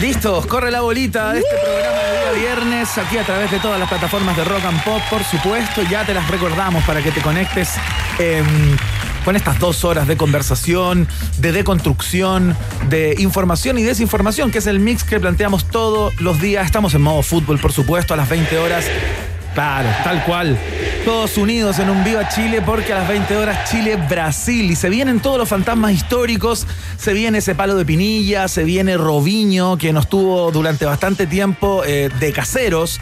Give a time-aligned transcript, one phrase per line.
[0.00, 3.80] Listos, corre la bolita de este programa de día viernes, aquí a través de todas
[3.80, 7.20] las plataformas de Rock and Pop, por supuesto, ya te las recordamos para que te
[7.20, 7.70] conectes
[8.20, 8.76] em,
[9.24, 11.08] con estas dos horas de conversación,
[11.38, 12.56] de deconstrucción,
[12.88, 16.64] de información y desinformación, que es el mix que planteamos todos los días.
[16.64, 18.84] Estamos en modo fútbol, por supuesto, a las 20 horas.
[19.58, 20.56] Claro, tal cual.
[21.04, 24.70] Todos unidos en un Viva Chile porque a las 20 horas Chile-Brasil.
[24.70, 26.64] Y se vienen todos los fantasmas históricos.
[26.96, 31.82] Se viene ese palo de pinilla, se viene Roviño, que nos tuvo durante bastante tiempo
[31.84, 33.00] eh, de caseros.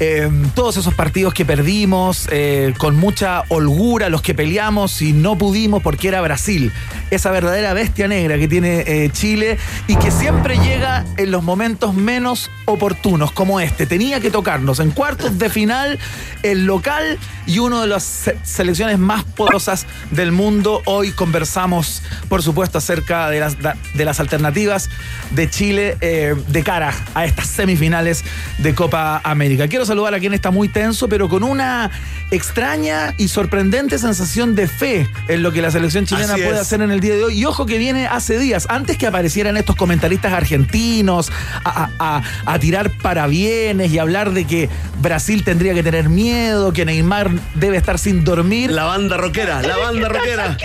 [0.00, 5.36] Eh, todos esos partidos que perdimos eh, con mucha holgura, los que peleamos y no
[5.36, 6.72] pudimos porque era Brasil.
[7.10, 11.94] Esa verdadera bestia negra que tiene eh, Chile y que siempre llega en los momentos
[11.94, 13.86] menos oportunos, como este.
[13.86, 15.98] Tenía que tocarnos en cuartos de final,
[16.44, 20.82] el local y una de las se selecciones más poderosas del mundo.
[20.84, 24.90] Hoy conversamos, por supuesto, acerca de las, de las alternativas
[25.30, 28.24] de Chile de cara a estas semifinales
[28.58, 29.68] de Copa América.
[29.68, 31.90] Quiero saludar a quien está muy tenso, pero con una
[32.30, 36.60] extraña y sorprendente sensación de fe en lo que la selección chilena Así puede es.
[36.60, 37.38] hacer en el día de hoy.
[37.40, 41.32] Y ojo que viene hace días, antes que aparecieran estos comentaristas argentinos
[41.64, 42.22] a, a- a-
[42.54, 44.68] a tirar parabienes y hablar de que
[45.00, 48.70] Brasil tendría que tener miedo, que Neymar debe estar sin dormir.
[48.70, 50.56] La banda rockera, la banda rockera.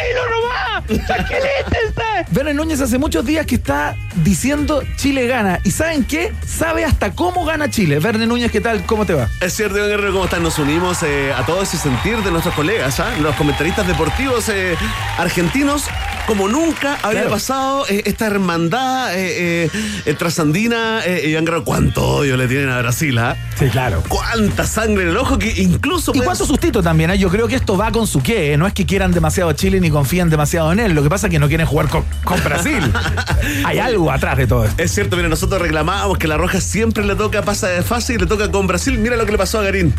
[2.32, 5.60] Verne Núñez hace muchos días que está diciendo Chile gana.
[5.64, 6.34] ¿Y saben qué?
[6.46, 8.00] Sabe hasta cómo gana Chile.
[8.00, 8.86] Verne Núñez, ¿qué tal?
[8.86, 9.30] ¿Cómo te va?
[9.40, 10.44] Es cierto, Iván Guerrero, ¿cómo están?
[10.44, 13.12] Nos unimos eh, a todo ese sentir de nuestros colegas, ¿ah?
[13.22, 14.76] los comentaristas deportivos eh,
[15.18, 15.86] argentinos,
[16.28, 17.30] como nunca había Claro.
[17.36, 19.12] pasado eh, esta hermandad
[20.18, 21.02] trasandina.
[21.08, 23.18] Iván Guerrero, ¿cuánto odio le tienen a Brasil?
[23.18, 23.36] ¿ah?
[23.58, 24.04] Sí, claro.
[24.08, 26.12] ¿Cuánta sangre en el ojo que incluso...
[26.12, 28.58] Y pueden- cuánto sustito también, yo creo que esto va con su qué, ¿eh?
[28.58, 31.28] no es que quieran demasiado a Chile ni confían demasiado en él, lo que pasa
[31.28, 32.80] es que no quieren jugar con, con Brasil.
[33.66, 34.82] Hay algo atrás de todo esto.
[34.82, 38.18] Es cierto, mira, nosotros reclamábamos que la Roja siempre le toca pasa de fase y
[38.18, 38.98] le toca con Brasil.
[39.04, 39.94] Mira lo que le pasó a Garín.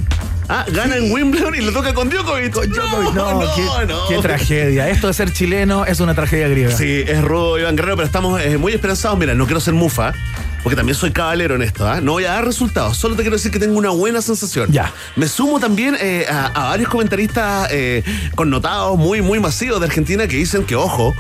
[0.49, 2.55] Ah, gana en Wimbledon y le toca con Djokovic.
[2.69, 4.09] No, no, qué, no.
[4.09, 4.89] qué tragedia.
[4.89, 6.75] Esto de ser chileno es una tragedia griega.
[6.75, 9.19] Sí, es rudo, Iván Guerrero, pero estamos eh, muy esperanzados.
[9.19, 10.15] Mira, no quiero ser mufa,
[10.63, 11.87] porque también soy caballero en esto.
[11.87, 12.01] ¿ah?
[12.01, 14.73] No voy a dar resultados, solo te quiero decir que tengo una buena sensación.
[14.73, 14.91] Ya.
[15.17, 18.03] Me sumo también eh, a, a varios comentaristas eh,
[18.35, 21.15] connotados, muy, muy masivos de Argentina, que dicen que, ojo,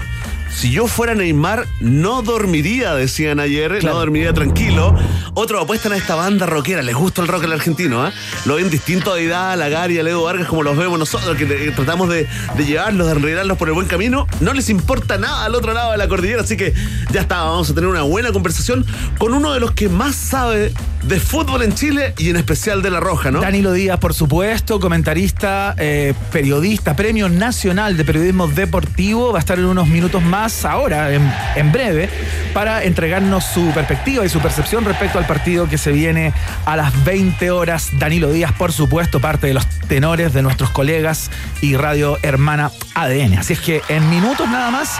[0.54, 3.94] si yo fuera Neymar, no dormiría, decían ayer, Claro.
[3.94, 4.94] no dormiría tranquilo.
[5.34, 8.12] Otros apuestan a esta banda rockera, les gusta el rock al argentino, ¿ah?
[8.44, 11.44] Lo ven distinto a Vidal, a Gary, a Leo Vargas, como los vemos nosotros, que
[11.44, 14.26] eh, tratamos de, de llevarlos, de enredarlos por el buen camino.
[14.40, 16.72] No les importa nada al otro lado de la cordillera, así que
[17.10, 18.86] ya está, vamos a tener una buena conversación
[19.18, 20.72] con uno de los que más sabe
[21.06, 23.40] de fútbol en Chile y en especial de La Roja, ¿no?
[23.40, 29.32] Danilo Díaz, por supuesto, comentarista, eh, periodista, Premio Nacional de Periodismo Deportivo.
[29.32, 32.08] Va a estar en unos minutos más, ahora, en, en breve,
[32.52, 36.32] para entregarnos su perspectiva y su percepción respecto al partido que se viene
[36.64, 37.90] a las 20 horas.
[37.98, 43.38] Danilo Díaz, por supuesto, parte de los tenores de nuestros colegas y radio hermana ADN.
[43.38, 44.98] Así es que en minutos nada más,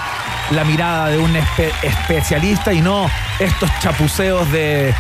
[0.51, 4.95] la mirada de un espe- especialista y no estos chapuceos de,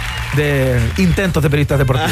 [0.99, 2.10] intentos de periodistas deportivos.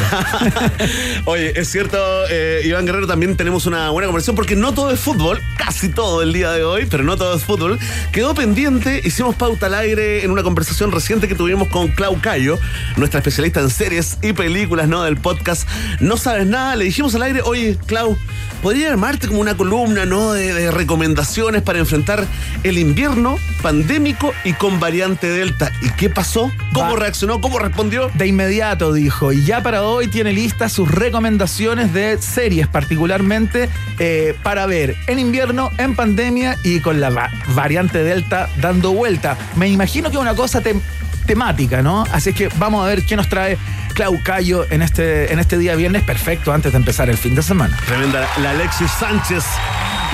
[1.24, 1.96] Oye, es cierto,
[2.30, 6.22] eh, Iván Guerrero, también tenemos una buena conversación porque no todo es fútbol, casi todo
[6.22, 7.78] el día de hoy, pero no todo es fútbol.
[8.12, 12.58] Quedó pendiente, hicimos pauta al aire en una conversación reciente que tuvimos con Clau Cayo,
[12.96, 15.02] nuestra especialista en series y películas, ¿no?
[15.02, 15.66] Del podcast
[16.00, 16.76] No Sabes Nada.
[16.76, 18.16] Le dijimos al aire, oye, Clau,
[18.62, 20.32] ¿podría armarte como una columna, ¿no?
[20.32, 22.24] De recomendaciones para enfrentar
[22.62, 23.21] el invierno
[23.62, 25.72] pandémico y con variante Delta.
[25.82, 26.50] ¿Y qué pasó?
[26.72, 27.00] ¿Cómo Va.
[27.00, 27.40] reaccionó?
[27.40, 28.10] ¿Cómo respondió?
[28.14, 34.34] De inmediato dijo, y ya para hoy tiene listas sus recomendaciones de series, particularmente eh,
[34.42, 39.36] para ver en invierno, en pandemia y con la va- variante Delta dando vuelta.
[39.56, 40.80] Me imagino que una cosa tem-
[41.22, 42.04] temática, ¿no?
[42.12, 43.58] Así que vamos a ver qué nos trae
[43.94, 47.42] Clau Cayo en este, en este día viernes, perfecto antes de empezar el fin de
[47.42, 47.76] semana.
[47.86, 49.44] Tremenda la Alexis Sánchez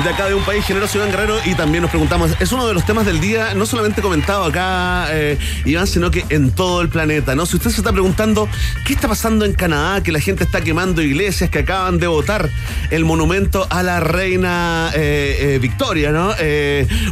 [0.02, 2.74] de acá de un país generoso, Iván Guerrero, y también nos preguntamos, es uno de
[2.74, 6.88] los temas del día, no solamente comentado acá, eh, Iván, sino que en todo el
[6.88, 7.46] planeta, ¿no?
[7.46, 8.48] Si usted se está preguntando,
[8.84, 10.00] ¿qué está pasando en Canadá?
[10.02, 12.48] Que la gente está quemando iglesias, que acaban de votar
[12.90, 16.32] el monumento a la reina eh, eh, Victoria, ¿no?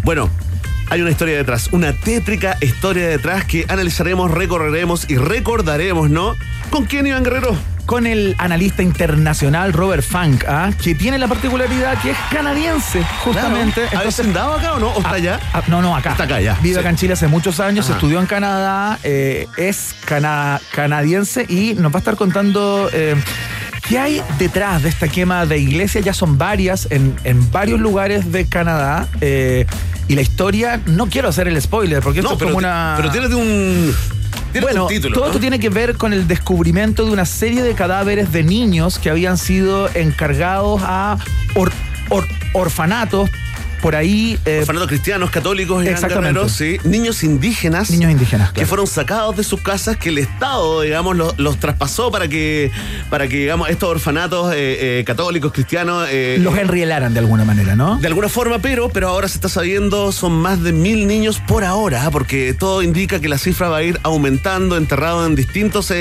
[0.05, 0.31] bueno,
[0.89, 6.37] hay una historia detrás, una tétrica historia detrás que analizaremos, recorreremos y recordaremos, ¿no?
[6.71, 7.57] ¿Con quién, Iván Guerrero?
[7.87, 10.71] Con el analista internacional Robert Funk, ¿ah?
[10.83, 13.83] que tiene la particularidad que es canadiense, justamente.
[13.97, 14.89] ¿Ha descendado acá o no?
[14.89, 15.41] ¿O está ah, allá?
[15.53, 16.11] Ah, no, no, acá.
[16.11, 16.59] Está acá ya.
[16.63, 19.95] Vive acá en Chile hace muchos años, estudió en Canadá, eh, es
[20.73, 22.91] canadiense y nos va a estar contando.
[22.93, 23.15] Eh,
[23.89, 26.05] ¿Qué hay detrás de esta quema de iglesias?
[26.05, 29.07] Ya son varias en, en varios lugares de Canadá.
[29.21, 29.65] Eh,
[30.09, 32.95] y la historia, no quiero hacer el spoiler, porque esto es como una.
[32.97, 33.95] Pero tiene un.
[34.61, 38.43] bueno, todo esto tiene que ver con el descubrimiento de una serie de cadáveres de
[38.43, 41.19] niños que habían sido encargados a
[42.53, 43.31] orfanatos
[43.87, 44.37] por ahí.
[44.45, 46.49] Eh, cristianos, católicos, exactamente.
[46.49, 46.77] sí.
[46.83, 47.89] Niños indígenas.
[47.89, 48.51] Niños indígenas.
[48.51, 52.73] Que fueron sacados de sus casas, que el Estado, digamos, los, traspasó para que,
[53.11, 56.09] para que, digamos, estos orfanatos eh, eh, católicos, cristianos.
[56.11, 57.97] Eh, los enrielaran de alguna manera, ¿no?
[57.99, 61.63] De alguna forma, pero, pero ahora se está sabiendo, son más de mil niños por
[61.63, 65.95] ahora, porque todo indica que la cifra va a ir aumentando, enterrado en distintos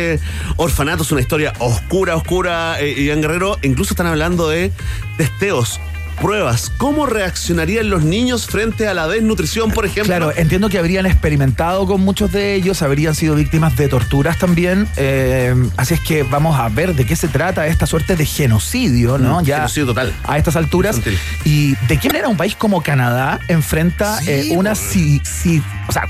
[0.56, 3.60] orfanatos, una historia oscura, oscura, y en Guerrero.
[3.62, 4.72] Incluso están hablando de
[5.18, 5.80] testeos
[6.16, 6.72] pruebas.
[6.78, 10.06] ¿Cómo reaccionarían los niños frente a la desnutrición, por ejemplo?
[10.06, 14.88] Claro, entiendo que habrían experimentado con muchos de ellos, habrían sido víctimas de torturas también.
[14.98, 19.18] Eh, así es que vamos a ver de qué se trata esta suerte de genocidio,
[19.18, 19.42] ¿no?
[19.42, 20.14] Mm, ya genocidio total.
[20.24, 21.00] A estas alturas.
[21.44, 26.08] Y de qué manera un país como Canadá enfrenta eh, una si, si, o sea,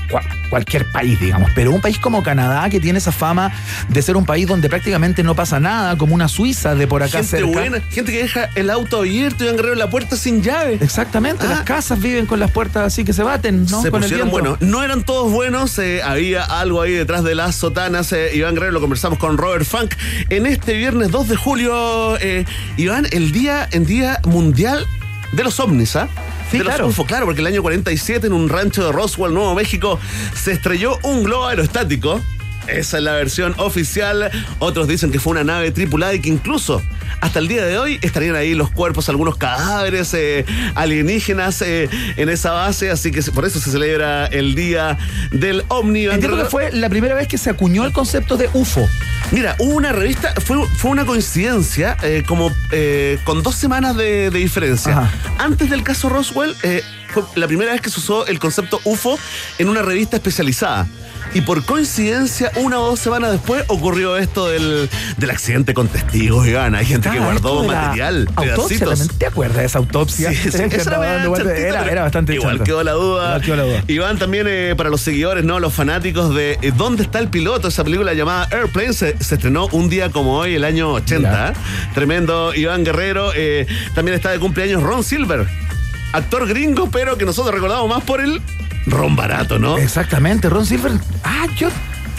[0.48, 3.52] cualquier país, digamos, pero un país como Canadá que tiene esa fama
[3.88, 7.22] de ser un país donde prácticamente no pasa nada, como una Suiza de por acá
[7.22, 10.76] gente Buena, gente que deja el auto abierto y en la puertas sin llave.
[10.82, 11.64] Exactamente, las ah.
[11.64, 13.80] casas viven con las puertas así que se baten, ¿no?
[13.80, 14.60] Se pusieron buenos.
[14.60, 18.12] No eran todos buenos, eh, había algo ahí detrás de las sotanas.
[18.12, 19.94] Eh, Iván Guerrero, lo conversamos con Robert Funk.
[20.28, 22.44] En este viernes 2 de julio, eh,
[22.76, 24.86] Iván, el día, en día mundial
[25.32, 26.10] de los ovnis, ¿ah?
[26.50, 26.88] Sí, de los claro.
[26.88, 29.98] UFO, claro, porque el año 47 en un rancho de Roswell, Nuevo México,
[30.34, 32.20] se estrelló un globo aerostático
[32.68, 34.30] esa es la versión oficial.
[34.58, 36.82] Otros dicen que fue una nave tripulada y que incluso
[37.20, 40.44] hasta el día de hoy estarían ahí los cuerpos, algunos cadáveres eh,
[40.74, 42.90] alienígenas eh, en esa base.
[42.90, 44.98] Así que por eso se celebra el Día
[45.30, 46.06] del OVNI.
[46.06, 48.86] Entiendo que fue la primera vez que se acuñó el concepto de UFO.
[49.32, 52.52] Mira, hubo una revista, fue, fue una coincidencia, eh, como
[53.24, 55.10] con dos semanas de, diferencia.
[55.38, 56.54] Antes del caso Roswell,
[57.08, 59.18] fue la primera vez que se usó el concepto UFO
[59.58, 60.86] en una revista especializada.
[61.34, 66.46] Y por coincidencia, una o dos semanas después ocurrió esto del, del accidente con testigos,
[66.46, 66.74] Iván.
[66.74, 69.08] Hay gente que guardó material, pedacitos.
[69.18, 70.30] ¿Te acuerdas de esa autopsia?
[70.30, 73.40] Sí, sí, era, era, bastante Igual quedó la duda.
[73.40, 73.84] quedó la duda.
[73.86, 75.60] Iván, también eh, para los seguidores, ¿no?
[75.60, 77.68] Los fanáticos de eh, ¿Dónde está el piloto?
[77.68, 81.52] Esa película llamada Airplane se, estrenó un día como hoy, el año 80.
[81.94, 83.32] Tremendo Iván Guerrero.
[83.34, 85.46] Eh, también está de cumpleaños Ron Silver
[86.12, 88.40] actor gringo, pero que nosotros recordamos más por el
[88.86, 89.76] Ron Barato, ¿no?
[89.76, 90.92] Exactamente, Ron Silver.
[91.24, 91.68] Ah, yo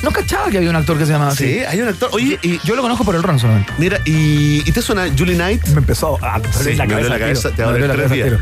[0.03, 1.45] no cachaba que había un actor que se llamaba así.
[1.45, 2.09] Sí, hay un actor.
[2.13, 3.73] Oye, y, yo lo conozco por el Ron solamente.
[3.77, 5.65] Mira, ¿y, te suena Julie Knight?
[5.67, 7.51] Me empezó a sí, la, cabeza, la cabeza.
[7.51, 8.33] Te abre tres días.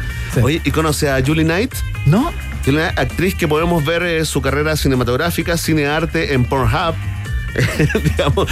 [0.41, 1.73] Oye, ¿y conoce a Julie Knight?
[2.05, 2.33] No.
[2.67, 6.95] Una actriz que podemos ver eh, su carrera cinematográfica, cinearte en Pornhub
[8.03, 8.47] digamos,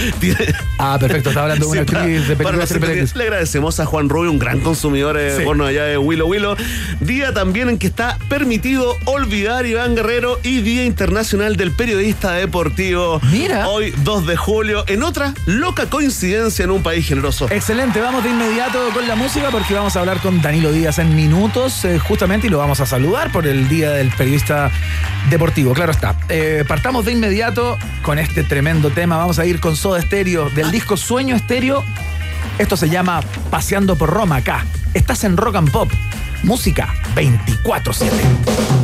[0.78, 4.38] Ah, perfecto, está hablando de una actriz de películas Le agradecemos a Juan Rubio, un
[4.38, 6.56] gran consumidor de porno allá de Willow Willow.
[7.00, 13.20] Día también en que está permitido olvidar Iván Guerrero y Día Internacional del Periodista Deportivo.
[13.30, 13.68] Mira.
[13.68, 17.48] Hoy, 2 de julio, en otra loca coincidencia en un país generoso.
[17.50, 21.14] Excelente, vamos de inmediato con la música porque vamos a hablar con Danilo Díaz en
[21.14, 24.70] minutos, eh, justamente, y lo vamos a saludar por el Día del Periodista
[25.30, 25.72] Deportivo.
[25.74, 26.16] Claro está.
[26.28, 29.16] Eh, partamos de inmediato con este tremendo tema.
[29.16, 31.82] Vamos a ir con Soda Estéreo del disco Sueño Estéreo.
[32.58, 33.20] Esto se llama
[33.50, 34.64] Paseando por Roma acá.
[34.94, 35.90] Estás en Rock and Pop.
[36.44, 38.83] Música 24-7.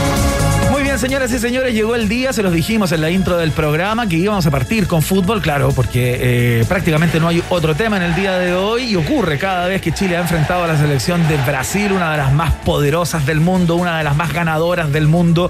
[1.01, 4.17] Señoras y señores, llegó el día, se los dijimos en la intro del programa, que
[4.17, 8.13] íbamos a partir con fútbol, claro, porque eh, prácticamente no hay otro tema en el
[8.13, 11.37] día de hoy y ocurre cada vez que Chile ha enfrentado a la selección de
[11.37, 15.49] Brasil, una de las más poderosas del mundo, una de las más ganadoras del mundo.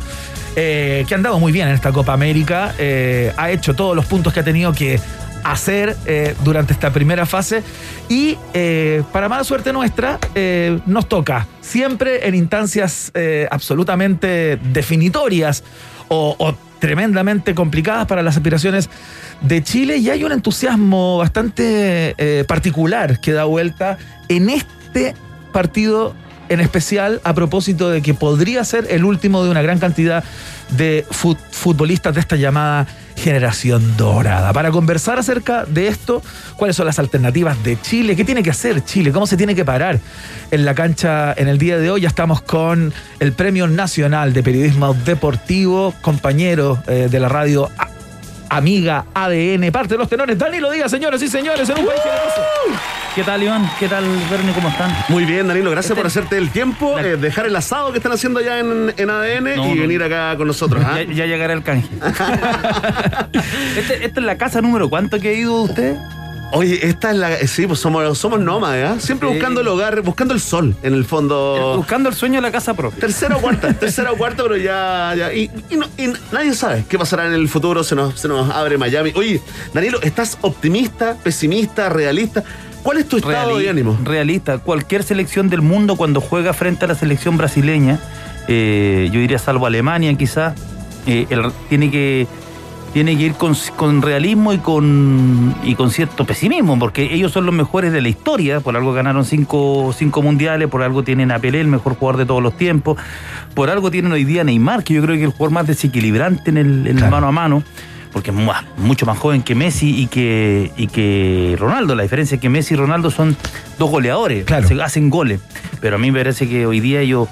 [0.56, 4.06] eh, que ha andado muy bien en esta Copa América, eh, ha hecho todos los
[4.06, 5.02] puntos que ha tenido que
[5.44, 5.98] hacer
[6.44, 7.64] durante esta primera fase
[8.12, 15.64] y eh, para mala suerte nuestra eh, nos toca siempre en instancias eh, absolutamente definitorias
[16.10, 18.90] o, tremendamente complicadas para las aspiraciones
[19.40, 19.96] de Chile.
[19.96, 25.14] Y hay un entusiasmo bastante particular que da vuelta en este
[25.54, 26.14] partido
[26.50, 30.22] en especial a propósito de que podría ser el último de una gran cantidad
[30.72, 32.88] de fut- futbolistas de esta llamada
[33.22, 34.52] generación dorada.
[34.52, 36.22] Para conversar acerca de esto,
[36.58, 39.64] cuáles son las alternativas de Chile, qué tiene que hacer Chile, cómo se tiene que
[39.64, 40.00] parar
[40.50, 44.44] en la cancha en el día de hoy, ya estamos con el Premio Nacional de
[44.44, 47.70] Periodismo Deportivo, compañero eh, de la radio
[48.54, 50.38] Amiga ADN, parte de los tenores.
[50.38, 52.42] Danilo diga, señores y señores, en un país generoso.
[53.16, 53.70] ¿Qué tal, Iván?
[53.80, 54.54] ¿Qué tal, Bernie?
[54.54, 54.94] ¿Cómo están?
[55.08, 58.12] Muy bien, Danilo, gracias Este- por hacerte el tiempo, eh, dejar el asado que están
[58.12, 59.82] haciendo allá en, en ADN No, y no.
[59.84, 60.84] venir acá con nosotros.
[60.86, 61.02] ¿ah?
[61.02, 61.88] Ya, ya llegará el canje.
[63.78, 65.96] Este- esta es la casa número cuánto que ha ido usted?
[66.54, 67.34] Oye, esta es la.
[67.34, 68.96] eh, Sí, pues somos, somos nómades, ¿ah?
[69.00, 69.36] Siempre Sí.
[69.36, 71.74] buscando el hogar, buscando el sol, en el fondo.
[71.78, 73.00] Buscando el sueño de la casa propia.
[73.00, 75.14] Tercera o cuarta, tercera o cuarta, pero ya.
[75.18, 78.28] ya y, y no- y nadie sabe qué pasará en el futuro, se nos, se
[78.28, 79.12] nos abre Miami.
[79.16, 79.42] Oye,
[79.74, 82.44] Danilo, ¿estás optimista, pesimista, realista?
[82.84, 83.98] ¿Cuál es tu estado Reali- de ánimo?
[84.04, 84.58] Realista.
[84.58, 88.00] Cualquier selección del mundo cuando juega frente a la selección brasileña,
[88.48, 90.56] eh, yo diría salvo Alemania quizás,
[91.06, 91.28] eh,
[91.70, 92.28] tiene que
[92.94, 97.46] tiene que ir con, con realismo y con, y con cierto pesimismo, porque ellos son
[97.46, 101.40] los mejores de la historia, por algo ganaron cinco, cinco mundiales, por algo tienen a
[101.40, 102.98] Pelé, el mejor jugador de todos los tiempos,
[103.54, 105.68] por algo tienen hoy día a Neymar, que yo creo que es el jugador más
[105.68, 107.12] desequilibrante en el, en el Claro.
[107.12, 107.64] mano a mano,
[108.12, 111.96] porque es mu- mucho más joven que Messi y que, y que Ronaldo.
[111.96, 113.38] La diferencia es que Messi y Ronaldo son
[113.80, 114.68] dos goleadores, Claro.
[114.68, 115.40] se- hacen goles,
[115.80, 117.30] pero a mí me parece que hoy día ellos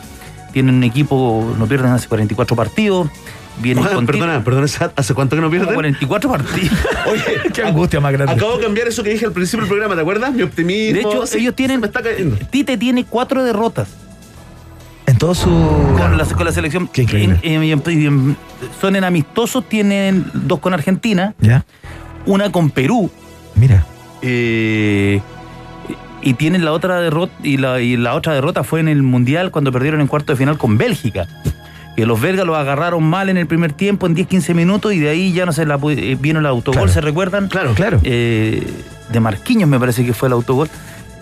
[0.54, 3.10] tienen un equipo, no pierden hace 44 partidos,
[3.60, 5.74] vienen Juan, con perdona, perdona, ¿hace cuánto que no pierden?
[5.74, 6.78] 44 partidos.
[7.12, 7.24] Oye,
[7.54, 8.34] Qué angustia más grande.
[8.34, 10.34] Acabo de cambiar eso que dije al principio del programa, ¿te acuerdas?
[10.34, 10.94] Mi optimismo.
[10.96, 11.80] De hecho, ellos tienen.
[11.82, 12.38] me está cayendo.
[12.50, 13.90] Tite tiene cuatro derrotas
[15.06, 15.50] En todo su.
[15.50, 16.88] con, la, con la selección.
[16.88, 17.40] Qué increíble.
[17.44, 18.38] En- en- en- en-
[18.82, 21.66] son en amistosos, tienen dos con Argentina, Ya,
[22.26, 23.10] una con Perú.
[23.56, 23.86] mira.
[24.22, 25.22] eh,
[26.22, 29.52] y tienen la otra derrota y la, y la otra derrota fue en el mundial
[29.52, 31.28] cuando perdieron en cuarto de final con Bélgica
[32.00, 35.10] que los belgas los agarraron mal en el primer tiempo en 10-15 minutos y de
[35.10, 36.94] ahí ya no se la eh, vino el autogol Claro.
[36.94, 37.74] se recuerdan Claro.
[37.74, 38.00] Claro.
[38.04, 38.66] eh,
[39.10, 40.70] de Marquinhos me parece que fue el autogol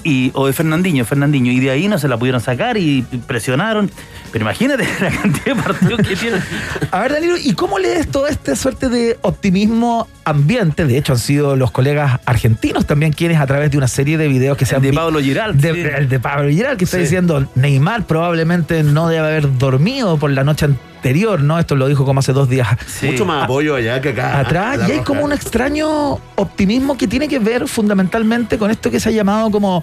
[0.04, 3.92] y, o de Fernandinho, Fernandinho, y de ahí no se la pudieron sacar y presionaron.
[4.32, 6.42] Pero imagínate la cantidad de partidos que tienen.
[6.92, 10.86] A ver, Danilo, ¿y cómo lees toda esta suerte de optimismo ambiente?
[10.86, 14.28] De hecho, han sido los colegas argentinos también quienes a través de una serie de
[14.28, 15.60] videos que se han de Pablo Giral.
[15.60, 15.80] de, sí.
[15.82, 17.04] el de Pablo Giral, que está Sí.
[17.04, 21.60] diciendo Neymar probablemente no debe haber dormido por la noche anterior, ¿no?
[21.60, 23.08] Esto lo dijo como hace dos días Sí.
[23.08, 24.40] Mucho más apoyo allá que acá.
[24.40, 24.78] atrás.
[24.80, 29.00] La Y hay como un extraño optimismo que tiene que ver fundamentalmente con esto que
[29.00, 29.82] se ha llamado como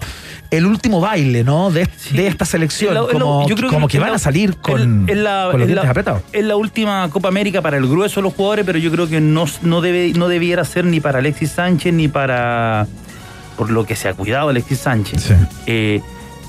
[0.51, 1.71] el último baile, ¿no?
[1.71, 2.15] De, Sí.
[2.15, 2.93] de esta selección.
[2.93, 5.61] La- como yo creo como que van la- a salir con, en- la- con los
[5.61, 6.21] en dientes la- apretados.
[6.31, 9.19] Es la última Copa América para el grueso de los jugadores, pero yo creo que
[9.21, 12.87] no, no, debe, no debiera ser ni para Alexis Sánchez ni para.
[13.57, 15.21] Por lo que se ha cuidado Alexis Sánchez.
[15.23, 15.33] Sí.
[15.67, 16.01] Eh,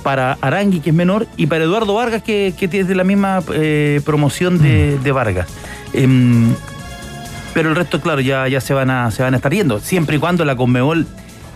[0.03, 3.43] para Arangui, que es menor, y para Eduardo Vargas, que, que tiene de la misma
[3.53, 4.63] eh, promoción Mm.
[4.63, 5.49] de, de Vargas.
[5.93, 6.53] Em,
[7.55, 10.17] pero el resto, claro, ya, ya se, van a, se van a estar yendo, siempre
[10.17, 11.07] y cuando la Conmebol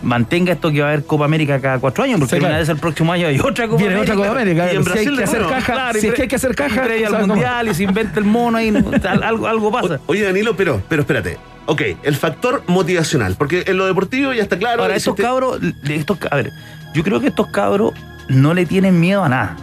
[0.03, 2.53] mantenga esto que va a haber Copa América cada cuatro años, porque Sí, claro.
[2.55, 4.13] una vez el próximo año hay otra Copa Viene América.
[4.13, 4.73] otra Copa América.
[4.73, 6.55] Y en si hay Brasil que hacer caja, Claro, si es que hay que hacer
[6.55, 8.73] caja, al mundial y se inventa el mono ahí,
[9.21, 9.95] algo, algo pasa.
[10.07, 11.37] O- Oye, Danilo, pero, pero espérate.
[11.71, 14.81] Ok, el factor motivacional, porque en lo deportivo ya está claro.
[14.81, 16.51] Ahora, estos existe- cabros, estos, a ver,
[16.93, 17.93] yo creo que estos cabros
[18.27, 19.55] no le tienen miedo a nada.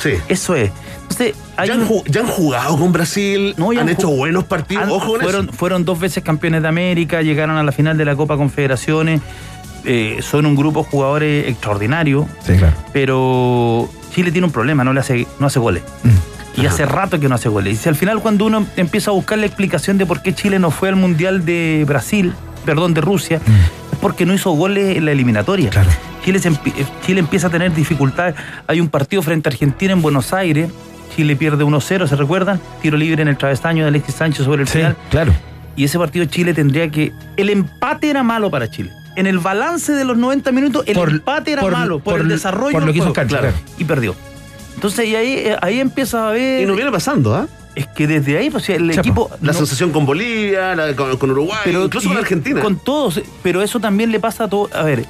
[0.00, 0.14] Sí.
[0.28, 0.72] Eso es.
[1.02, 4.08] Entonces, hay Ya han, un- ju- ya han jugado con Brasil, No, han han hecho
[4.08, 4.82] buenos partidos.
[4.84, 5.52] han- Ojo fueron, eso.
[5.56, 9.20] fueron dos veces campeones de América, llegaron a la final de la Copa Confederaciones.
[9.84, 12.72] eh, son un grupo de jugadores extraordinario, Sí, claro.
[12.92, 15.82] pero Chile tiene un problema, no le hace, no hace goles.
[16.56, 17.74] Y hace rato que no hace goles.
[17.74, 20.58] Y si al final cuando uno empieza a buscar la explicación de por qué Chile
[20.58, 22.34] no fue al Mundial de Brasil,
[22.64, 23.40] perdón, de Rusia,
[23.90, 25.70] es porque no hizo goles en la eliminatoria.
[25.70, 25.90] Claro.
[26.24, 26.74] Chile, se empie-
[27.06, 28.34] Chile empieza a tener dificultades.
[28.66, 30.70] Hay un partido frente a Argentina en Buenos Aires.
[31.16, 32.60] Chile pierde 1-0, ¿se recuerdan?
[32.80, 34.96] Tiro libre en el travesaño de Alexis Sánchez sobre el Sí, final.
[35.10, 35.32] claro.
[35.74, 37.12] Y ese partido Chile tendría que.
[37.36, 38.90] El empate era malo para Chile.
[39.16, 42.20] En el balance de los 90 minutos, el Por- empate era por- malo por, por-
[42.22, 42.72] el desarrollo.
[42.72, 43.48] por lo que hizo claro.
[43.78, 44.14] Y perdió.
[44.82, 46.62] Entonces, y ahí, eh, ahí empieza a ver.
[46.64, 47.46] Y nos viene pasando, ¿ah?
[47.76, 49.30] Es que desde ahí, pues, el equipo.
[49.40, 52.60] La no- asociación con Bolivia, la- con, con Uruguay, incluso con Argentina.
[52.60, 54.68] Con todos, pero eso también le pasa a todo.
[54.74, 55.04] A ver,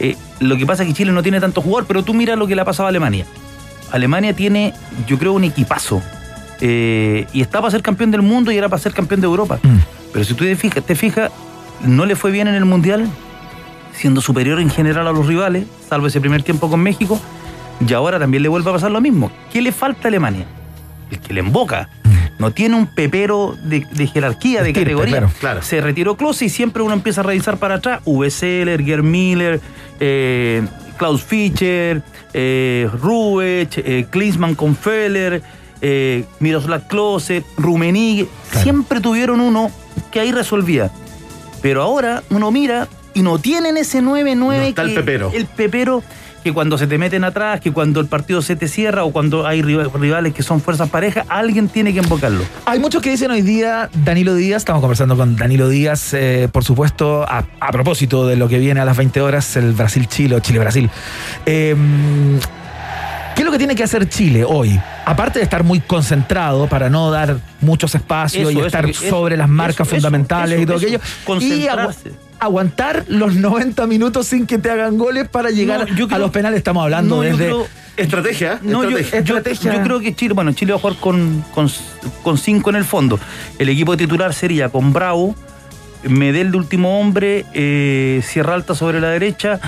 [0.00, 2.46] eh, lo que pasa es que Chile no tiene tanto jugador, pero tú mira lo
[2.46, 3.26] que le ha pasado a Alemania.
[3.92, 4.72] Alemania tiene,
[5.06, 6.00] yo creo, un equipazo.
[6.62, 9.58] Eh, y está para ser campeón del mundo y era para ser campeón de Europa.
[9.62, 9.76] Mm.
[10.14, 11.30] Pero si tú te fijas, te fijas,
[11.84, 13.06] no le fue bien en el Mundial,
[13.92, 17.20] siendo superior en general a los rivales, salvo ese primer tiempo con México,
[17.86, 19.30] y ahora también le vuelve a pasar lo mismo.
[19.52, 20.46] ¿Qué le falta a Alemania?
[21.10, 21.88] El que le emboca.
[22.38, 25.12] No tiene un pepero de, de jerarquía, de Estirpe, categoría.
[25.18, 25.32] claro.
[25.40, 25.62] Claro.
[25.62, 28.00] Se retiró Klose y siempre uno empieza a revisar para atrás.
[28.04, 29.60] Uwe Seller, Gerd Miller,
[29.98, 30.62] eh,
[30.98, 32.02] Klaus Fischer,
[32.34, 35.42] eh, Rubeck, eh, Klinsmann con Feller,
[35.80, 38.28] eh, Miroslav Klose, Rummenigge.
[38.50, 38.62] Claro.
[38.62, 39.70] Siempre tuvieron uno
[40.12, 40.90] que ahí resolvía.
[41.60, 45.32] Pero ahora uno mira y no tienen ese 9-9 No está el pepero.
[45.34, 46.04] El pepero
[46.44, 49.46] que cuando se te meten atrás, que cuando el partido se te cierra o cuando
[49.46, 52.42] hay riva- rivales que son fuerzas parejas, alguien tiene que invocarlo.
[52.64, 56.64] Hay muchos que dicen hoy día Danilo Díaz, estamos conversando con Danilo Díaz, eh, por
[56.64, 60.40] supuesto, a, a propósito de lo que viene a las 20 horas, el Brasil-Chile o
[60.40, 60.88] Chile-Brasil.
[61.46, 61.74] Eh,
[63.34, 64.80] ¿Qué es lo que tiene que hacer Chile hoy?
[65.04, 69.36] Aparte de estar muy concentrado para no dar muchos espacios Eso, y estar eso, sobre
[69.36, 70.98] las marcas fundamentales y todo aquello.
[70.98, 72.12] Y concentrarse.
[72.40, 76.30] Aguantar los 90 minutos sin que te hagan goles para llegar No, yo a los
[76.30, 76.58] penales.
[76.58, 77.36] Estamos hablando No, desde...
[77.46, 79.10] creo- Estrategia, No, yo, estrategia.
[79.22, 79.74] yo- Estrategia.
[79.74, 81.68] yo creo que Chile, bueno, Chile va a jugar con, con,
[82.22, 83.18] con cinco en el fondo.
[83.58, 85.34] El equipo titular sería con Bravo,
[86.04, 89.58] Medel de último hombre, eh, Sierra Alta sobre la derecha,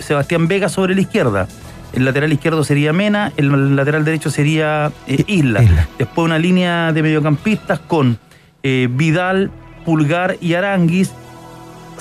[0.00, 1.48] Sebastián Vega sobre la izquierda.
[1.94, 5.62] El lateral izquierdo sería Mena, el lateral derecho sería eh, Isla.
[5.62, 5.88] Isla.
[5.98, 8.18] Después una línea de mediocampistas con
[8.62, 9.50] eh, Vidal,
[9.86, 11.10] Pulgar y Aranguis,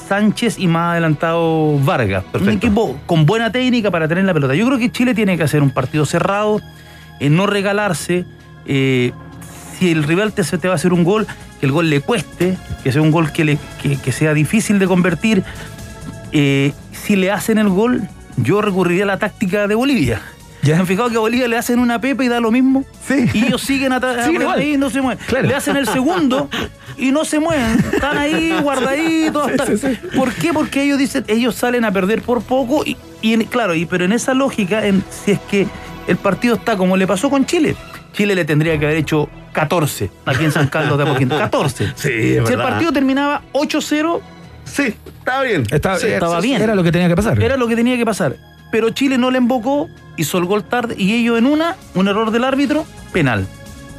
[0.07, 2.23] Sánchez y más adelantado Vargas.
[2.39, 4.55] Un equipo con buena técnica para tener la pelota.
[4.55, 6.61] Yo creo que Chile tiene que hacer un partido cerrado,
[7.19, 8.25] eh, no regalarse.
[8.65, 9.11] eh,
[9.77, 11.27] si el rival te, se te va a hacer un gol,
[11.59, 14.79] que el gol le cueste, que sea un gol que, le, que, que sea difícil
[14.79, 15.43] de convertir.
[16.31, 18.01] Eh, si le hacen el gol,
[18.37, 20.21] yo recurriría a la táctica de Bolivia.
[20.67, 20.75] Ya.
[20.75, 22.83] ¿Se han fijado que a Bolivia le hacen una pepa y da lo mismo?
[23.07, 23.25] Sí.
[23.33, 24.59] Y ellos siguen atrás igual.
[24.59, 25.23] ahí y no se mueven.
[25.27, 25.47] Claro.
[25.47, 26.49] Le hacen el segundo
[26.97, 27.79] y no se mueven.
[27.93, 29.51] Están ahí guardaditos.
[29.65, 30.17] Sí, sí, sí.
[30.17, 30.53] ¿Por qué?
[30.53, 34.05] Porque ellos dicen, ellos salen a perder por poco y, y en- claro, y, pero
[34.05, 35.67] en esa lógica, en, si es que
[36.07, 37.75] el partido está como le pasó con Chile,
[38.13, 41.37] Chile le tendría que haber hecho 14 aquí en San Carlos de Apoquindo.
[41.37, 41.91] 14.
[41.95, 44.19] Sí, es si el partido terminaba 8-0,
[44.65, 45.63] Sí, estaba bien.
[45.71, 46.61] Estaba, Sí, estaba sí, bien.
[46.61, 47.41] Era lo que tenía que pasar.
[47.41, 48.35] era lo que tenía que pasar.
[48.71, 52.31] Pero Chile no le embocó, hizo el gol tarde y ellos en una, un error
[52.31, 53.45] del árbitro, penal.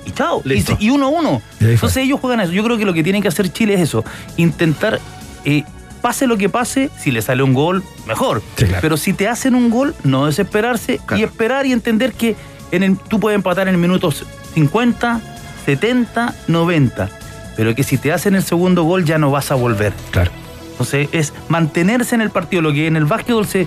[0.07, 0.43] Y chao.
[0.45, 0.77] Y, Listo.
[0.81, 1.43] y uno a uno.
[1.61, 1.73] Y ahí fue.
[1.75, 2.53] Entonces ellos juegan eso.
[2.53, 4.05] Yo creo que lo que tiene que hacer Chile es eso.
[4.37, 5.01] Intentar,
[5.45, 5.65] eh,
[6.01, 8.43] pase lo que pase, si le sale un gol, mejor.
[8.57, 8.79] Sí, claro.
[8.81, 11.21] Pero si te hacen un gol, no desesperarse Claro.
[11.21, 12.37] y esperar y entender que
[12.71, 15.21] en el- tú puedes empatar en minutos 50,
[15.67, 17.09] 70, 90.
[17.57, 19.93] Pero que si te hacen el segundo gol ya no vas a volver.
[20.11, 20.31] Claro.
[20.73, 23.67] Entonces es mantenerse en el partido, lo que en el básquetbol se,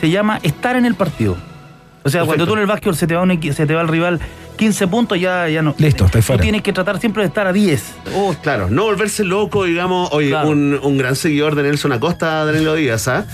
[0.00, 1.36] se llama estar en el partido.
[2.04, 2.26] O sea, Perfecto.
[2.26, 4.20] cuando tú en el básquetbol se te va, un se te va el rival
[4.56, 5.74] 15 puntos, ya, ya no.
[5.78, 6.42] Listo, estáis Tú fuera.
[6.42, 7.82] tienes que tratar siempre de estar a 10.
[8.16, 10.08] Oh, Claro, no volverse loco, digamos.
[10.12, 10.48] Oye, Claro.
[10.48, 13.24] un, un gran seguidor de Nelson Acosta, Danilo Díaz, ¿ah?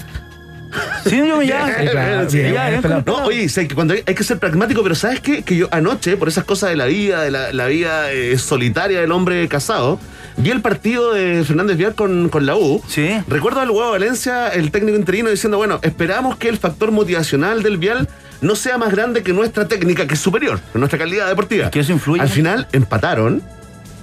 [1.05, 1.67] sí, yo me ya.
[1.79, 3.03] Sí, claro, Sí, ya, ya.
[3.07, 5.43] No, oye, sé que cuando hay, hay que ser pragmático, pero ¿sabes qué?
[5.43, 9.01] Que yo anoche, por esas cosas de la vida, de la, la vida eh, solitaria
[9.01, 10.01] del hombre casado,
[10.37, 12.83] vi el partido de Fernández Vial con, con la U.
[12.89, 13.09] Sí.
[13.29, 17.79] Recuerdo al huevo Valencia, el técnico interino, diciendo, bueno, esperamos que el factor motivacional del
[17.79, 18.09] Vial
[18.41, 21.71] no sea más grande que nuestra técnica, que es superior, que nuestra calidad deportiva.
[21.71, 22.21] Que eso influye.
[22.21, 23.43] Al final empataron.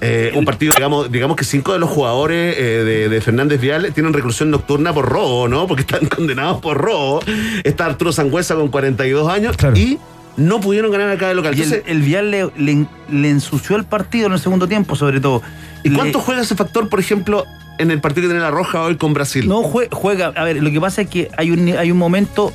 [0.04, 3.94] Eh, un partido, digamos, digamos que cinco de los jugadores eh, de, de Fernández Vial
[3.94, 5.68] tienen reclusión nocturna por robo, ¿no?
[5.68, 7.20] Porque están condenados por robo.
[7.64, 9.78] Está Arturo Sangüesa con 42 años Claro.
[9.78, 10.00] y
[10.42, 11.54] no pudieron ganar acá de local.
[11.56, 14.96] Y el, Entonces, el Vial le, le- le ensució el partido en el segundo tiempo,
[14.96, 15.42] sobre todo.
[15.84, 17.46] ¿Y Le- cuánto juega ese factor, por ejemplo,
[17.78, 19.48] en el partido que tiene la Roja hoy con Brasil?
[19.48, 20.28] No jue- juega.
[20.36, 22.52] A ver, lo que pasa es que hay un, hay un momento.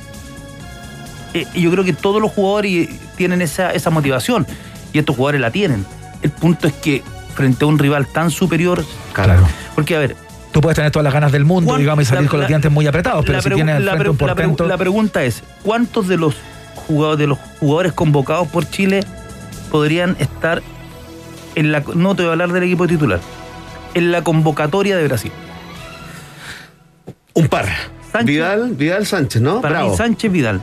[1.33, 4.45] eh, yo creo que todos los jugadores tienen esa, esa motivación.
[4.93, 5.85] Y estos jugadores la tienen.
[6.21, 7.03] El punto es que
[7.35, 8.83] frente a un rival tan superior.
[9.13, 9.47] Claro.
[9.75, 10.15] Porque, a ver.
[10.51, 12.47] Tú puedes tener todas las ganas del mundo, ¿cuán- digamos, y salir la- con los
[12.47, 14.65] dientes muy apretados, pero la si tienes la frente un portento...
[14.67, 16.35] la pregunta es: ¿cuántos de los
[16.87, 19.03] jugadores, de los jugadores convocados por Chile
[19.71, 20.61] podrían estar
[21.55, 21.83] en la.
[21.95, 23.19] No te voy a hablar del equipo titular.
[23.93, 25.31] En la convocatoria de Brasil.
[27.33, 27.65] Un par.
[28.11, 28.25] Sánchez.
[28.27, 29.61] Vidal, Vidal Sánchez, ¿no?
[29.61, 29.91] Para Bravo.
[29.91, 30.61] mí, Sánchez Vidal.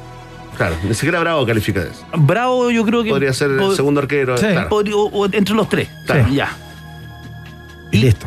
[0.57, 2.05] Claro, ni siquiera Bravo califica de eso.
[2.17, 3.11] Bravo, yo creo que.
[3.11, 4.37] Podría ser el pod- segundo arquero.
[4.39, 4.47] Sí.
[4.47, 4.69] claro.
[4.69, 5.89] podría- o- o entre los tres.
[6.07, 6.29] Claro.
[6.33, 6.49] Ya.
[7.93, 8.27] Y listo.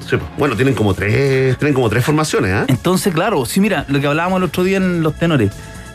[0.00, 0.22] Sí, pues.
[0.36, 2.64] bueno, tienen como tres, tienen como tres formaciones, ¿ah?
[2.68, 5.50] Entonces, claro, sí, mira, lo que hablábamos el otro día en los tenores.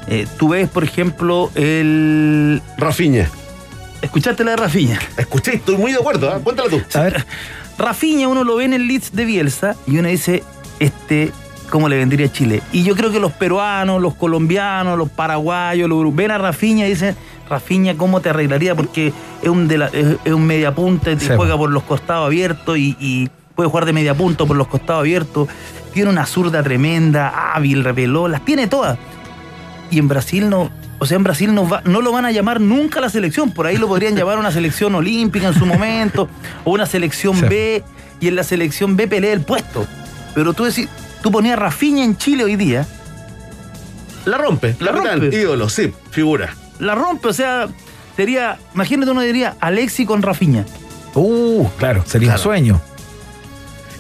[0.10, 2.62] Eh, tú ves, por ejemplo, el.
[2.78, 3.30] Rafiña.
[4.02, 4.98] ¿Escuchaste la de Rafiña?
[5.18, 6.40] Escuché, estoy muy de acuerdo, ¿ah?
[6.44, 6.82] Cuéntala tú.
[6.98, 7.26] A ver,
[7.78, 10.42] Rafiña uno lo ve en el Leeds de Bielsa y uno dice,
[10.80, 11.32] este,
[11.70, 12.62] ¿cómo le vendría a Chile?
[12.72, 16.86] Y yo creo que los peruanos, los colombianos, los paraguayos, los uruguayos, ven a Rafiña
[16.88, 17.16] y dicen,
[17.50, 18.74] Rafiña, ¿cómo te arreglaría?
[18.74, 21.60] Porque es un, de la- es, es un media punta, Sí, juega po.
[21.60, 25.50] por los costados abiertos y, y puede jugar de media punta por los costados abiertos.
[25.94, 28.98] Tiene una zurda tremenda, hábil, repeló, las tiene todas.
[29.92, 32.62] Y en Brasil no, o sea, en Brasil no, va- no lo van a llamar
[32.62, 33.52] nunca a la selección.
[33.52, 36.28] Por ahí lo podrían llamar a una selección olímpica en su momento,
[36.64, 37.46] o una selección Sí.
[37.46, 37.84] B,
[38.20, 39.86] y en la selección B pelea el puesto.
[40.36, 40.88] Pero tú decís,
[41.24, 42.86] tú ponías Rafinha en Chile hoy día,
[44.26, 44.76] La rompe.
[44.80, 45.36] La capitán, rompe.
[45.38, 46.54] ídolo, sí, figura.
[46.80, 47.68] la rompe, o sea,
[48.16, 50.66] sería, imagínate uno diría Alexi con Rafinha.
[51.16, 52.40] uh, claro, sería Claro.
[52.40, 52.82] un sueño.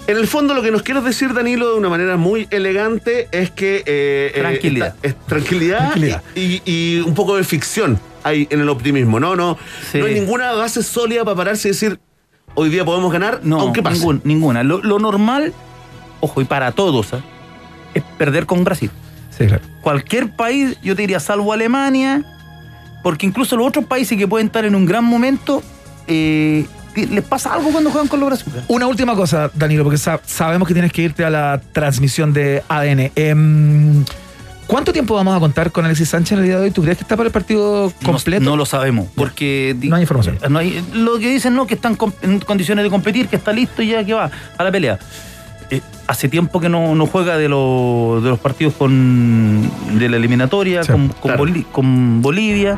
[0.09, 3.51] En el fondo lo que nos quieres decir, Danilo, de una manera muy elegante, es
[3.51, 3.83] que...
[3.85, 4.95] eh, eh, Tranquilidad.
[5.03, 6.23] esta- es tranquilidad, Tranquilidad.
[6.35, 9.35] Y, y un poco de ficción hay en el optimismo, ¿no?
[9.35, 9.57] No,
[9.91, 9.99] Sí.
[9.99, 11.99] no hay ninguna base sólida para pararse y decir,
[12.55, 13.97] hoy día podemos ganar, No, aunque pase.
[13.99, 14.63] ningún- ninguna.
[14.63, 15.53] Lo, lo normal,
[16.21, 17.21] ojo, y para todos, ¿ah?
[17.93, 18.89] es perder con Brasil.
[19.37, 19.61] Sí, claro.
[19.81, 22.23] cualquier país, yo te diría, salvo Alemania,
[23.03, 25.61] porque incluso los otros países que pueden estar en un gran momento,
[26.07, 26.65] eh,
[26.95, 28.65] les pasa algo cuando juegan con los brasileños.
[28.67, 32.63] Una última cosa, Danilo, porque sa- sabemos que tienes que irte a la transmisión de
[32.67, 33.11] ADN.
[33.15, 34.03] Em,
[34.67, 36.71] ¿Cuánto tiempo vamos a contar con Alexis Sánchez en el día de hoy?
[36.71, 38.43] ¿Tú crees que está para el partido completo?
[38.43, 39.75] No, no lo sabemos, porque...
[39.81, 40.37] No hay información.
[40.47, 43.81] no hay- lo que dicen, no, que están en condiciones de competir, que está listo
[43.81, 44.99] y ya que va a la pelea.
[45.71, 50.17] Eh, hace tiempo que no, no juega de, los- de los partidos con de la
[50.17, 51.39] eliminatoria, Sí, con, con claro.
[51.39, 52.77] Boli- con Bolivia,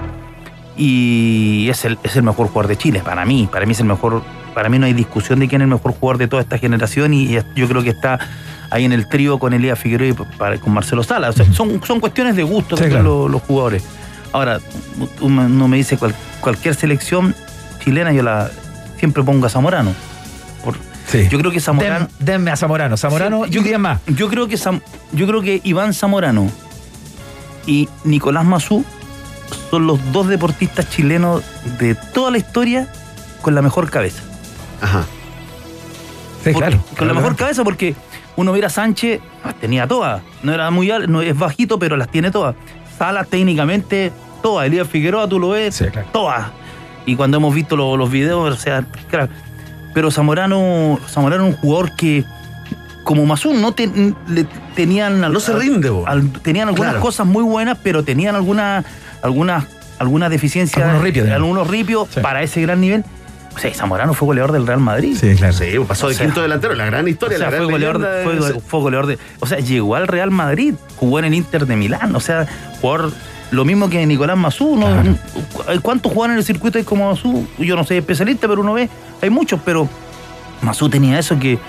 [0.83, 3.47] y es el, es el mejor jugador de Chile, para mí.
[3.51, 4.23] Para mí es el mejor,
[4.55, 7.13] para mí no hay discusión de quién es el mejor jugador de toda esta generación,
[7.13, 8.17] y, yo creo que está
[8.71, 11.29] ahí en el trío con Elías Figueroa y para- con Marcelo Sala.
[11.29, 13.03] O sea, son, son cuestiones de gusto Sí, claro.
[13.23, 13.83] los, los jugadores.
[14.31, 14.59] Ahora,
[15.19, 17.35] tú me- no me dice cual- cualquier selección
[17.83, 18.49] chilena, yo la
[18.97, 19.91] siempre pongo a Zamorano.
[20.63, 21.27] Por- Sí.
[21.29, 22.07] yo creo que Zamorano.
[22.17, 22.97] Den- denme a Zamorano.
[22.97, 23.99] Zamorano Sí, y un día más.
[24.07, 26.49] Yo creo que yo creo que Iván Zamorano
[27.67, 28.83] y Nicolás Mazú
[29.71, 31.41] son los dos deportistas chilenos
[31.79, 32.87] de toda la historia
[33.41, 34.21] con la mejor cabeza.
[34.81, 35.05] Ajá.
[36.43, 36.77] Sí, Porque- claro.
[36.77, 37.37] Con claro, la mejor claro.
[37.37, 37.95] cabeza porque
[38.35, 39.21] uno mira a Sánchez,
[39.59, 40.21] tenía todas.
[40.43, 42.55] No era muy al- no es bajito, pero las tiene todas.
[42.97, 44.11] Salas técnicamente,
[44.43, 44.67] todas.
[44.67, 46.07] Elías Figueroa, tú lo ves, Sí, claro.
[46.11, 46.47] todas.
[47.05, 49.29] Y cuando hemos visto lo- los videos, o sea, crack.
[49.93, 52.23] Pero Zamorano, Zamorano es un jugador que,
[53.03, 53.87] como Mazú, no te-
[54.27, 55.23] le tenían.
[55.23, 57.05] al- No se rinde, al- tenían algunas Claro.
[57.05, 58.85] cosas muy buenas, pero tenían algunas
[59.21, 59.65] algunas
[59.99, 60.81] algunas deficiencias.
[60.83, 62.19] Algunos ripios, algunos ripios Sí.
[62.21, 63.03] para ese gran nivel.
[63.55, 65.15] O sea, Zamorano fue goleador del Real Madrid.
[65.19, 65.53] Sí, claro.
[65.53, 67.71] Sí, pasó de O sea, quinto delantero, la gran historia, O sea, la gran fue
[67.73, 69.19] goleador, de- fue, de- go- fue goleador de.
[69.41, 72.15] O sea, llegó al Real Madrid, jugó en el Inter de Milán.
[72.15, 72.47] O sea,
[72.81, 73.11] jugador.
[73.51, 74.77] Lo mismo que Nicolás Mazú.
[74.77, 74.85] ¿no?
[74.87, 75.81] Claro.
[75.81, 77.45] ¿Cuántos juegan en el circuito como Mazú?
[77.59, 78.87] Yo no soy especialista, pero uno ve,
[79.21, 79.89] hay muchos, pero
[80.61, 81.59] Mazú tenía eso que,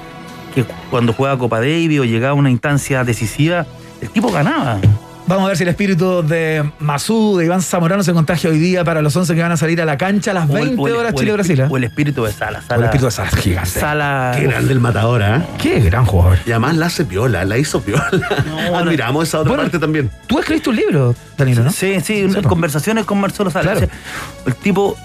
[0.54, 3.66] que cuando jugaba Copa Davis o llegaba a una instancia decisiva,
[4.00, 4.78] el tipo ganaba.
[5.24, 8.82] Vamos a ver si el espíritu de Masú, de Iván Zamorano se contagia hoy día
[8.84, 10.82] para los 11 que van a salir a la cancha a las O el- 20
[10.82, 11.60] o el- horas Chile-Brasil.
[11.60, 11.66] ¿eh?
[11.70, 12.58] O el espíritu de Sala.
[12.58, 13.70] O el Sala espíritu de Sala, gigante.
[13.70, 14.32] Sala.
[14.36, 15.46] Qué grande el matador, ¿ah?
[15.58, 16.38] Qué gran jugador.
[16.44, 18.10] Y además la hace piola, la hizo piola.
[18.46, 20.10] No, Admiramos esa otra Bueno, parte también.
[20.26, 21.70] Tú escribiste un libro, Danilo, ¿no?
[21.70, 23.72] Sí, sí, Sí, conversaciones con Marcelo Sala.
[23.74, 23.86] Claro.
[23.86, 23.98] O sea,
[24.46, 24.96] el tipo,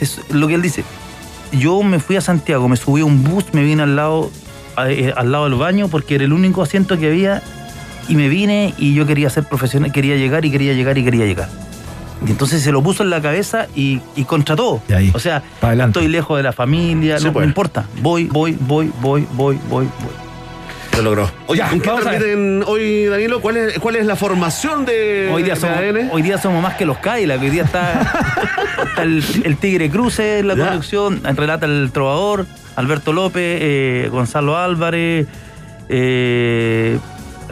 [0.00, 0.82] es lo que él dice,
[1.52, 4.30] yo me fui a Santiago, me subí a un bus, me vine al lado,
[4.82, 7.42] a- eh, al lado del baño porque era el único asiento que había
[8.08, 11.24] y me vine y yo quería ser profesional, quería llegar y quería llegar y quería
[11.26, 11.48] llegar.
[12.26, 14.80] Y entonces se lo puso en la cabeza y, y contrató.
[14.88, 15.42] Y ahí, o sea,
[15.88, 17.42] estoy lejos de la familia, Sí, no pues.
[17.44, 17.84] me importa.
[18.00, 20.12] Voy, voy, voy, voy, voy, voy, voy.
[20.96, 21.30] Lo logró.
[21.46, 23.40] Oye, ¿con qué transmiten hoy, Danilo?
[23.40, 26.10] ¿Cuál es, cuál es la formación de, Hoy día, de somos, ADN?
[26.12, 27.40] hoy día somos más que los Cadillac.
[27.40, 28.02] Hoy día está,
[28.88, 30.66] está el, el Tigre Cruce en la Ya.
[30.66, 35.26] conducción, relata el trovador, Alberto López, eh, Gonzalo Álvarez,
[35.88, 36.98] eh,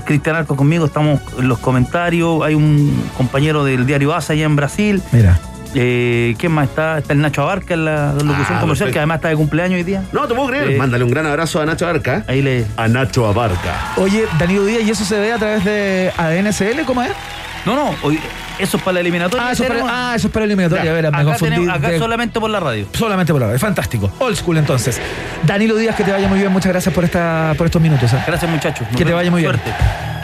[0.05, 2.43] Cristian Arco conmigo, estamos en los comentarios.
[2.45, 5.03] Hay un compañero del diario ASA allá en Brasil.
[5.13, 5.39] Mira.
[5.75, 6.99] Eh, ¿Quién más está?
[6.99, 8.93] Está el Nacho Abarca en la locución Ah, comercial, perfecto.
[8.93, 10.03] que además está de cumpleaños hoy día.
[10.13, 10.71] No, te puedo creer.
[10.73, 12.25] Eh, Mándale un gran abrazo a Nacho Abarca.
[12.27, 12.67] Ahí le.
[12.77, 13.93] A Nacho Abarca.
[13.97, 16.85] Oye, Danilo Díaz, ¿y eso se ve a través de ADNSL?
[16.85, 17.11] ¿Cómo es?
[17.67, 18.19] No, no, hoy,
[18.59, 19.47] eso es para la eliminatoria.
[19.49, 20.83] Ah, eso es para, ah, eso es para el eliminatorio.
[20.83, 21.55] Ya, A ver, me acá, confundí.
[21.57, 22.87] tenemos- acá de- solamente por la radio.
[22.95, 23.59] Solamente por ahora.
[23.59, 24.11] Fantástico.
[24.19, 24.99] Old school entonces.
[25.45, 26.51] Danilo Díaz, que te vaya muy bien.
[26.51, 28.11] Muchas gracias por, esta, por estos minutos.
[28.15, 28.19] ¿eh?
[28.27, 28.87] Gracias, muchachos.
[28.89, 29.53] Nos Que te vaya muy bien.
[29.53, 29.71] Suerte.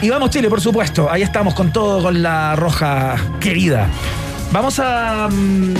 [0.01, 1.11] Y vamos Chile, por supuesto.
[1.11, 3.85] Ahí estamos con todo, con la roja querida.
[4.51, 5.27] Vamos a...
[5.29, 5.73] mm,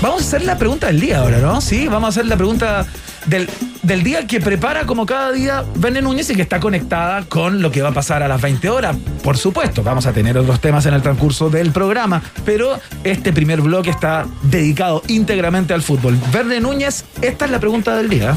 [0.00, 1.60] vamos a hacer la pregunta del día ahora, ¿no?
[1.60, 2.86] Sí, vamos a hacer la pregunta
[3.26, 3.48] del,
[3.82, 7.70] del día que prepara como cada día Verne Núñez y que está conectada con lo
[7.70, 8.96] que va a pasar a las 20 horas.
[9.22, 13.60] Por supuesto, vamos a tener otros temas en el transcurso del programa, pero este primer
[13.60, 16.18] bloque está dedicado íntegramente al fútbol.
[16.32, 18.36] Verne Núñez, esta es la pregunta del día.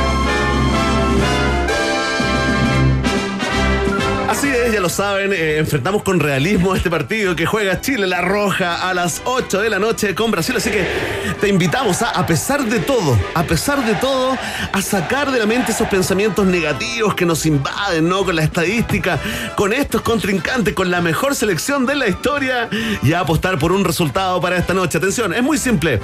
[4.31, 8.21] Así es, ya lo saben, eh, enfrentamos con realismo este partido que juega Chile La
[8.21, 10.87] Roja a las 8 de la noche con Brasil, así que
[11.41, 14.37] te invitamos a, a pesar de todo, a pesar de todo,
[14.71, 18.23] a sacar de la mente esos pensamientos negativos que nos invaden, ¿no?
[18.23, 19.19] Con la estadística,
[19.57, 22.69] con estos contrincantes, con la mejor selección de la historia
[23.03, 24.97] y a apostar por un resultado para esta noche.
[24.97, 25.99] Atención, es muy simple.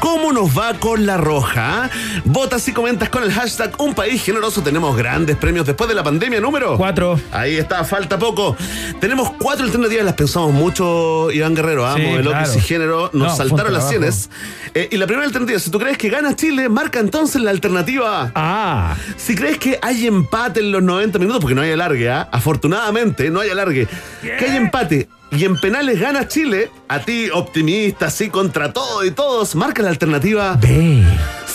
[0.00, 1.84] ¿Cómo nos va con la roja?
[1.84, 1.90] ah?
[2.24, 4.62] Votas y comentas con el hashtag Un País Generoso.
[4.62, 6.76] Tenemos grandes premios después de la pandemia, número.
[6.78, 7.20] Cuatro.
[7.30, 8.56] Ahí está, falta poco.
[9.00, 11.94] Tenemos cuatro alternativas, las pensamos mucho, Iván Guerrero, ¿ah?
[11.96, 13.10] Sí, Modelo claro.
[13.12, 14.30] nos No, saltaron las sienes.
[14.74, 18.30] Eh, y la primera alternativa, si tú crees que gana Chile, marca entonces la alternativa.
[18.34, 22.28] Ah, Si crees que hay empate en los 90 minutos, porque no hay alargue, ¿ah?
[22.32, 23.88] afortunadamente no hay alargue,
[24.22, 29.12] que hay empate y en penales gana Chile, a ti optimista, así contra todo y
[29.12, 30.56] todos, marca la alternativa.
[30.60, 31.04] B.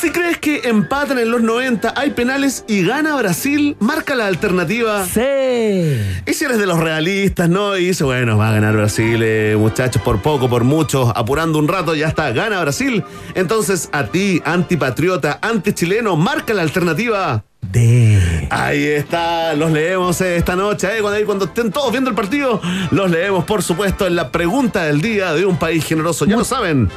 [0.06, 5.04] Si crees que empatan en los 90, hay penales y gana Brasil, marca la alternativa.
[5.04, 6.00] C.
[6.28, 7.76] Y si eres de los realistas, ¿no?
[7.76, 11.68] Y dice, bueno, va a ganar Brasil, eh, muchachos, por poco, por mucho, apurando un
[11.68, 13.04] rato, ya está, gana Brasil.
[13.34, 17.44] Entonces, a ti, antipatriota, antichileno, marca la alternativa.
[17.72, 18.48] D.
[18.52, 22.16] Ahí está, los leemos eh, esta noche, eh, cuando, ahí cuando estén todos viendo el
[22.16, 26.26] partido, los leemos, por supuesto, en la pregunta del día de un país generoso.
[26.26, 26.92] Ya lo saben,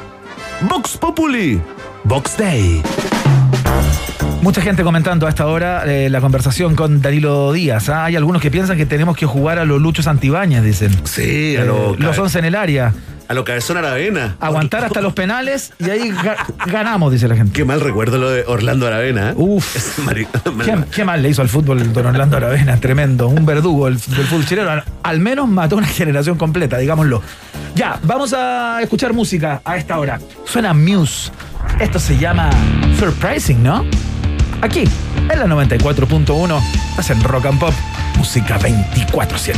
[0.61, 1.61] Vox Populi,
[2.03, 2.81] Vox Day.
[4.41, 7.89] Mucha gente comentando a esta hora eh, la conversación con Danilo Díaz.
[7.89, 8.05] ¿ah?
[8.05, 10.91] Hay algunos que piensan que tenemos que jugar a los luchos antibañas, dicen.
[11.05, 12.93] Sí, a Eh, lo, los 11 en el área.
[13.29, 14.35] A lo cabezón Aravena.
[14.39, 17.53] Aguantar hasta los penales y ahí ga- ganamos, dice la gente.
[17.53, 19.29] Qué mal recuerdo lo de Orlando Aravena.
[19.29, 19.33] ¿eh?
[19.37, 19.99] Uf.
[20.65, 22.77] ¿Qué, qué mal le hizo al fútbol el don Orlando Aravena?
[22.79, 23.27] Tremendo.
[23.27, 24.71] Un verdugo del, fútbol chileno.
[25.03, 27.21] Al, menos mató una generación completa, digámoslo.
[27.75, 30.19] Ya, vamos a escuchar música a esta hora.
[30.45, 31.31] Suena Muse.
[31.79, 32.49] Esto se llama
[32.97, 33.85] Surprising, ¿no?
[34.61, 34.85] Aquí,
[35.29, 37.73] en la 94.1, estás en Rock and Pop,
[38.17, 39.53] música 24-7.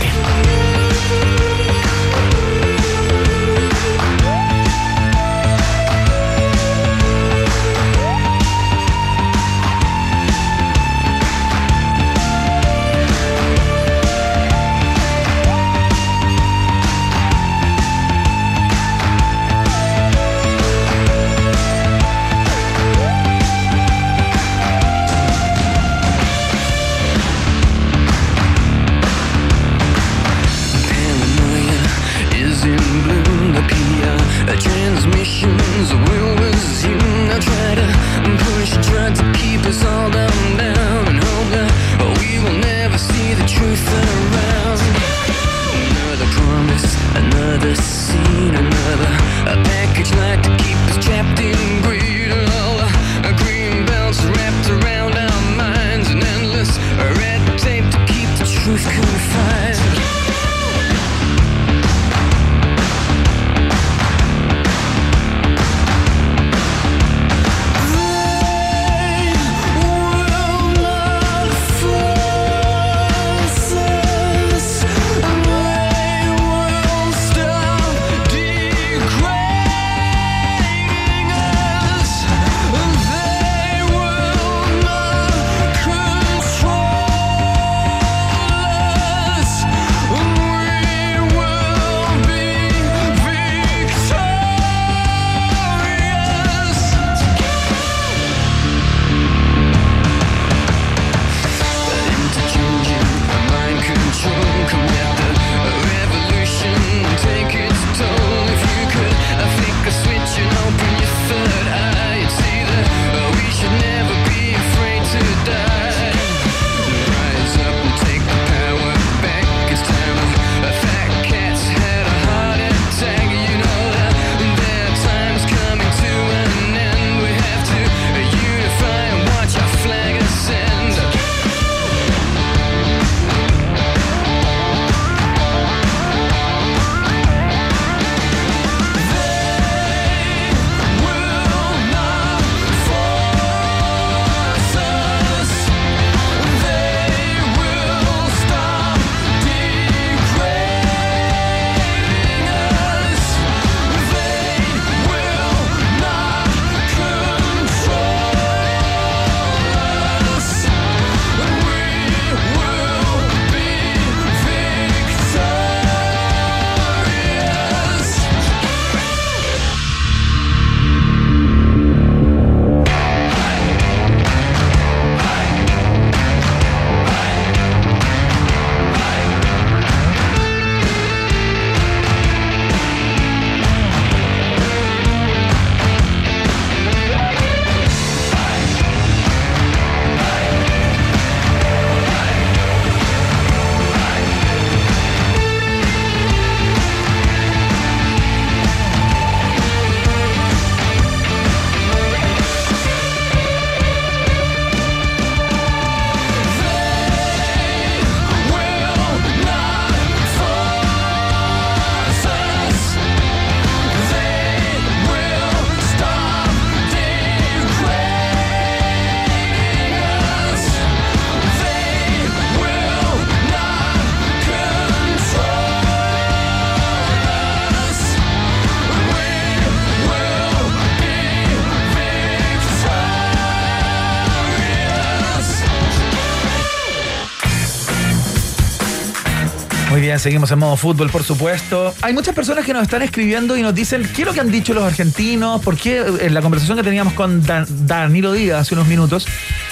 [240.20, 241.93] Seguimos en modo fútbol, por supuesto.
[242.01, 244.51] Hay muchas personas que nos están escribiendo y nos dicen qué es lo que han
[244.51, 248.76] dicho los argentinos, por qué en la conversación que teníamos con Dan- Danilo Díaz hace
[248.76, 249.26] unos minutos,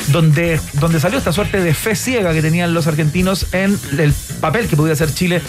[0.07, 4.67] donde, donde salió esta suerte de fe ciega que tenían los argentinos en el papel
[4.67, 5.41] que podía hacer Chile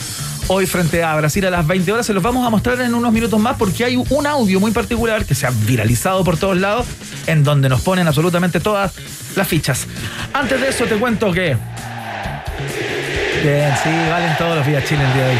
[0.49, 2.07] hoy frente a Brasil a las 20 horas.
[2.07, 5.24] Se los vamos a mostrar en unos minutos más porque hay un audio muy particular
[5.24, 6.86] que se ha viralizado por todos lados
[7.26, 8.93] en donde nos ponen absolutamente todas
[9.36, 9.86] las fichas.
[10.32, 11.57] Antes de eso te cuento que...
[13.43, 15.38] Bien, sí, valen todos los días Chile el día de hoy.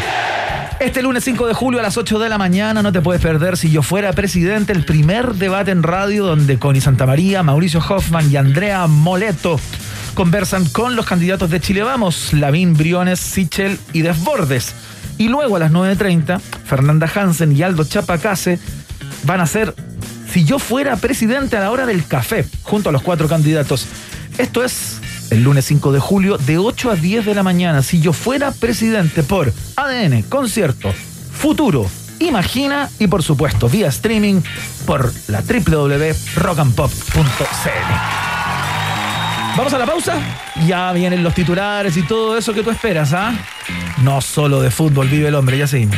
[0.79, 3.57] Este lunes 5 de julio a las 8 de la mañana no te puedes perder
[3.57, 8.37] si yo fuera presidente el primer debate en radio donde Connie Santamaría, Mauricio Hoffman y
[8.37, 9.59] Andrea Moleto
[10.15, 14.73] conversan con los candidatos de Chile Vamos, Lavín Briones, Sichel y Desbordes.
[15.19, 18.57] Y luego a las 9.30, Fernanda Hansen y Aldo Chapacase
[19.25, 19.75] van a ser
[20.31, 23.85] si yo fuera presidente a la hora del café, junto a los cuatro candidatos.
[24.39, 24.99] Esto es
[25.31, 27.81] el lunes 5 de julio de 8 a 10 de la mañana.
[27.81, 30.93] Si yo fuera presidente por ADN, concierto,
[31.31, 34.41] futuro, imagina y por supuesto vía streaming
[34.85, 38.31] por la www.rockandpop.cl.
[39.57, 40.17] Vamos a la pausa.
[40.65, 43.33] Ya vienen los titulares y todo eso que tú esperas, ¿ah?
[44.03, 45.97] No solo de fútbol vive el hombre, ya seguimos.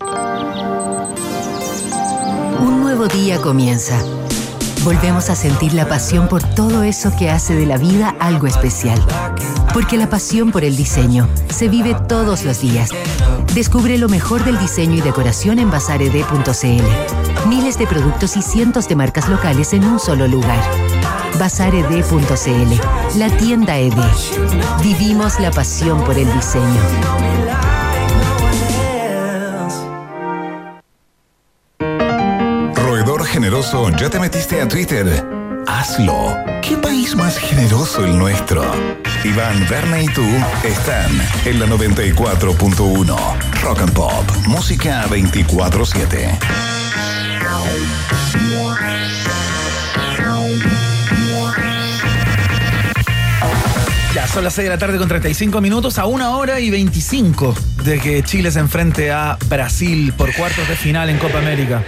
[0.00, 0.80] Un
[2.80, 3.98] nuevo día comienza.
[4.84, 9.00] Volvemos a sentir la pasión por todo eso que hace de la vida algo especial.
[9.72, 12.90] Porque la pasión por el diseño se vive todos los días.
[13.54, 17.48] Descubre lo mejor del diseño y decoración en bazared.cl.
[17.48, 20.60] Miles de productos y cientos de marcas locales en un solo lugar.
[21.38, 23.94] Bazared.cl, la tienda ED.
[24.82, 26.80] Vivimos la pasión por el diseño.
[33.46, 35.24] Generoso, ¿ya te metiste a Twitter?
[35.68, 36.36] Hazlo.
[36.62, 38.64] ¿Qué país más generoso el nuestro?
[39.22, 40.24] Iván, Verne y tú
[40.64, 41.08] están
[41.44, 43.16] en la 94.1.
[43.62, 44.24] Rock and Pop.
[44.48, 46.36] Música 24-7.
[54.16, 57.54] Ya son las 6 de la tarde con 35 minutos a una hora y 25
[57.84, 61.84] de que Chile se enfrente a Brasil por cuartos de final en Copa América.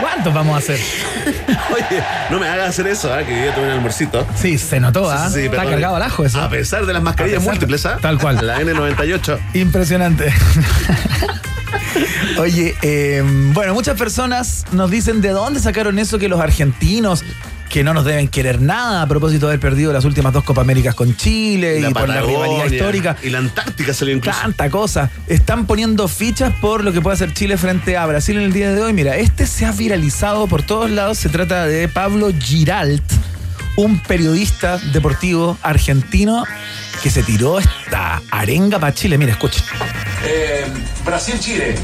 [0.00, 0.78] ¿Cuántos vamos a hacer?
[1.74, 3.24] Oye, no me hagas hacer eso, ¿ah?
[3.24, 4.24] que yo tuve un almuercito.
[4.36, 5.28] Sí, se notó, ¿ah?
[5.30, 6.40] Sí, sí, Está cargado al ajo eso.
[6.40, 7.98] A pesar de las mascarillas pesar múltiples, ¿ah?
[8.00, 8.38] Tal cual.
[8.46, 9.40] La N98.
[9.54, 10.32] Impresionante.
[12.38, 13.20] Oye, eh,
[13.52, 17.24] bueno, muchas personas nos dicen de dónde sacaron eso que los argentinos
[17.68, 20.60] que no nos deben querer nada a propósito de haber perdido las últimas dos Copa
[20.60, 23.16] Américas con Chile y, por la rivalidad histórica.
[23.22, 24.38] Y la Antártica salió incluso.
[24.38, 25.10] Tanta cosa.
[25.26, 28.72] Están poniendo fichas por lo que puede hacer Chile frente a Brasil en el día
[28.72, 28.92] de hoy.
[28.92, 31.18] Mira, este se ha viralizado por todos lados.
[31.18, 33.02] Se trata de Pablo Giralt,
[33.76, 36.44] un periodista deportivo argentino
[37.02, 39.18] que se tiró esta arenga para Chile.
[39.18, 39.62] Mira, escucha.
[40.24, 40.64] Eh,
[41.04, 41.74] Brasil-Chile.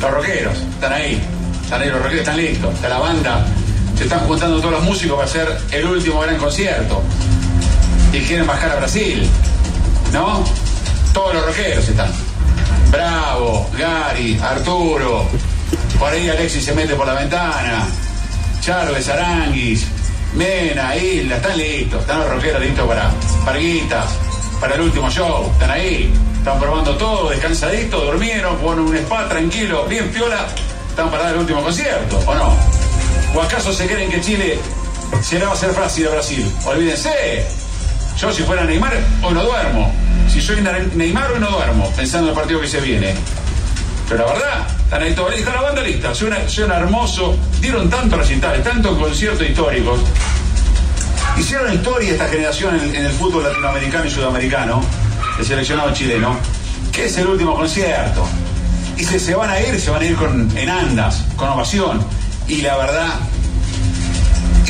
[0.00, 1.22] Los rockeros, están ahí.
[1.62, 2.74] Están ahí, los rockeros están listos.
[2.74, 3.46] Está la banda.
[3.96, 7.02] Se están juntando todos los músicos para hacer el último gran concierto.
[8.12, 9.28] Y quieren bajar a Brasil.
[10.12, 10.44] ¿No?
[11.12, 12.10] Todos los rockeros están.
[12.90, 15.26] Bravo, Gary, Arturo.
[15.98, 17.86] Por ahí Alexis se mete por la ventana.
[18.60, 19.86] Charo de Saranguis.
[20.34, 22.00] Mena, Isla, están listos.
[22.00, 23.10] Están los rockeros listos para
[23.44, 24.06] Parguitas,
[24.60, 25.50] para el último show.
[25.52, 26.12] Están ahí.
[26.44, 30.46] Están probando todo, descansaditos, durmieron, fueron un spa tranquilo, bien piola.
[30.90, 32.73] Están para dar el último concierto, ¿o no?
[33.34, 34.58] ¿O acaso se creen que Chile
[35.20, 36.48] se le va a hacer fácil a Brasil?
[36.64, 37.44] Olvídense.
[38.16, 39.92] Yo si fuera Neymar, hoy no duermo.
[40.32, 40.60] Si soy
[40.94, 43.12] Neymar, hoy no duermo, pensando en el partido que se viene.
[44.08, 48.18] Pero la verdad, están ahí todos, está la banda lista, suena, suena hermoso, dieron tantos
[48.20, 50.00] recitales, tantos conciertos históricos.
[51.36, 54.80] Hicieron historia esta generación en, en el fútbol latinoamericano y sudamericano,
[55.38, 56.36] el seleccionado chileno,
[56.92, 58.28] que es el último concierto.
[58.96, 62.00] Y si se van a ir, se van a ir con, en andas, con ovación.
[62.54, 63.08] Y la verdad,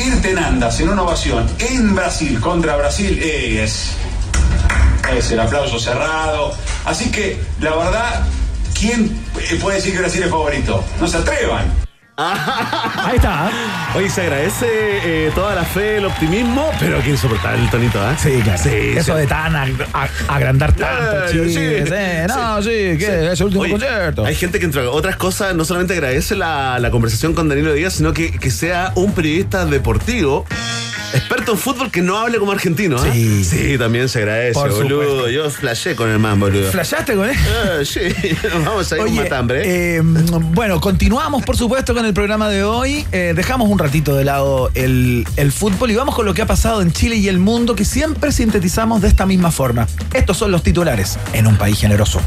[0.03, 3.91] irte en andas, en una ovación, en Brasil, contra Brasil, eh, es,
[5.15, 6.55] es el aplauso cerrado.
[6.83, 8.23] Así que, la verdad,
[8.73, 10.83] ¿quién eh, puede decir que Brasil es favorito?
[10.99, 11.84] No se atrevan.
[12.17, 13.49] Ahí está.
[13.95, 18.15] Oye, se agradece eh, toda la fe, el optimismo, pero qué insoportable el tonito, ¿ah?
[18.17, 18.61] Sí, claro.
[18.63, 19.19] Sí, Eso sí.
[19.21, 21.53] de tan ag- ag- agrandar tanto, Eh, sí.
[21.85, 22.27] sí.
[22.27, 24.25] No, sí, que es el último Oye, concierto.
[24.25, 27.93] Hay gente que entre otras cosas no solamente agradece la, la conversación con Danilo Díaz,
[27.93, 30.45] sino que, que sea un periodista deportivo,
[31.15, 32.97] experto en fútbol que no hable como argentino.
[32.99, 33.09] ¿ah?
[33.11, 33.43] Sí.
[33.43, 35.01] sí, también se agradece, Por boludo.
[35.03, 35.29] supuesto.
[35.29, 36.71] Yo flashé con el man, boludo.
[36.71, 37.35] ¿Flashaste con él?
[37.35, 37.99] Eh, sí,
[38.65, 39.61] vamos a ir un Oye, matambre.
[39.97, 43.05] eh, bueno, continuamos por supuesto con el programa de hoy.
[43.11, 46.47] Eh, dejamos un ratito de lado el, el fútbol y vamos con lo que ha
[46.47, 49.87] pasado en Chile y el mundo que siempre sintetizamos de esta misma forma.
[50.13, 52.21] Estos son los titulares en un país generoso.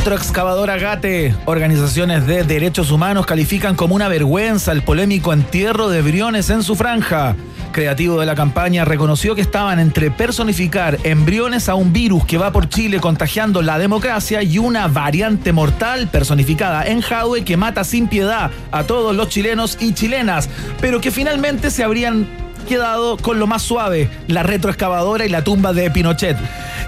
[0.00, 1.34] Retroexcavadora Gate.
[1.44, 6.74] Organizaciones de derechos humanos califican como una vergüenza el polémico entierro de Briones en su
[6.74, 7.36] franja.
[7.70, 12.50] Creativo de la campaña reconoció que estaban entre personificar embriones a un virus que va
[12.50, 18.08] por Chile contagiando la democracia y una variante mortal personificada en Jadwe que mata sin
[18.08, 20.48] piedad a todos los chilenos y chilenas,
[20.80, 22.26] pero que finalmente se habrían
[22.68, 26.36] quedado con lo más suave, la retroexcavadora y la tumba de Pinochet.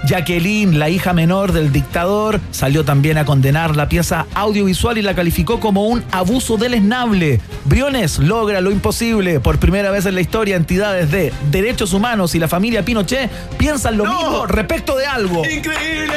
[0.05, 5.15] Jacqueline, la hija menor del dictador, salió también a condenar la pieza audiovisual y la
[5.15, 7.39] calificó como un abuso deleznable.
[7.65, 9.39] Briones logra lo imposible.
[9.39, 13.97] Por primera vez en la historia, entidades de derechos humanos y la familia Pinochet piensan
[13.97, 14.17] lo ¡No!
[14.19, 15.43] mismo respecto de algo.
[15.45, 16.13] ¡Increíble!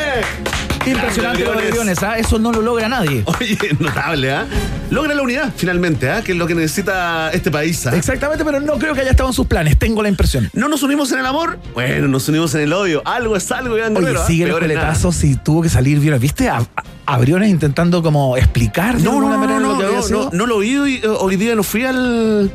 [0.86, 2.02] Impresionante lo de Briones.
[2.02, 2.18] ¿ah?
[2.18, 3.22] Eso no lo logra nadie.
[3.26, 4.46] Oye, notable, ¿ah?
[4.90, 6.22] Logra la unidad finalmente, ¿ah?
[6.22, 7.96] Que es lo que necesita este país, ¿ah?
[7.96, 10.48] Exactamente, pero no creo que haya estado en sus planes, tengo la impresión.
[10.54, 11.58] ¿No nos unimos en el amor?
[11.74, 13.02] Bueno, nos unimos en el odio.
[13.04, 14.22] Algo es algo, Iván Oye, Guerrero.
[14.22, 14.26] ¿ah?
[14.26, 14.80] sigue el Peor es nada.
[14.80, 16.20] coletazo si tuvo que salir Briones.
[16.20, 16.48] ¿Viste?
[16.48, 16.66] A, a-
[17.08, 19.88] a Briones intentando como explicar de No, no, alguna no, manera no, lo que no,
[19.88, 20.30] había no, sido.
[20.32, 22.50] no lo vi hoy, hoy día, no fui al.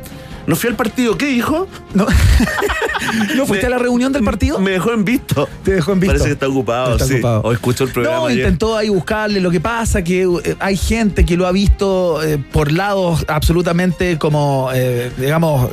[0.46, 1.16] No fui al partido.
[1.16, 1.68] ¿Qué dijo?
[1.94, 2.06] No.
[3.36, 4.58] ¿No fuiste a la reunión del partido?
[4.58, 5.48] Me dejó en visto.
[5.64, 6.12] Te dejó en visto.
[6.12, 7.14] Parece que está ocupado, Está sí.
[7.14, 7.40] ocupado.
[7.42, 8.16] O escuchó el programa.
[8.18, 8.38] No, ayer.
[8.40, 9.40] intentó ahí buscarle.
[9.40, 14.18] Lo que pasa que eh, hay gente que lo ha visto eh, por lados absolutamente
[14.18, 15.68] como, eh, digamos,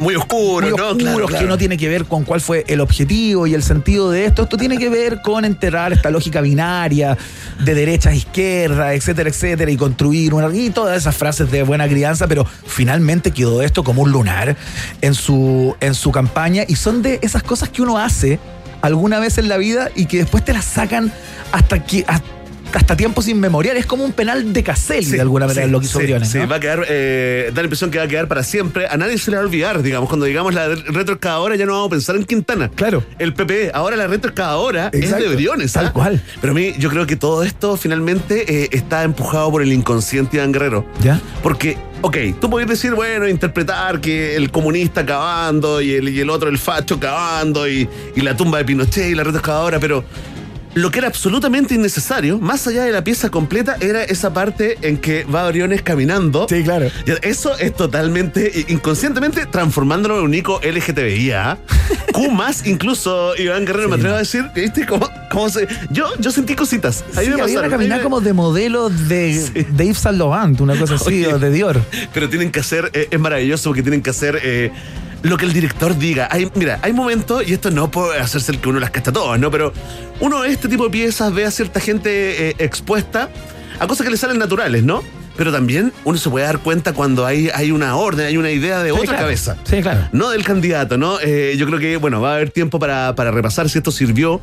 [0.00, 0.74] Muy oscuro, ¿no?
[0.74, 1.42] oscuros, Claro, claro.
[1.44, 4.42] que no tiene que ver con cuál fue el objetivo y el sentido de esto.
[4.42, 7.16] Esto tiene que ver con enterrar esta lógica binaria
[7.62, 11.88] de derecha a izquierda, etcétera, etcétera, y construir una y todas esas frases de buena
[11.88, 14.56] crianza, pero finalmente quedó esto como un lunar
[15.00, 18.38] en su, en su campaña y son de esas cosas que uno hace
[18.82, 21.12] alguna vez en la vida y que después te las sacan
[21.52, 22.04] hasta que
[22.78, 23.80] hasta tiempos inmemoriales.
[23.80, 26.04] Es como un penal de Caselli, Sí, de alguna manera, sí, lo que hizo sí,
[26.04, 26.48] Briones, sí, ¿no?
[26.48, 28.86] va a quedar, eh, da la impresión que va a quedar para siempre.
[28.88, 31.86] A nadie se le va a olvidar, digamos, cuando digamos la retroexcavadora ya no vamos
[31.88, 32.70] a pensar en Quintana.
[32.74, 33.04] Claro.
[33.18, 35.72] El PPE, ahora la retroexcavadora es Exacto, de Briones.
[35.72, 35.92] tal ¿ah?
[35.92, 36.22] cual.
[36.40, 40.36] Pero a mí, yo creo que todo esto finalmente eh, está empujado por el inconsciente
[40.36, 40.86] de Iván Guerrero.
[41.02, 41.20] ¿Ya?
[41.42, 46.30] Porque, ok, tú podés decir, bueno, interpretar que el comunista cavando y el, y el
[46.30, 50.04] otro, el facho cavando y, y la tumba de Pinochet y la retroexcavadora, pero
[50.74, 54.98] lo que era absolutamente innecesario, más allá de la pieza completa, era esa parte en
[54.98, 56.46] que va Briones caminando.
[56.48, 56.88] Sí, claro.
[57.22, 61.32] Eso es totalmente, inconscientemente, transformándolo en un único LGTBI.
[61.32, 61.58] ¿ah?
[62.12, 65.66] Q más, incluso, Iván Guerrero, me atrevo a decir, ¿viste cómo, cómo se...?
[65.90, 67.04] Yo, yo sentí cositas.
[67.16, 69.98] Ahí Sí, me había pasaron, una caminar ahí me- como de modelo de, de Yves
[69.98, 71.34] Saint Laurent, una cosa así, Oye.
[71.34, 71.80] o de Dior.
[72.12, 74.70] Pero tienen que hacer, eh, es maravilloso porque tienen que hacer eh,
[75.24, 76.28] lo que el director diga.
[76.30, 79.40] Hay, mira, hay momentos, y esto no puede hacerse el que uno las casta todas,
[79.40, 79.50] ¿no?
[79.50, 79.72] Pero
[80.20, 83.28] uno este tipo de piezas ve a cierta gente eh, expuesta
[83.80, 85.02] a cosas que le salen naturales, ¿no?
[85.36, 88.78] Pero también uno se puede dar cuenta cuando hay, hay una orden, hay una idea
[88.84, 89.22] de Sí, otra claro.
[89.22, 89.56] cabeza.
[89.64, 90.08] Sí, claro.
[90.12, 91.18] No del candidato, ¿no?
[91.20, 94.40] Eh, yo creo que, bueno, va a haber tiempo para, para repasar si esto sirvió,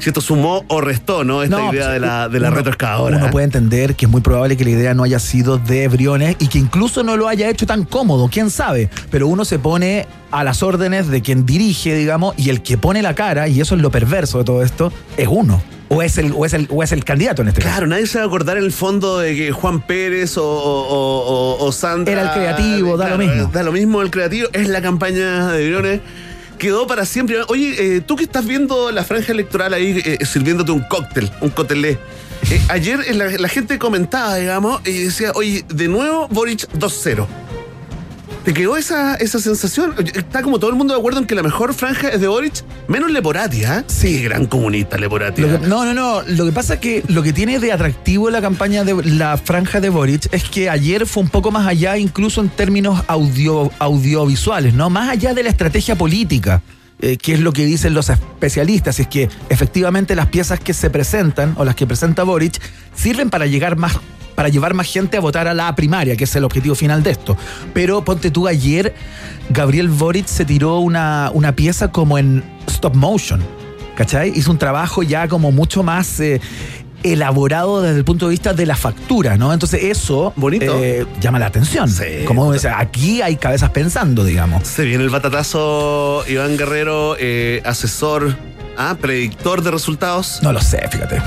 [0.00, 1.42] si esto sumó o restó, ¿no?
[1.42, 3.16] Esta No, idea pues, de la, de la uno- retroexcavadora.
[3.18, 6.36] Uno puede entender que es muy probable que la idea no haya sido de Briones
[6.38, 8.90] y que incluso no lo haya hecho tan cómodo, quién sabe.
[9.10, 13.02] Pero uno se pone a las órdenes de quien dirige, digamos, y el que pone
[13.02, 15.62] la cara, y eso es lo perverso de todo esto, es uno.
[15.92, 17.72] O es el, o es el, o es el candidato en este caso.
[17.72, 20.86] Claro, nadie se va a acordar en el fondo de que Juan Pérez o, o-
[20.88, 22.12] o- o- o Sandra.
[22.12, 23.50] Era el creativo, da lo mismo.
[23.52, 26.00] Da lo mismo el creativo, es la campaña de Briones.
[26.60, 27.38] Quedó para siempre.
[27.48, 31.48] Oye, eh, tú que estás viendo la franja electoral ahí eh, sirviéndote un cóctel, un
[31.48, 31.98] cotelé.
[32.50, 37.26] Eh, ayer eh, la, la gente comentaba, digamos, y decía, oye, de nuevo Boric 2-0.
[38.44, 39.94] ¿Te quedó esa, esa sensación?
[40.14, 42.64] Está como todo el mundo de acuerdo en que la mejor franja es de Boric,
[42.88, 43.84] menos Leporati, ¿ah?
[43.86, 45.44] Sí, gran comunista Leporati.
[45.44, 45.60] ¿ah?
[45.66, 46.22] no, no, no.
[46.22, 49.80] Lo que pasa es que lo que tiene de atractivo la campaña de la franja
[49.80, 54.72] de Boric es que ayer fue un poco más allá, incluso en términos audio, audiovisuales,
[54.72, 54.88] ¿no?
[54.88, 56.62] Más allá de la estrategia política
[57.02, 60.74] eh, qué es lo que dicen los especialistas, si es que efectivamente las piezas que
[60.74, 62.60] se presentan o las que presenta Boric
[62.94, 63.98] sirven para llegar más
[64.40, 67.10] para llevar más gente a votar a la primaria, que es el objetivo final de
[67.10, 67.36] esto.
[67.74, 68.94] Pero ponte tú ayer,
[69.50, 73.42] Gabriel Boric se tiró una, una pieza como en stop motion.
[73.96, 74.32] ¿Cachai?
[74.34, 76.40] Hizo un trabajo ya como mucho más eh,
[77.02, 79.52] elaborado desde el punto de vista de la factura, ¿no?
[79.52, 80.74] Entonces eso Bonito.
[80.82, 81.86] eh, llama la atención.
[81.90, 82.24] Sí.
[82.26, 84.66] Como dice, aquí hay cabezas pensando, digamos.
[84.66, 88.34] Se viene el batatazo, Iván Guerrero, eh, asesor,
[88.78, 90.38] ah, predictor de resultados.
[90.42, 91.20] No lo sé, fíjate.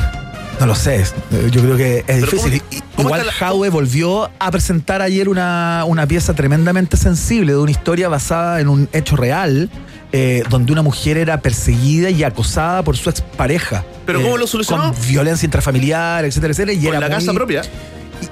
[0.59, 1.03] No lo sé.
[1.51, 2.61] Yo creo que es difícil.
[2.95, 7.57] ¿Cómo- I- cómo Igual Jaue volvió a presentar ayer una, una pieza tremendamente sensible de
[7.59, 9.69] una historia basada en un hecho real.
[10.15, 13.83] eh, donde una mujer era perseguida y acosada por su expareja.
[14.05, 14.93] ¿Pero cómo lo solucionó?
[14.93, 16.73] Con violencia intrafamiliar, etcétera, etcétera.
[16.73, 17.63] Y Con era la casa propia.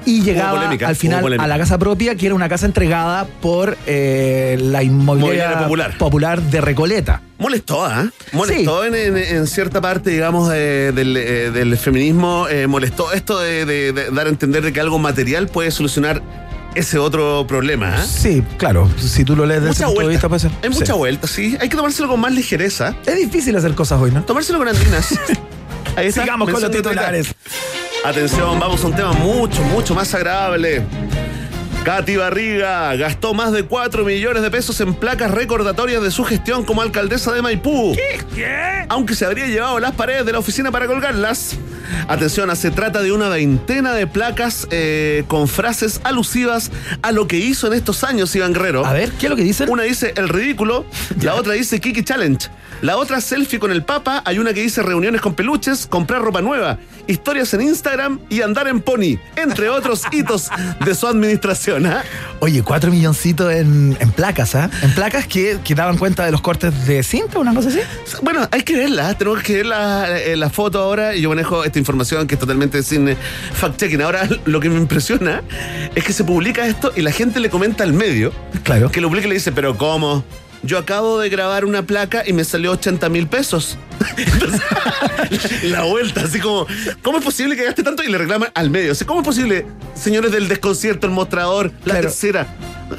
[0.05, 3.77] Y, llegaba polémica, al final a la casa propia, que era una casa entregada por
[3.87, 5.97] eh, la inmobiliaria Popular.
[5.97, 7.21] popular de Recoleta.
[7.37, 8.09] Molestó, ¿ah?
[8.33, 12.47] Molestó en, en- en cierta parte, digamos, del, eh, del feminismo.
[12.49, 16.21] eh, molestó esto de, de- de dar a entender de que algo material puede solucionar
[16.75, 17.95] ese otro problema.
[17.97, 18.05] ¿ah?
[18.05, 18.89] Sí, claro.
[18.97, 20.51] Si tú lo lees desde ese punto de vista, puede ser.
[20.63, 20.79] Hay Sí.
[20.79, 21.57] mucha vuelta, sí.
[21.59, 22.95] Hay que tomárselo con más ligereza.
[23.05, 24.23] Es difícil hacer cosas hoy, ¿no?
[24.23, 25.07] Tomárselo con andinas.
[25.95, 27.33] Ahí está, Sigamos con los titulares.
[28.03, 30.83] Atención, vamos a un tema mucho, mucho más agradable.
[31.83, 36.63] Katy Barriga gastó más de 4 millones de pesos en placas recordatorias de su gestión
[36.63, 37.95] como alcaldesa de Maipú.
[38.89, 41.57] Aunque se habría llevado las paredes de la oficina para colgarlas.
[42.07, 46.71] Atención, se trata de una veintena de placas eh, con frases alusivas
[47.01, 48.85] a lo que hizo en estos años Iván Guerrero.
[48.85, 49.69] A ver, ¿qué es lo que dicen?
[49.69, 50.85] Una dice el ridículo,
[51.21, 52.47] la otra dice Kiki Challenge,
[52.81, 56.41] la otra selfie con el Papa, hay una que dice reuniones con peluches, comprar ropa
[56.41, 60.49] nueva, historias en Instagram y andar en pony, entre otros hitos
[60.83, 61.85] de su administración.
[61.85, 62.03] ¿ah?
[62.39, 64.69] Oye, cuatro milloncitos en, en placas, ¿ah?
[64.81, 67.81] En placas que, que daban cuenta de los cortes de cinta, una cosa así.
[68.23, 71.63] Bueno, hay que verla, tenemos que ver la, eh, la foto ahora y yo manejo
[71.71, 73.17] esta información que es totalmente sin eh,
[73.59, 74.01] fact-checking.
[74.03, 75.41] Ahora lo que me impresiona
[75.95, 78.31] es que se publica esto y la gente le comenta al medio
[78.63, 78.91] Claro.
[78.91, 80.23] que lo publica y le dice, pero ¿cómo?
[80.63, 83.77] Yo acabo de grabar una placa y me salió 80 mil pesos.
[84.17, 84.61] Entonces,
[85.63, 86.67] la vuelta, así como,
[87.01, 88.03] ¿cómo es posible que gaste tanto?
[88.03, 88.91] Y le reclaman al medio.
[88.91, 89.65] O sea, ¿cómo es posible,
[89.95, 92.01] señores del desconcierto, el mostrador, la Claro.
[92.01, 92.47] tercera?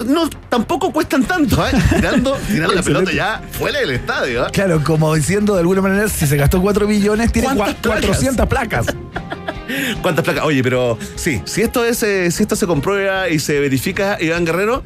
[0.06, 1.70] No, tampoco cuestan tanto, ¿eh?
[1.96, 4.50] Tirando, tirando la pelota ya fuera del estadio, ¿eh?
[4.52, 8.00] Claro, como diciendo de alguna manera, si se gastó cuatro millones, tiene ¿Cuántas cua- placas?
[8.06, 8.86] 400 placas.
[10.02, 10.44] ¿Cuántas placas?
[10.44, 14.44] Oye, pero sí, si esto es, eh, si esto se comprueba y se verifica, Iván
[14.44, 14.82] Guerrero,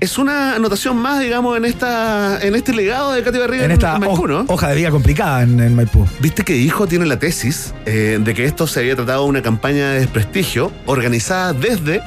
[0.00, 3.98] es una anotación más, digamos, en esta, en este legado de Katy Barriga En esta
[3.98, 4.44] Maipú, ho- ¿no?
[4.48, 6.06] hoja de vida complicada en, en Maipú.
[6.20, 9.42] Viste que hijo tiene la tesis eh, de que esto se había tratado de una
[9.42, 12.02] campaña de desprestigio organizada desde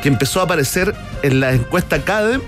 [0.00, 2.40] que empezó a aparecer en la encuesta CADEM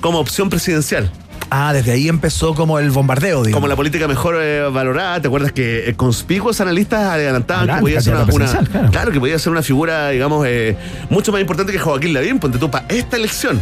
[0.00, 1.10] como opción presidencial.
[1.52, 3.54] Ah, desde ahí empezó como el bombardeo, digamos.
[3.54, 8.00] Como la política mejor eh, valorada, ¿te acuerdas que eh, conspicuos analistas adelantaban que podía
[8.00, 9.10] ser una, claro.
[9.10, 10.76] que podía ser una figura, digamos, eh,
[11.08, 13.60] mucho más importante que Joaquín Lavín, ponte tú, para esta elección.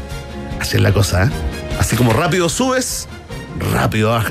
[0.60, 1.30] Así es la cosa, ¿eh?
[1.78, 3.08] Así como rápido subes,
[3.58, 4.22] rápido ¿eh?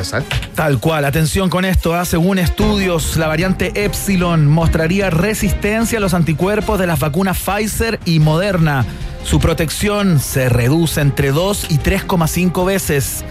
[0.56, 2.06] Tal cual, atención con esto, ¿ah?
[2.06, 8.20] según estudios, la variante Epsilon mostraría resistencia a los anticuerpos de las vacunas Pfizer y
[8.20, 8.86] Moderna.
[9.24, 13.26] Su protección se reduce entre 2 y 3,5 veces.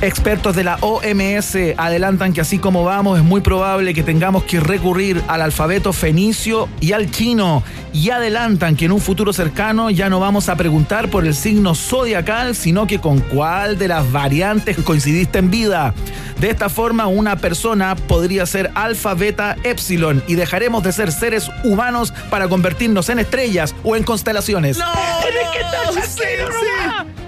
[0.00, 4.60] Expertos de la OMS adelantan que así como vamos es muy probable que tengamos que
[4.60, 7.62] recurrir al alfabeto fenicio y al chino
[7.94, 11.74] y adelantan que en un futuro cercano ya no vamos a preguntar por el signo
[11.74, 15.94] zodiacal, sino que con cuál de las variantes coincidiste en vida.
[16.40, 21.48] De esta forma, una persona podría ser alfa, beta, epsilon y dejaremos de ser seres
[21.62, 24.78] humanos para convertirnos en estrellas o en constelaciones.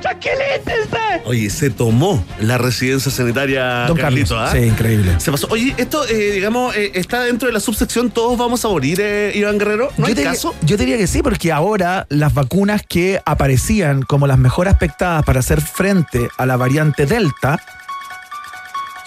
[1.25, 4.51] Oye, se tomó la residencia sanitaria, Don Carlito, Carlos.
[4.51, 4.57] ¿ah?
[4.57, 5.19] Sí, increíble.
[5.19, 5.49] Se pasó.
[5.51, 9.33] Oye, esto, eh, digamos, eh, está dentro de la subsección Todos vamos a morir, eh,
[9.35, 9.91] Iván Guerrero.
[9.97, 10.55] ¿No yo hay diría- caso?
[10.63, 15.41] Yo diría que sí, porque ahora las vacunas que aparecían como las mejor aspectadas para
[15.41, 17.61] hacer frente a la variante Delta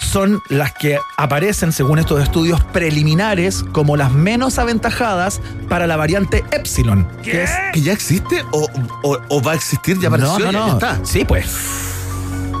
[0.00, 6.44] son las que aparecen, según estos estudios preliminares, como las menos aventajadas para la variante
[6.50, 7.06] Epsilon.
[7.22, 8.66] Que es ¿Que ya existe o,
[9.02, 9.98] o- o va a existir?
[10.00, 10.66] Ya apareció, no, no.
[10.66, 11.00] ya está.
[11.04, 11.46] Sí, pues.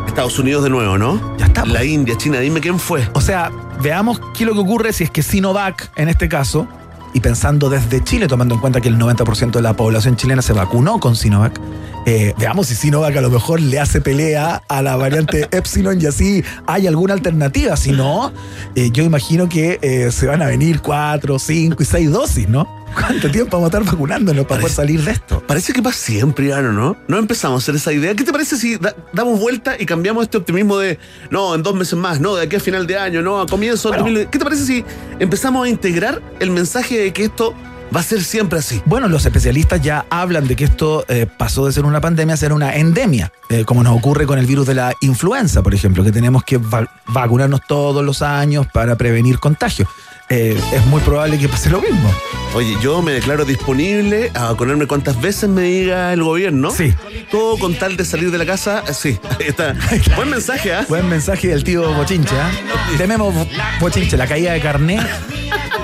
[0.06, 1.36] Estados Unidos de nuevo, ¿no?
[1.38, 1.72] Ya está, pues.
[1.72, 3.08] La India, China, dime quién fue.
[3.14, 3.50] O sea,
[3.82, 6.66] veamos qué es lo que ocurre si es que Sinovac, en este caso,
[7.14, 10.52] y pensando desde Chile, tomando en cuenta que el 90% de la población chilena se
[10.52, 11.58] vacunó con Sinovac,
[12.06, 16.06] Eh, veamos si Sinovac a lo mejor le hace pelea a la variante Epsilon y
[16.06, 17.76] así hay alguna alternativa.
[17.76, 18.32] Si no,
[18.74, 22.66] eh, yo imagino que eh, se van a venir cuatro, cinco y seis dosis, ¿no?
[22.92, 25.40] ¿Cuánto tiempo vamos a estar vacunándonos para poder salir de esto?
[25.46, 26.96] Parece que pasa siempre, Iván, ¿no?
[27.06, 28.14] No empezamos a hacer esa idea.
[28.16, 30.98] ¿Qué te parece si da- damos vuelta y cambiamos este optimismo de,
[31.30, 33.90] no, en dos meses más, no, de aquí a final de año, no, a comienzo
[33.90, 34.04] Bueno.
[34.04, 34.30] 2020?
[34.32, 34.84] ¿Qué te parece si
[35.20, 37.54] empezamos a integrar el mensaje de que esto
[37.94, 38.82] va a ser siempre así?
[38.86, 42.36] Bueno, los especialistas ya hablan de que esto eh, pasó de ser una pandemia a
[42.36, 46.04] ser una endemia, eh, como nos ocurre con el virus de la influenza, por ejemplo,
[46.04, 49.88] que tenemos que va- vacunarnos todos los años para prevenir contagios.
[50.32, 52.08] Eh, es muy probable que pase lo mismo.
[52.54, 56.70] Oye, yo me declaro disponible a vacunarme cuantas veces me diga el gobierno.
[56.70, 56.94] Sí.
[57.32, 58.84] Todo con tal de salir de la casa.
[58.88, 59.74] eh, Sí, ahí está.
[60.14, 60.86] Buen mensaje, ¿ah?
[60.88, 62.48] Buen mensaje del tío Bochinche, ¿ah?
[62.96, 63.34] Tememos
[63.80, 65.00] Bochinche, la caída de carné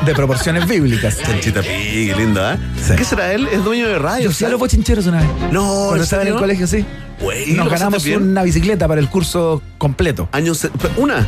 [0.04, 1.18] de proporciones bíblicas.
[1.22, 2.56] Chanchita Pi, qué lindo, ¿ah?
[2.80, 2.92] Sí.
[2.96, 3.48] ¿Qué será él?
[3.50, 4.26] Es dueño de radio.
[4.26, 5.28] Yo fui a los bochincheros una vez.
[5.50, 6.84] No, Cuando ¿en estaba en el colegio, sí.
[7.20, 10.28] ¿lo Nos ganamos una bicicleta para el curso completo.
[10.30, 10.68] Años.
[10.96, 11.26] Una.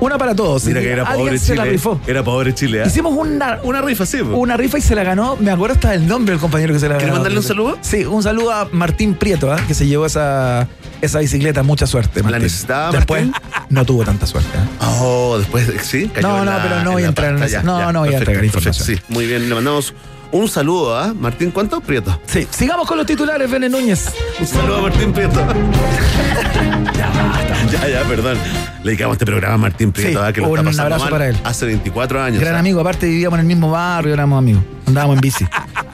[0.00, 0.64] Una para todos.
[0.64, 1.72] Mira que era Alguien pobre se la Chile.
[1.72, 2.00] rifó.
[2.06, 2.86] Era pobre Chile, ¿ah?
[2.86, 4.18] Hicimos una, Una rifa, sí.
[4.18, 4.36] po.
[4.38, 5.36] una rifa y se la ganó.
[5.36, 6.98] Me acuerdo hasta el nombre del compañero que se la ganó.
[7.00, 7.78] ¿Quieres mandarle un saludo?
[7.82, 9.60] Sí, un saludo a Martín Prieto, ¿ah?
[9.68, 10.66] que se llevó esa,
[11.02, 11.62] esa bicicleta.
[11.62, 12.20] Mucha suerte.
[12.20, 12.42] ¿La Martín.
[12.44, 13.28] necesitaba, Después
[13.68, 14.50] no tuvo tanta suerte.
[14.80, 14.90] ¿ah?
[15.02, 16.08] Oh, después, sí.
[16.14, 17.66] cayó No, en no, la- pero no en voy a la entrar en pasta, eso.
[17.66, 18.96] No, no voy a perfecto, entregar perfecto, información.
[18.98, 19.48] Sí, muy bien.
[19.48, 19.94] Le mandamos
[20.32, 21.50] un saludo a Martín.
[21.50, 21.80] ¿Cuánto?
[21.80, 22.18] Prieto.
[22.26, 24.12] Sí, sigamos con los titulares, Benes Núñez.
[24.38, 25.40] Un saludo a Martín Prieto.
[27.72, 28.38] ya, ya, perdón.
[28.82, 31.04] Le dedicamos este programa a Martín Prieto, Sí, ah, que lo un está pasando abrazo
[31.04, 31.36] mal para él.
[31.44, 32.40] Hace 24 años.
[32.40, 32.58] Gran ah.
[32.60, 34.62] amigo, aparte vivíamos en el mismo barrio, éramos amigos.
[34.86, 35.46] Andábamos en bici.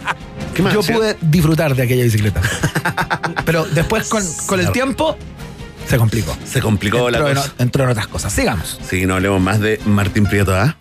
[0.55, 0.72] ¿Qué más?
[0.72, 0.93] Yo ¿Sí?
[0.93, 2.41] pude disfrutar de aquella bicicleta.
[3.45, 5.16] Pero después, con, con el tiempo,
[5.87, 6.37] se complicó.
[6.45, 7.53] Se complicó la Entró en, cosa.
[7.59, 8.32] entró en otras cosas.
[8.32, 8.78] Sigamos.
[8.89, 10.76] Sí, no hablemos más de Martín Prieto, ¿ah?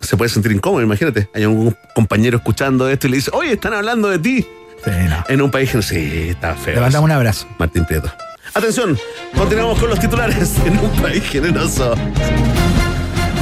[0.00, 1.28] Se puede sentir incómodo, imagínate.
[1.34, 4.46] Hay un compañero escuchando esto y le dice, oye, están hablando de ti.
[4.84, 5.24] Sí, no.
[5.28, 6.76] En un país que sí, está feo.
[6.76, 7.46] Le mandamos un abrazo.
[7.58, 8.10] Martín Prieto.
[8.54, 8.96] Atención,
[9.36, 11.94] continuamos con los titulares en un país generoso.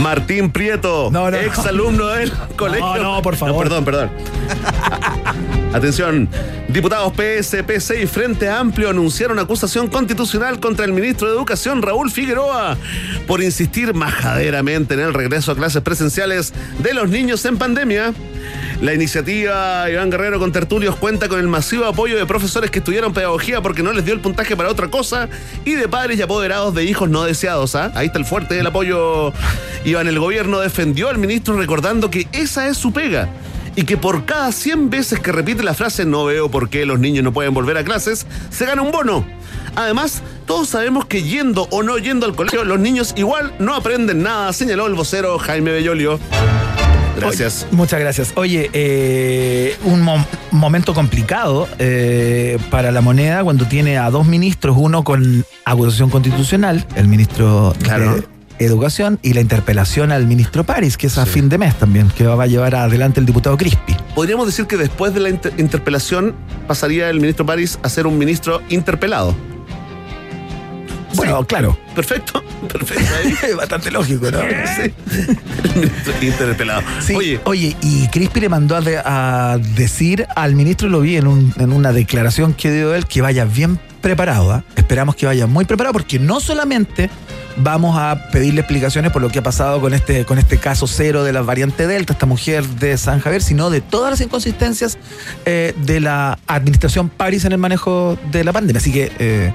[0.01, 1.37] Martín Prieto, No, no.
[1.37, 2.97] ex alumno del colegio.
[3.03, 3.65] no, por favor.
[3.65, 4.11] perdón, perdón.
[5.77, 6.27] Atención,
[6.69, 12.11] diputados PS, PC y Frente Amplio anunciaron acusación constitucional contra el ministro de Educación, Raúl
[12.11, 12.79] Figueroa,
[13.27, 18.15] por insistir majaderamente en el regreso a clases presenciales de los niños en pandemia.
[18.81, 23.13] La iniciativa Iván Guerrero con Tertulios cuenta con el masivo apoyo de profesores que estudiaron
[23.13, 25.29] pedagogía porque no les dio el puntaje para otra cosa
[25.67, 27.75] y de padres y apoderados de hijos no deseados.
[27.75, 27.93] ¿ah?
[27.95, 29.35] Ahí está el fuerte del apoyo.
[29.85, 33.29] Iván, el gobierno defendió al ministro recordando que esa es su pega
[33.77, 36.99] y que por cada 100 veces que repite la frase no veo por qué los
[36.99, 39.25] niños no pueden volver a clases, se gana un bono.
[39.77, 44.23] Además, todos sabemos que yendo o no yendo al colegio, los niños igual no aprenden
[44.23, 46.19] nada, señaló el vocero Jaime Bellolio.
[47.19, 47.65] Gracias.
[47.69, 48.33] Oye, muchas gracias.
[48.37, 54.77] Oye, eh, un mo- momento complicado eh, para la moneda cuando tiene a dos ministros,
[54.79, 58.17] uno con acusación constitucional, el ministro Claro.
[58.17, 58.23] de
[58.59, 62.25] Educación, y la interpelación al ministro París, que es a fin de mes también, que
[62.27, 63.95] va a llevar adelante el diputado Crispi.
[64.15, 66.35] Podríamos decir que después de la inter- interpelación
[66.67, 69.35] pasaría el ministro París a ser un ministro interpelado.
[71.15, 71.79] Bueno, claro.
[71.95, 72.43] Perfecto,
[72.73, 73.05] perfecto.
[73.57, 74.39] Bastante lógico, ¿no?
[74.41, 74.93] Sí.
[76.27, 76.83] Interpelado.
[77.01, 81.17] Sí, Oye, oye, y Crispi le mandó a, de- a decir al ministro, lo vi
[81.17, 84.53] en, un- en una declaración que dio él, que vaya bien preparado.
[84.53, 84.63] ¿ah?
[84.77, 87.11] Esperamos que vaya muy preparado porque no solamente
[87.57, 91.25] vamos a pedirle explicaciones por lo que ha pasado con este, con este caso cero
[91.25, 94.97] de la variante Delta, esta mujer de San Javier, sino de todas las inconsistencias
[95.45, 98.79] eh, de la administración París en el manejo de la pandemia.
[98.79, 99.53] Así que eh,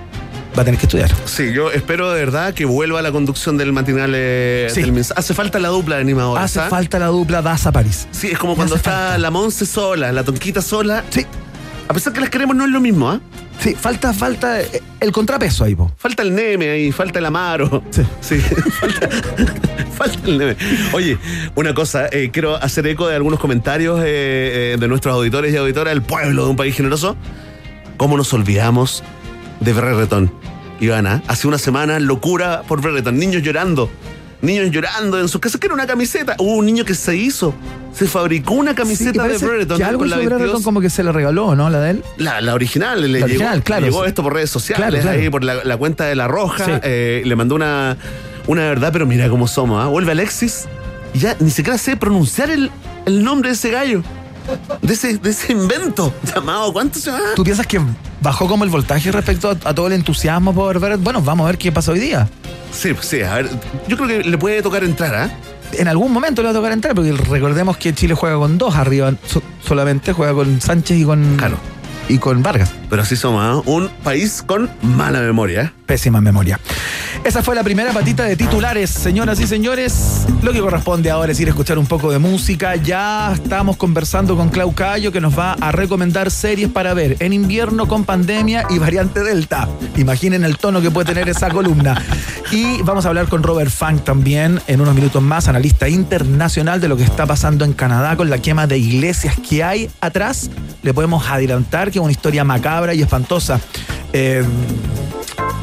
[0.57, 1.09] va a tener que estudiar.
[1.23, 4.81] sí, yo espero de verdad que vuelva a la conducción del matinal eh, Sí.
[4.81, 5.17] del mensaje.
[5.17, 6.43] Hace falta la dupla de animadores.
[6.43, 8.05] Hace falta la dupla Daza París.
[8.11, 9.17] Sí, es como cuando está falta.
[9.17, 11.05] la Monse sola, la Tonquita sola.
[11.09, 11.25] Sí,
[11.91, 13.19] A pesar que las queremos, no es lo mismo, ¿ah?
[13.59, 15.91] sí, falta, falta eh, el contrapeso ahí, po.
[15.97, 17.83] Falta el Neme ahí, falta el Amaro.
[17.89, 18.01] Sí.
[18.21, 18.39] Sí,
[18.79, 19.09] falta,
[19.93, 20.55] falta el Neme.
[20.93, 21.17] Oye,
[21.53, 25.93] una cosa, eh, quiero hacer eco de algunos comentarios eh, de nuestros auditores y auditoras
[25.93, 27.17] del pueblo de un país generoso.
[27.97, 29.03] ¿Cómo nos olvidamos
[29.59, 30.31] de Berretón?
[30.79, 33.19] Ivana, hace una semana, locura por Berretón.
[33.19, 33.89] Niños llorando.
[34.41, 35.59] Niños llorando en sus casas.
[35.59, 36.35] que era una camiseta?
[36.39, 37.53] Hubo un niño que se hizo.
[37.93, 40.63] Se fabricó una Sí, camiseta de Brereton que algo con la hizo Brereton 22.
[40.63, 41.69] como que se le regaló, ¿no?
[41.69, 42.03] La de él.
[42.17, 44.09] La, la original, le La llegó, original, claro, le llegó sí.
[44.09, 45.19] esto por redes sociales, Claro, claro.
[45.19, 46.71] ahí por la, la cuenta de La Roja, Sí.
[46.83, 47.97] eh, le mandó una,
[48.47, 49.87] una verdad, pero mira cómo somos, ¿ah?
[49.89, 50.65] Vuelve Alexis
[51.13, 52.71] y ya ni siquiera sé pronunciar el,
[53.05, 54.01] el nombre de ese gallo,
[54.81, 57.23] de ese, de ese invento llamado, ¿cuánto se llama?
[57.35, 57.79] ¿Tú piensas que
[58.21, 60.97] bajó como el voltaje respecto a, a todo el entusiasmo por ver?
[60.97, 62.27] Bueno, vamos a ver qué pasa hoy día.
[62.71, 63.49] Sí, sí, a ver,
[63.87, 65.29] yo creo que le puede tocar entrar, ¿ah?
[65.73, 68.75] En algún momento le va a tocar entrar, porque recordemos que Chile juega con dos
[68.75, 71.57] arriba so- solamente, juega con Sánchez y con Claro.
[72.12, 72.74] Y con Vargas.
[72.89, 73.62] Pero así somos, ¿ah?
[73.66, 75.62] un país con mala memoria.
[75.62, 75.72] ¿eh?
[75.86, 76.59] Pésima memoria.
[77.24, 80.26] Esa fue la primera patita de titulares, señoras y señores.
[80.41, 82.76] Lo que corresponde ahora es ir a escuchar un poco de música.
[82.76, 87.32] Ya estamos conversando con Clau Cayo, que nos va a recomendar series para ver en
[87.32, 89.70] invierno con pandemia y variante Delta.
[89.95, 92.01] Imaginen el tono que puede tener esa columna.
[92.51, 96.89] Y vamos a hablar con Robert Funk también en unos minutos más, analista internacional de
[96.89, 100.49] lo que está pasando en Canadá con la quema de iglesias que hay atrás.
[100.84, 103.59] Le podemos adelantar que una historia macabra y espantosa.
[104.13, 104.43] Eh,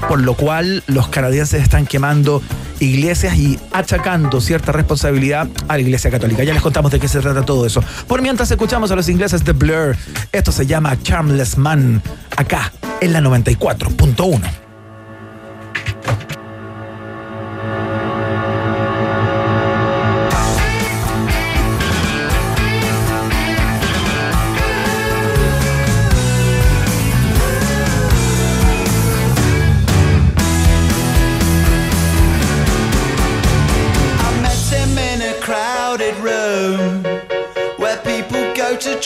[0.08, 2.42] por lo cual los canadienses están quemando
[2.80, 6.44] iglesias y achacando cierta responsabilidad a la iglesia católica.
[6.44, 7.82] Ya les contamos de qué se trata todo eso.
[8.06, 9.96] Por mientras escuchamos a los ingleses de Blur,
[10.32, 12.02] esto se llama Charmless Man,
[12.36, 14.40] acá en la 94.1.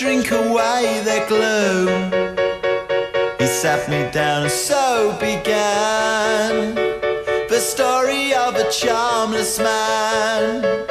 [0.02, 2.10] drink away their gloom.
[3.38, 6.74] He sat me down and so began
[7.48, 10.81] the story of a charmless man.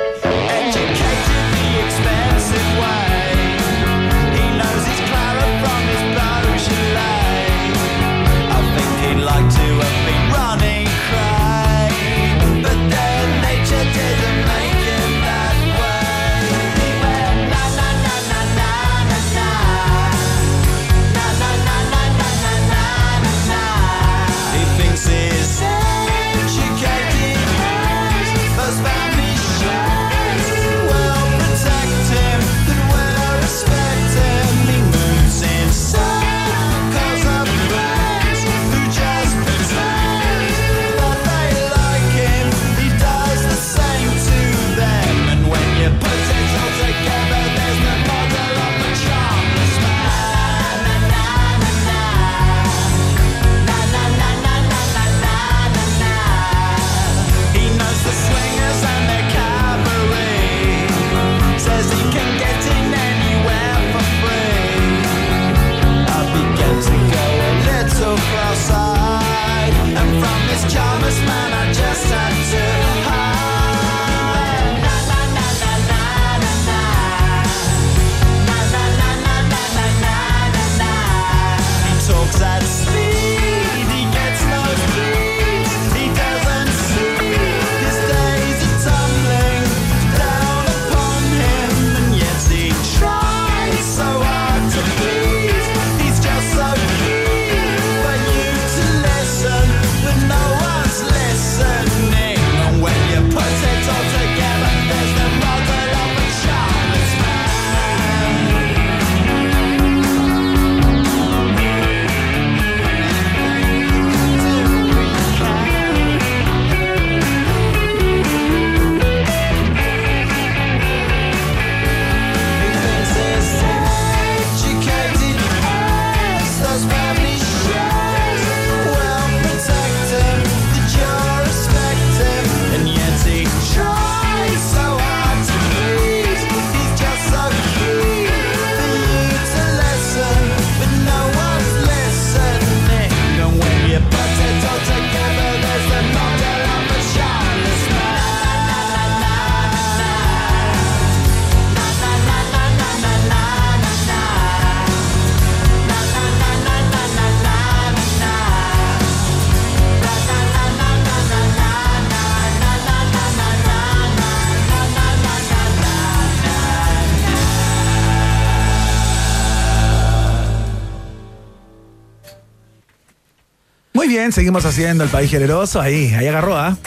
[174.32, 175.82] Bien, seguimos haciendo el país generoso.
[175.82, 176.78] Ahí, ahí agarró, ¿ah?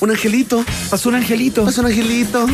[0.00, 0.62] Un angelito.
[0.90, 1.64] Pasó un angelito.
[1.64, 2.46] Pasó un angelito.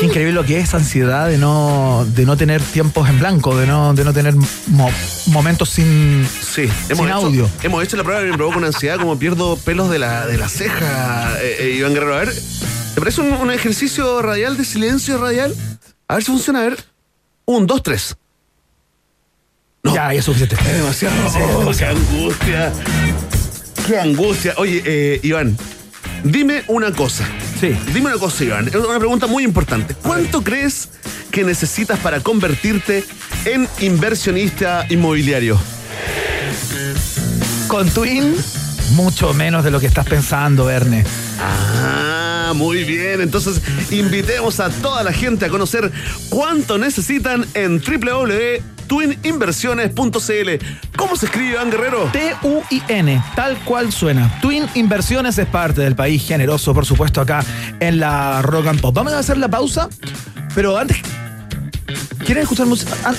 [0.00, 3.66] Qué increíble lo que es ansiedad de no, de no tener tiempos en blanco, de
[3.66, 4.34] no, de no tener
[4.66, 4.90] mo-
[5.26, 7.48] momentos sin, Sí, hemos sin hecho, audio.
[7.62, 10.36] Hemos hecho la prueba y me provoca una ansiedad como pierdo pelos de la, de
[10.36, 12.14] la ceja, eh, eh, Iván Guerrero.
[12.16, 12.34] A ver,
[12.94, 15.54] ¿te parece un, un ejercicio radial de silencio radial?
[16.08, 16.60] A ver si funciona.
[16.60, 16.84] A ver.
[17.44, 18.16] Un, dos, tres.
[19.84, 20.56] Ya, ya es suficiente.
[20.56, 21.14] Es demasiado.
[21.68, 22.72] Oh, ¡Qué angustia!
[23.90, 24.54] ¡Qué angustia!
[24.56, 25.56] Oye, eh, Iván,
[26.22, 27.28] dime una cosa.
[27.58, 27.76] Sí.
[27.92, 28.68] Dime una cosa, Iván.
[28.68, 29.96] Es una pregunta muy importante.
[29.96, 30.90] ¿Cuánto crees
[31.32, 33.02] que necesitas para convertirte
[33.44, 35.58] en inversionista inmobiliario?
[37.66, 38.36] Con Twin,
[38.92, 41.04] mucho menos de lo que estás pensando, Verne.
[41.40, 43.20] Ah, muy bien.
[43.20, 43.60] Entonces,
[43.90, 45.90] invitemos a toda la gente a conocer
[46.28, 47.80] cuánto necesitan en
[48.90, 50.64] www.twininversiones.cl.
[50.96, 52.10] ¿Cómo se escribe, Iván Guerrero?
[52.12, 54.38] T-U-I-N, tal cual suena.
[54.40, 57.44] Twin Inversiones es parte del país generoso, por supuesto, acá
[57.78, 58.94] en la Rock and Pop.
[58.94, 59.88] Vamos a hacer la pausa,
[60.54, 60.98] pero antes.
[62.24, 62.92] ¿Quieren escuchar música?
[63.04, 63.14] Ah,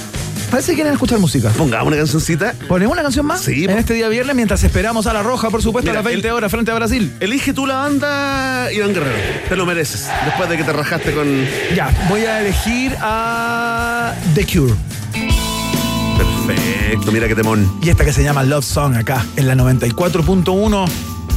[0.51, 1.49] Parece que quieren escuchar música.
[1.51, 2.53] Pongamos una cancioncita.
[2.67, 3.39] ¿Ponemos una canción más?
[3.39, 6.11] Sí, En este día viernes, mientras esperamos a la Roja, por supuesto, Mira, a las
[6.11, 7.09] 20 el- horas frente a Brasil.
[7.21, 9.15] Elige tú la banda, Iván Guerrero.
[9.47, 10.09] Te lo mereces.
[10.25, 11.45] Después de que te rajaste con.
[11.73, 14.73] Ya, voy a elegir a The Cure.
[16.55, 17.71] Perfecto, mira qué temón.
[17.81, 20.85] Y esta que se llama Love Song acá, en la 94.1.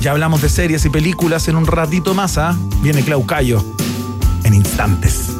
[0.00, 2.56] Ya hablamos de series y películas en un ratito más, ¿ah?
[2.82, 3.64] Viene Clau Cayo
[4.42, 5.30] en instantes.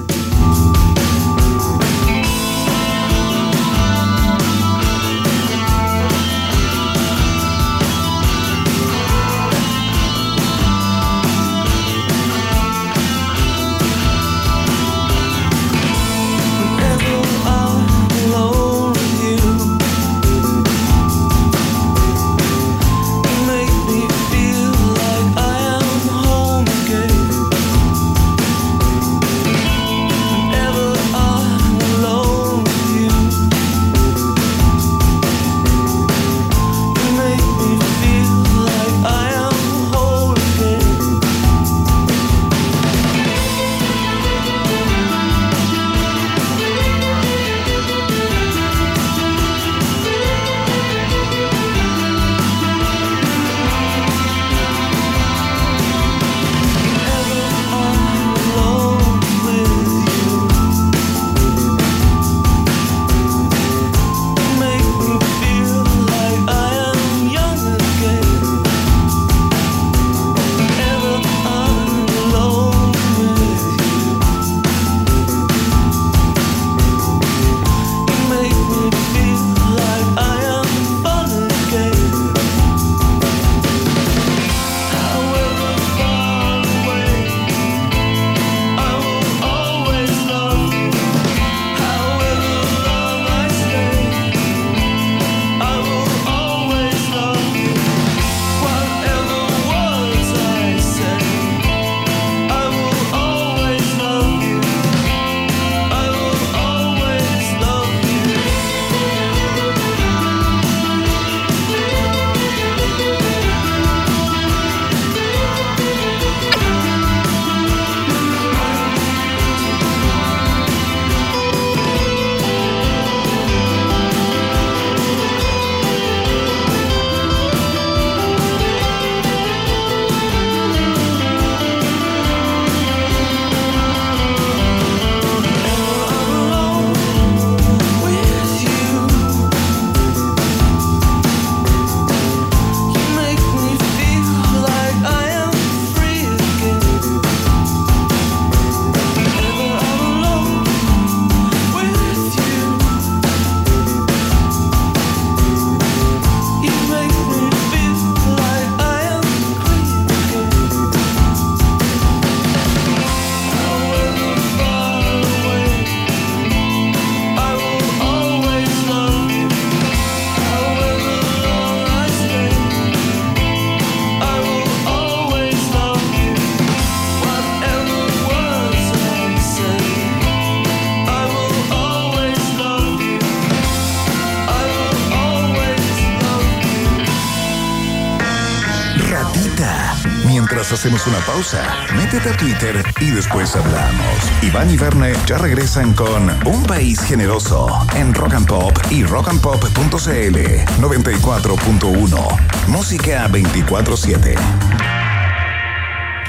[190.85, 191.65] Hacemos una pausa,
[191.97, 194.19] métete a Twitter y después hablamos.
[194.43, 200.37] Iván y Verne ya regresan con Un País Generoso en Rock and Pop y rockandpop.cl
[200.83, 202.69] 94.1.
[202.69, 204.35] Música 24-7.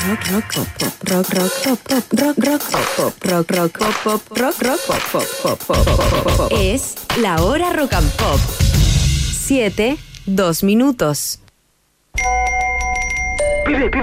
[0.07, 3.95] Rock, rock, pop, pop, rock, rock, pop, pop, rock, rock, pop, pop, rock, rock, pop,
[4.05, 6.51] pop, rock, rock, pop, pop, pop, pop, pop.
[6.57, 8.39] Es la hora rock and pop.
[9.37, 11.39] Siete, dos minutos.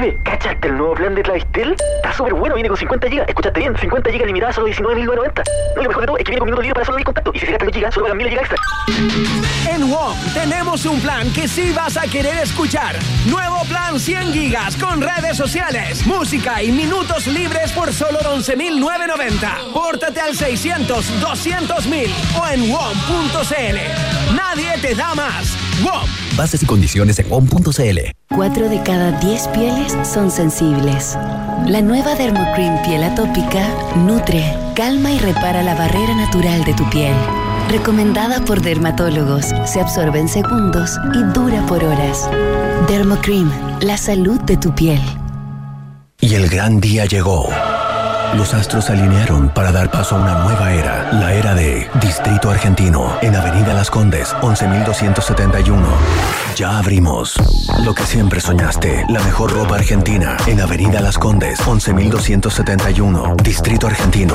[0.02, 1.76] Pibe, ¿cachaste el nuevo plan de Clavistel?
[1.96, 3.24] Está súper bueno, viene con 50 GB.
[3.28, 5.42] Escuchaste bien, 50 GB limitadas solo 19.990.
[5.76, 7.30] No, lo mejor de todo es que viene con minutos libres para solo ir contacto.
[7.34, 8.58] Y si se gastan los GB, solo pagan 1000 GB extra.
[9.70, 12.96] En WOM tenemos un plan que sí vas a querer escuchar.
[13.26, 19.72] Nuevo plan 100 gigas con redes sociales, música y minutos libres por solo 11.990.
[19.72, 24.41] Pórtate al 600 200 mil o en WOM.cl.
[24.54, 25.56] Nadie te da más.
[25.82, 26.06] WOM.
[26.36, 27.98] Bases y condiciones en WOM.cl.
[28.28, 31.16] Cuatro de cada diez pieles son sensibles.
[31.66, 34.44] La nueva Dermocream Piel Atópica nutre,
[34.76, 37.14] calma y repara la barrera natural de tu piel.
[37.70, 42.28] Recomendada por dermatólogos, se absorbe en segundos y dura por horas.
[42.88, 43.50] Dermocream,
[43.80, 45.00] la salud de tu piel.
[46.20, 47.48] Y el gran día llegó.
[48.34, 52.50] Los astros se alinearon para dar paso a una nueva era, la era de Distrito
[52.50, 55.82] Argentino, en Avenida Las Condes, 11.271.
[56.56, 57.34] Ya abrimos.
[57.84, 64.34] Lo que siempre soñaste, la mejor ropa argentina, en Avenida Las Condes, 11.271, Distrito Argentino,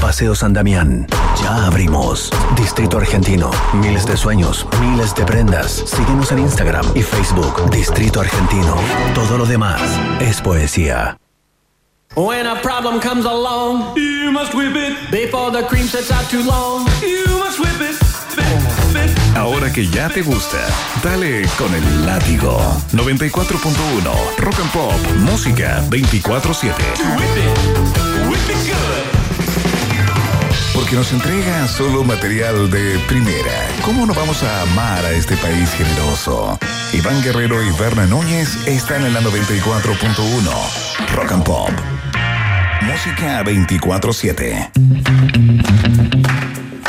[0.00, 1.06] Paseo San Damián.
[1.42, 2.30] Ya abrimos.
[2.56, 5.84] Distrito Argentino, miles de sueños, miles de prendas.
[5.86, 8.74] Síguenos en Instagram y Facebook, Distrito Argentino.
[9.14, 9.82] Todo lo demás
[10.20, 11.18] es poesía.
[12.16, 16.44] When a problem comes along, you must whip it before the cream sets out too
[16.44, 16.86] long.
[17.02, 17.96] You must whip it.
[19.36, 20.58] Ahora que ya te gusta,
[21.02, 22.56] dale con el látigo.
[22.92, 26.72] 94.1 Rock and Pop, música 24/7.
[30.72, 33.66] Porque nos entrega solo material de primera.
[33.84, 36.60] ¿Cómo no vamos a amar a este país generoso?
[36.92, 40.52] Iván Guerrero y Berna Núñez están en la 94.1
[41.12, 41.70] Rock and Pop.
[42.94, 44.70] Música 24/7.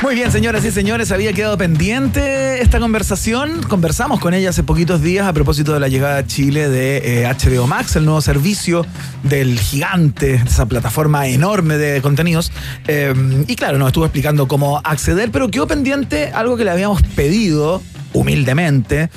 [0.04, 3.64] Muy bien, señoras y señores, había quedado pendiente esta conversación.
[3.64, 7.26] Conversamos con ella hace poquitos días a propósito de la llegada a Chile de eh,
[7.26, 8.86] HBO Max, el nuevo servicio
[9.24, 12.52] del gigante, esa plataforma enorme de contenidos.
[12.88, 17.02] Eh, y claro, nos estuvo explicando cómo acceder, pero quedó pendiente algo que le habíamos
[17.02, 17.82] pedido
[18.14, 19.10] humildemente,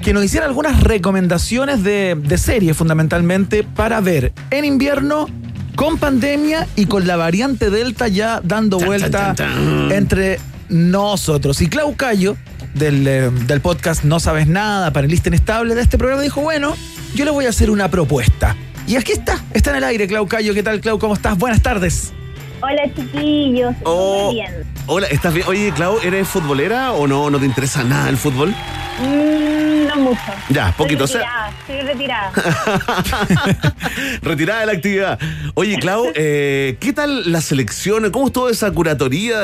[0.00, 5.26] que nos hiciera algunas recomendaciones de, de series fundamentalmente para ver en invierno
[5.76, 9.34] con pandemia y con la variante Delta ya dando vuelta
[9.90, 11.60] entre nosotros.
[11.60, 12.36] Y Clau Cayo,
[12.74, 16.74] del, eh, del podcast No Sabes Nada, panelista inestable de este programa, dijo, bueno,
[17.14, 18.56] yo le voy a hacer una propuesta.
[18.86, 20.54] Y aquí está, está en el aire Clau Cayo.
[20.54, 20.98] ¿Qué tal, Clau?
[20.98, 21.36] ¿Cómo estás?
[21.36, 22.12] Buenas tardes.
[22.60, 24.30] Hola chiquillos, Oh.
[24.32, 24.52] bien.
[24.86, 25.46] Hola, ¿estás bien?
[25.48, 28.54] Oye, Clau, ¿eres futbolera o no, no te interesa nada el fútbol?
[29.00, 30.20] Mm, no mucho.
[30.48, 31.50] Ya, poquito, o Estoy sea-
[31.82, 32.40] retirada, estoy
[33.02, 33.72] retirada.
[34.22, 35.18] Retirada de la actividad.
[35.54, 38.10] Oye, Clau, eh, ¿qué tal la selección?
[38.10, 39.40] ¿Cómo estuvo esa curatoría?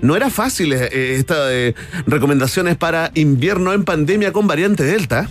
[0.00, 1.74] no era fácil eh, esta de
[2.06, 5.28] recomendaciones para invierno en pandemia con variante Delta.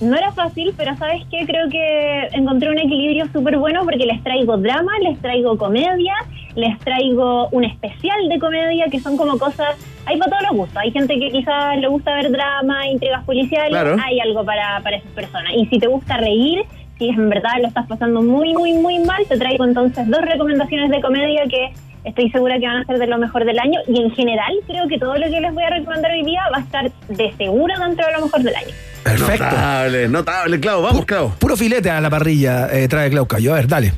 [0.00, 1.44] No era fácil, pero ¿sabes qué?
[1.46, 6.14] Creo que encontré un equilibrio súper bueno porque les traigo drama, les traigo comedia,
[6.54, 9.76] les traigo un especial de comedia que son como cosas...
[10.06, 10.76] Hay para todos los gustos.
[10.78, 13.70] Hay gente que quizás le gusta ver drama, intrigas policiales.
[13.70, 13.96] Claro.
[14.02, 15.52] Hay algo para, para esas personas.
[15.54, 16.62] Y si te gusta reír,
[16.98, 20.90] si en verdad lo estás pasando muy, muy, muy mal, te traigo entonces dos recomendaciones
[20.90, 21.72] de comedia que
[22.04, 23.80] estoy segura que van a ser de lo mejor del año.
[23.86, 26.58] Y en general, creo que todo lo que les voy a recomendar hoy día va
[26.58, 28.74] a estar de seguro dentro de lo mejor del año.
[29.02, 29.44] Perfecto.
[29.44, 30.82] Notable, notable, Clau.
[30.82, 31.30] Vamos, Clau.
[31.38, 33.52] Puro filete a la parrilla eh, trae Clau Cayo.
[33.52, 33.92] A ver, dale.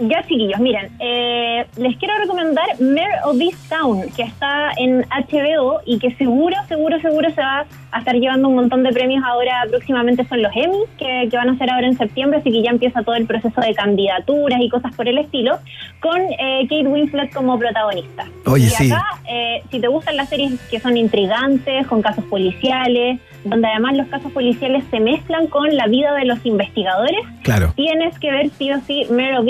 [0.00, 5.80] Ya, chiquillos, miren, eh, les quiero recomendar Mayor of This Town, que está en HBO
[5.84, 9.64] y que seguro, seguro, seguro se va a estar llevando un montón de premios ahora
[9.68, 12.70] próximamente son los Emmy, que, que van a ser ahora en septiembre, así que ya
[12.70, 15.58] empieza todo el proceso de candidaturas y cosas por el estilo,
[16.00, 18.26] con eh, Kate Winslet como protagonista.
[18.46, 18.92] Oye, y sí.
[18.92, 23.96] acá, eh, si te gustan las series que son intrigantes, con casos policiales, donde además
[23.96, 27.72] los casos policiales se mezclan con la vida de los investigadores, Claro.
[27.76, 29.46] Tienes que ver sí o sí Mare of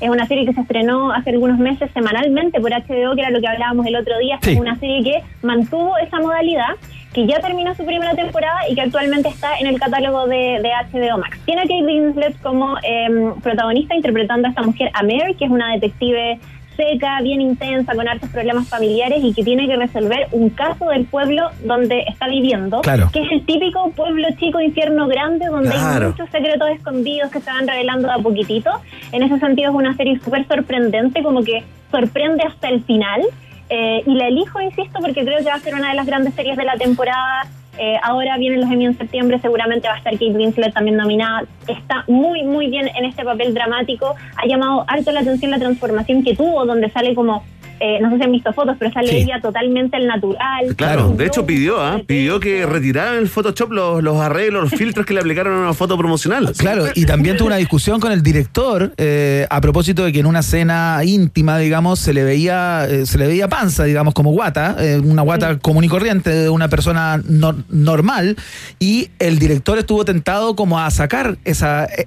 [0.00, 3.40] Es una serie que se estrenó hace algunos meses semanalmente por HBO, que era lo
[3.40, 4.38] que hablábamos el otro día.
[4.42, 4.52] Sí.
[4.52, 6.76] Es una serie que mantuvo esa modalidad,
[7.12, 10.70] que ya terminó su primera temporada y que actualmente está en el catálogo de, de
[10.90, 11.38] HBO Max.
[11.44, 15.50] Tiene a Kate Winslet como em, protagonista interpretando a esta mujer, a Mare, que es
[15.50, 16.38] una detective
[16.80, 21.04] seca, bien intensa, con hartos problemas familiares y que tiene que resolver un caso del
[21.04, 23.10] pueblo donde está viviendo, Claro.
[23.12, 26.08] que es el típico pueblo chico, infierno grande, donde hay Claro.
[26.10, 28.70] muchos secretos escondidos que se van revelando de a poquitito.
[29.12, 33.20] En ese sentido es una serie súper sorprendente, como que sorprende hasta el final.
[33.68, 36.34] Eh, y la elijo, insisto, porque creo que va a ser una de las grandes
[36.34, 37.46] series de la temporada.
[37.82, 41.44] Eh, ahora vienen los Emmy en septiembre, seguramente va a estar Kate Winslet también nominada.
[41.66, 44.14] Está muy, muy bien en este papel dramático.
[44.36, 47.42] Ha llamado harto la atención la transformación que tuvo, donde sale como,
[47.80, 49.16] eh, no sé si han visto fotos, pero sale Sí.
[49.16, 50.76] ella totalmente al natural.
[50.76, 51.90] Claro, de hecho pidió, ¿ah?
[51.92, 55.60] globo pidió que retiraran el Photoshop los, los arreglos, los filtros que le aplicaron a
[55.60, 56.52] una foto promocional.
[56.58, 60.26] Claro, y también tuvo una discusión con el director eh, a propósito de que en
[60.26, 64.76] una cena íntima, digamos, se le veía, eh, se le veía panza, digamos, como guata,
[64.78, 68.36] eh, una guata común y corriente de una persona no- normal,
[68.78, 72.06] y el director estuvo tentado como a sacar esa eh,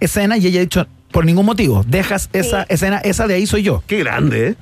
[0.00, 3.62] escena y ella ha dicho, por ningún motivo, dejas esa escena, esa de ahí soy
[3.62, 3.82] yo.
[3.86, 4.54] Qué grande, ¿eh?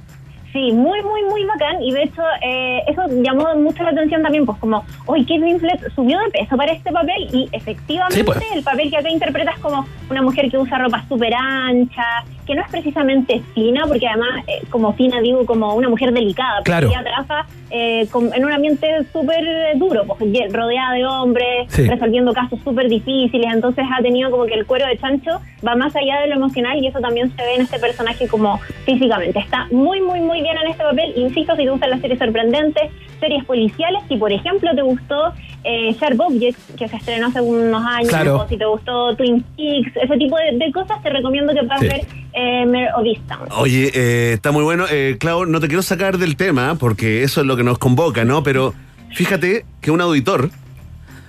[0.52, 1.82] Sí, muy, muy, muy bacán.
[1.82, 5.92] Y de hecho, eh, eso llamó mucho la atención también, pues como, hoy Kate Winslet
[5.94, 8.38] subió de peso para este papel y efectivamente Sí, pues.
[8.54, 12.04] el papel que acá interpreta es como una mujer que usa ropa súper ancha,
[12.46, 16.56] que no es precisamente fina, porque además, eh, como fina digo, como una mujer delicada,
[16.60, 16.88] porque Claro.
[16.88, 20.18] ella trabaja eh, con- en un ambiente súper eh, duro, pues
[20.50, 21.86] rodeada de hombres, Sí.
[21.86, 25.32] resolviendo casos súper difíciles, entonces ha tenido como que el cuero de chancho
[25.66, 28.58] va más allá de lo emocional y eso también se ve en este personaje como
[28.86, 29.38] físicamente.
[29.38, 31.12] Está muy, muy, muy bien en este papel.
[31.16, 32.82] Insisto, si te gustan las series sorprendentes,
[33.20, 35.32] series policiales, si por ejemplo te gustó
[35.64, 38.36] eh, Sharp Objects, que se estrenó hace unos años, Claro.
[38.40, 41.80] o si te gustó Twin Peaks, ese tipo de, de cosas, te recomiendo que puedas
[41.80, 41.88] Sí.
[41.88, 42.00] ver
[42.34, 43.48] eh, Mare of Easttown.
[43.56, 44.84] Oye, eh, está muy bueno.
[44.90, 48.24] Eh, Clau, no te quiero sacar del tema porque eso es lo que nos convoca,
[48.24, 48.42] ¿no?
[48.44, 48.74] Pero
[49.12, 50.50] fíjate que un auditor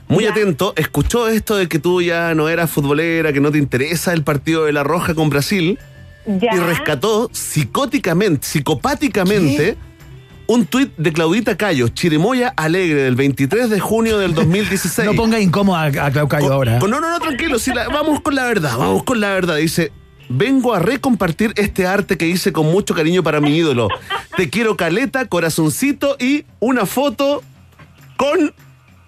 [0.07, 4.13] muy atento escuchó esto de que tú ya no eras futbolera, que no te interesa
[4.13, 5.77] el partido de la Roja con Brasil
[6.37, 6.53] Ya.
[6.53, 9.77] y rescató psicóticamente, psicopáticamente
[10.47, 15.05] un tuit de Claudita Cayo, Chirimoya Alegre, del 23 de junio del 2016.
[15.07, 16.79] No ponga incómoda a, Clau Cayo ahora.
[16.79, 17.59] Con- no, no, no, tranquilo.
[17.59, 19.57] sí, la- vamos con la verdad, vamos con la verdad.
[19.57, 19.91] Dice,
[20.27, 23.89] vengo a recompartir este arte que hice con mucho cariño para mi ídolo.
[24.37, 27.43] Te quiero caleta, corazoncito y una foto
[28.17, 28.51] con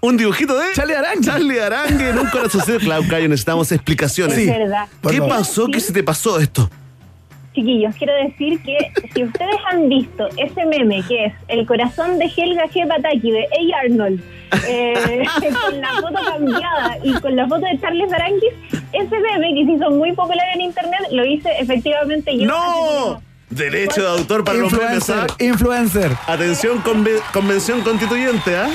[0.02, 0.65] un dibujito de...
[0.73, 1.26] Charlie Arangue.
[1.26, 2.80] Charlie Arangue en un corazoncito.
[2.80, 4.48] Clau Cayo, necesitamos explicaciones.
[5.02, 6.69] Por ¿Qué pasó que se te pasó esto?
[7.53, 8.78] Chiquillos, quiero decir que
[9.14, 12.88] si ustedes han visto ese meme que es el corazón de Helga G.
[12.88, 13.80] Pataki de A.
[13.86, 14.22] Arnold,
[14.69, 15.23] eh,
[15.61, 18.53] con la foto cambiada y con la foto de Charles Aranguis,
[18.94, 22.45] ese meme que se hizo muy popular en internet lo hice efectivamente yo.
[22.48, 23.22] ¡No!
[23.49, 25.44] Derecho de autor para los memes, Influencer, ¿ah?
[25.44, 26.11] influencer.
[26.28, 28.69] Atención, conve- convención constituyente, ¿ah?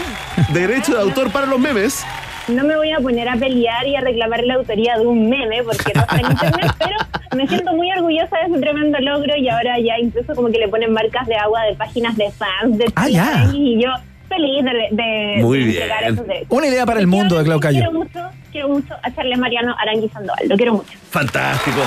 [0.52, 2.04] Derecho de autor para los memes.
[2.48, 5.62] No me voy a poner a pelear y a reclamar la autoría de un meme
[5.64, 6.96] porque no está en internet, pero
[7.36, 10.68] me siento muy orgullosa de ese tremendo logro y ahora ya incluso como que le
[10.68, 13.50] ponen marcas de agua de páginas de fans de Ah, ya.
[13.52, 13.90] Y yo
[14.28, 15.88] feliz de, de, Muy de bien.
[16.18, 16.46] derechos.
[16.48, 17.78] Una idea para el mundo de Clau Cayo.
[17.78, 18.20] Quiero mucho,
[18.52, 20.98] quiero mucho a Charles Mariano Arangui Sandoval, lo quiero mucho.
[21.10, 21.78] Fantástico.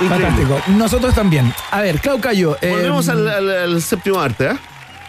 [0.00, 0.26] Increíble.
[0.28, 0.60] Fantástico.
[0.78, 1.52] Nosotros también.
[1.70, 2.56] A ver, Clau Cayo.
[2.60, 4.56] eh, Volvemos al, al- al séptimo arte, ¿ah?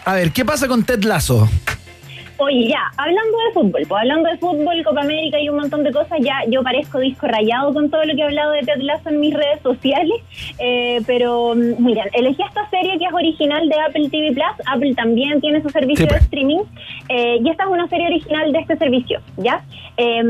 [0.04, 1.48] A ver, ¿qué pasa con Ted Lasso?
[2.38, 5.92] Oye, ya, hablando de fútbol, pues hablando de fútbol, Copa América y un montón de
[5.92, 9.08] cosas, ya yo parezco disco rayado con todo lo que he hablado de Ted Lasso
[9.10, 10.20] en mis redes sociales,
[10.58, 14.94] eh, pero mm, miren, elegí esta serie que es original de Apple TV Plus, Apple
[14.96, 16.22] también tiene su servicio Sí, de pues.
[16.22, 16.58] streaming,
[17.08, 19.62] eh, y esta es una serie original de este servicio, ¿ya?
[19.96, 20.22] Eh,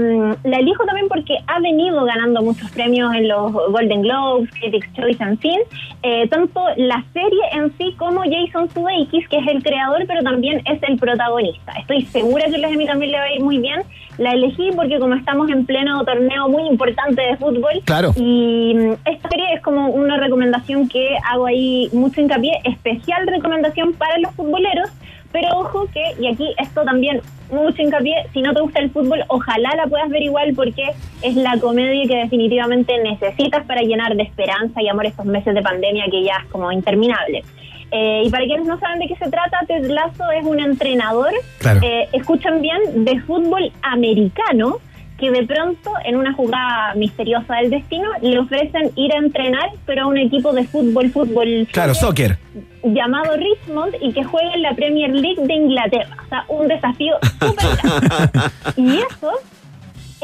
[0.44, 5.22] la elijo también porque ha venido ganando muchos premios en los Golden Globes, Critics' Choice,
[5.24, 5.58] en fin,
[6.02, 10.60] eh, tanto la serie en sí como Jason Sudeikis, que es el creador, pero también
[10.66, 11.72] es el protagonista.
[11.80, 13.82] Estoy segura que a mí también le va a ir muy bien.
[14.18, 18.12] La elegí porque como estamos en pleno torneo muy importante de fútbol, Claro.
[18.16, 23.92] y mm, esta serie es como una recomendación que hago ahí mucho hincapié, especial recomendación
[23.94, 24.90] para los futboleros,
[25.32, 29.24] pero ojo que, y aquí esto también mucho hincapié, si no te gusta el fútbol,
[29.26, 30.84] ojalá la puedas ver igual porque
[31.22, 35.60] es la comedia que definitivamente necesitas para llenar de esperanza y amor estos meses de
[35.62, 37.42] pandemia que ya es como interminable.
[37.90, 41.30] Eh, y para quienes no saben de qué se trata, Ted Lasso es un entrenador,
[41.58, 41.80] Claro.
[41.82, 44.78] eh, escuchan bien, de fútbol americano
[45.18, 50.02] que de pronto en una jugada misteriosa del destino le ofrecen ir a entrenar pero
[50.02, 52.36] a un equipo de fútbol fútbol Claro, soccer.
[52.82, 56.16] llamado Richmond y que juega en la Premier League de Inglaterra.
[56.26, 58.40] O sea, un desafío súper grande.
[58.76, 59.30] Y eso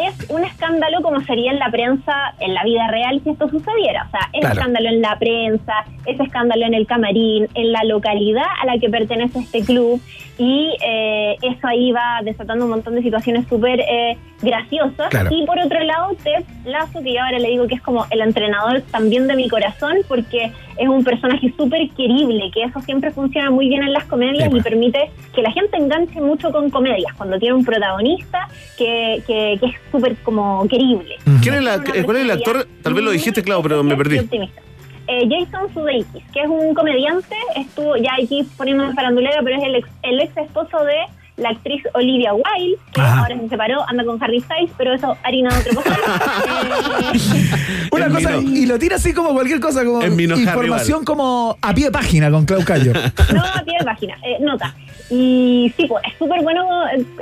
[0.07, 4.05] es un escándalo como sería en la prensa, en la vida real, si esto sucediera.
[4.09, 4.55] O sea, es Claro.
[4.55, 5.75] escándalo en la prensa,
[6.07, 10.01] es escándalo en el camarín, en la localidad a la que pertenece este club.
[10.39, 15.09] Y eh, eso ahí va desatando un montón de situaciones súper eh, graciosas.
[15.11, 15.29] Claro.
[15.31, 18.23] Y por otro lado, Ted Lazo, que yo ahora le digo que es como el
[18.23, 23.51] entrenador también de mi corazón, porque es un personaje súper querible, que eso siempre funciona
[23.51, 27.39] muy bien en las comedias y permite que la gente enganche mucho con comedias, cuando
[27.39, 28.49] tiene un protagonista
[28.79, 31.17] que, que, que es súper como querible.
[31.43, 32.67] ¿Quién es la- eh, ¿Cuál es el actor?
[32.83, 34.19] Tal vez lo dijiste, claro, pero me perdí.
[34.19, 34.61] optimista.
[35.07, 39.75] Eh, Jason Sudeikis, que es un comediante, estuvo ya aquí poniendo farandulera, pero es el
[39.77, 40.95] ex, el ex esposo de
[41.37, 43.21] la actriz Olivia Wilde, que Ajá.
[43.23, 45.97] ahora se separó, anda con Harry Styles, pero eso harina de otro cosa.
[47.13, 48.57] Eh, Una En cosa, vino.
[48.57, 52.45] y lo tira así como cualquier cosa, como información como a pie de página con
[52.45, 52.93] Clau Cayo.
[53.35, 54.75] No, tiene página, eh, nota.
[55.11, 56.65] Y sí, pues es súper bueno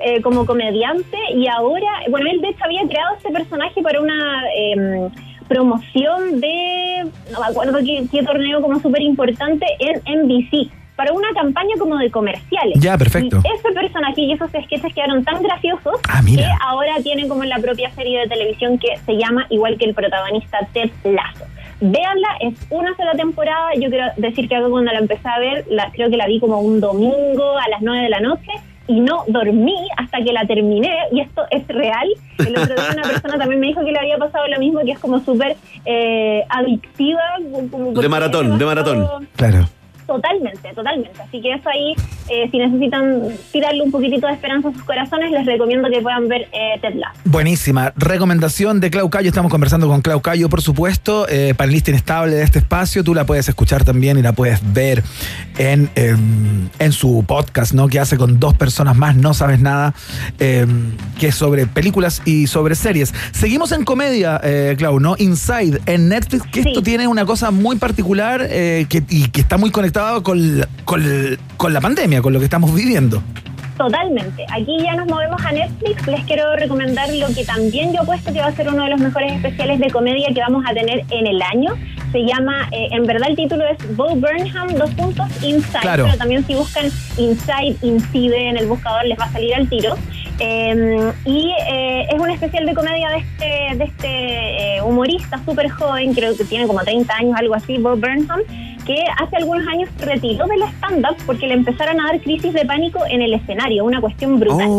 [0.02, 4.43] eh, como comediante y ahora, bueno, él de hecho había creado este personaje para una
[4.55, 5.09] eh,
[5.48, 11.28] promoción de, no me acuerdo qué, qué torneo como súper importante en NBC, para una
[11.32, 12.81] campaña como de comerciales.
[12.81, 13.40] Ya, perfecto.
[13.44, 17.51] Y ese personaje y esos sketches quedaron tan graciosos Ah, que ahora tienen como en
[17.51, 21.44] la propia serie de televisión que se llama igual que el protagonista Ted Lasso.
[21.81, 23.71] Véanla, es una sola temporada.
[23.75, 26.41] Yo quiero decir que algo cuando la empecé a ver, la, creo que la vi
[26.41, 28.51] como un domingo a las 9 de la noche
[28.89, 30.91] y no dormí hasta que la terminé.
[31.13, 32.09] Y esto es real.
[32.39, 34.93] El otro día una persona también me dijo que le había pasado lo mismo, que
[34.93, 37.23] es como súper eh, adictiva.
[37.71, 39.29] como De maratón, de maratón.
[39.37, 39.69] Claro.
[40.09, 41.20] Totalmente, totalmente.
[41.20, 41.94] Así que eso ahí,
[42.30, 46.28] eh, si necesitan tirarle un poquitito de esperanza a sus corazones, les recomiendo que puedan
[46.28, 47.20] ver eh, Ted Lasso.
[47.26, 47.93] Buenísima.
[47.94, 49.28] Recomendación de Clau Cayo.
[49.28, 53.05] Estamos conversando con Clau Cayo, por supuesto, eh, panelista inestable de este espacio.
[53.05, 55.05] Tú la puedes escuchar también y la puedes ver
[55.59, 55.90] en,
[56.78, 57.89] en su podcast, ¿no?
[57.89, 59.94] Que hace con dos personas más, No Sabes Nada,
[60.39, 60.66] eh,
[61.18, 63.12] que es sobre películas y sobre series.
[63.32, 65.16] Seguimos en comedia, eh, Clau, ¿no?
[65.18, 69.59] Inside, en Netflix, que esto tiene una cosa muy particular eh, que, y que está
[69.59, 69.70] muy
[70.23, 71.03] con, la- con,
[71.57, 73.20] con la pandemia, con lo que estamos viviendo.
[73.77, 74.45] Totalmente.
[74.53, 76.07] Aquí ya nos movemos a Netflix.
[76.07, 79.01] Les quiero recomendar lo que también yo apuesto que va a ser uno de los
[79.01, 81.75] mejores especiales de comedia que vamos a tener en el año.
[82.12, 85.81] Se llama, eh, en verdad el título es Bo Burnham, dos puntos, Inside.
[85.81, 86.05] Claro.
[86.07, 86.87] Pero también si buscan
[87.19, 89.95] Inside, Incide en el buscador les va a salir al tiro.
[90.41, 95.69] Eh, y eh, es un especial de comedia de este, de este eh, humorista súper
[95.69, 98.41] joven, creo que tiene como 30 años, algo así, Bob Burnham,
[98.89, 103.01] que hace algunos años retiró del stand-up porque le empezaron a dar crisis de pánico
[103.10, 104.70] en el escenario, una cuestión brutal.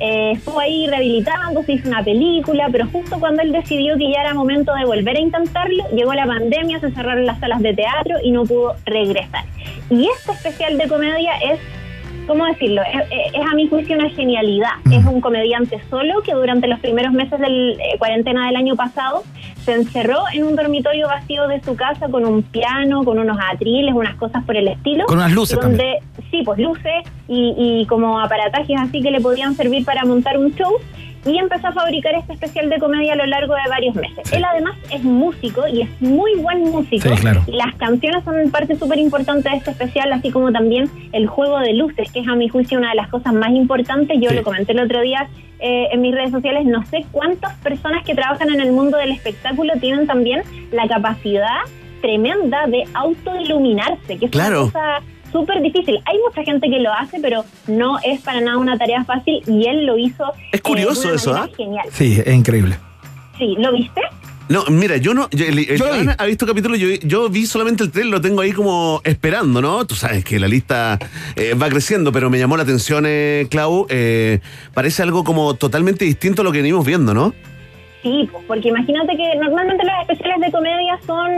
[0.00, 4.22] Eh, estuvo ahí rehabilitando, se hizo una película, pero justo cuando él decidió que ya
[4.22, 8.16] era momento de volver a intentarlo, llegó la pandemia, se cerraron las salas de teatro
[8.24, 9.44] y no pudo regresar.
[9.88, 11.60] Y este especial de comedia es
[12.26, 12.82] ¿cómo decirlo?
[12.82, 14.70] Es, es- es a mi juicio una genialidad.
[14.90, 19.22] Es un comediante solo que durante los primeros meses de cuarentena del año pasado
[19.64, 23.94] se encerró en un dormitorio vacío de su casa con un piano, con unos atriles,
[23.94, 25.06] unas cosas por el estilo.
[25.06, 25.98] Con unas luces donde,
[26.30, 26.92] Sí, pues luces
[27.28, 30.72] y, y como aparatajes así que le podían servir para montar un show.
[31.26, 34.30] Y empezó a fabricar este especial de comedia a lo largo de varios meses.
[34.30, 37.08] Él además es músico y es muy buen músico.
[37.08, 37.42] Sí, claro.
[37.46, 41.72] Las canciones son parte súper importante de este especial, así como también el juego de
[41.72, 44.18] luces, que es a mi juicio una de las cosas más importantes.
[44.20, 45.26] Yo lo comenté el otro día
[45.60, 49.12] eh, en mis redes sociales, no sé cuántas personas que trabajan en el mundo del
[49.12, 50.42] espectáculo tienen también
[50.72, 51.60] la capacidad
[52.02, 54.64] tremenda de autoiluminarse, que es Claro.
[54.64, 55.00] una cosa
[55.34, 55.98] súper difícil.
[56.06, 59.66] Hay mucha gente que lo hace, pero no es para nada una tarea fácil y
[59.68, 60.24] él lo hizo.
[60.52, 61.48] Es curioso de una eso, ¿ah?
[61.56, 61.86] Genial.
[61.92, 62.76] Sí, es increíble.
[63.36, 64.00] Sí, ¿lo viste?
[64.48, 65.28] No, mira, yo no.
[65.30, 68.42] yo- el, el Iván ha visto capítulo, yo, yo vi solamente el trailer, lo tengo
[68.42, 69.86] ahí como esperando, ¿no?
[69.86, 70.98] Tú sabes que la lista
[71.34, 73.86] eh, va creciendo, pero me llamó la atención, eh, Clau.
[73.88, 74.40] eh,
[74.74, 77.32] parece algo como totalmente distinto a lo que venimos viendo, ¿no?
[78.02, 81.30] Sí, pues, porque imagínate que normalmente los especiales de comedia son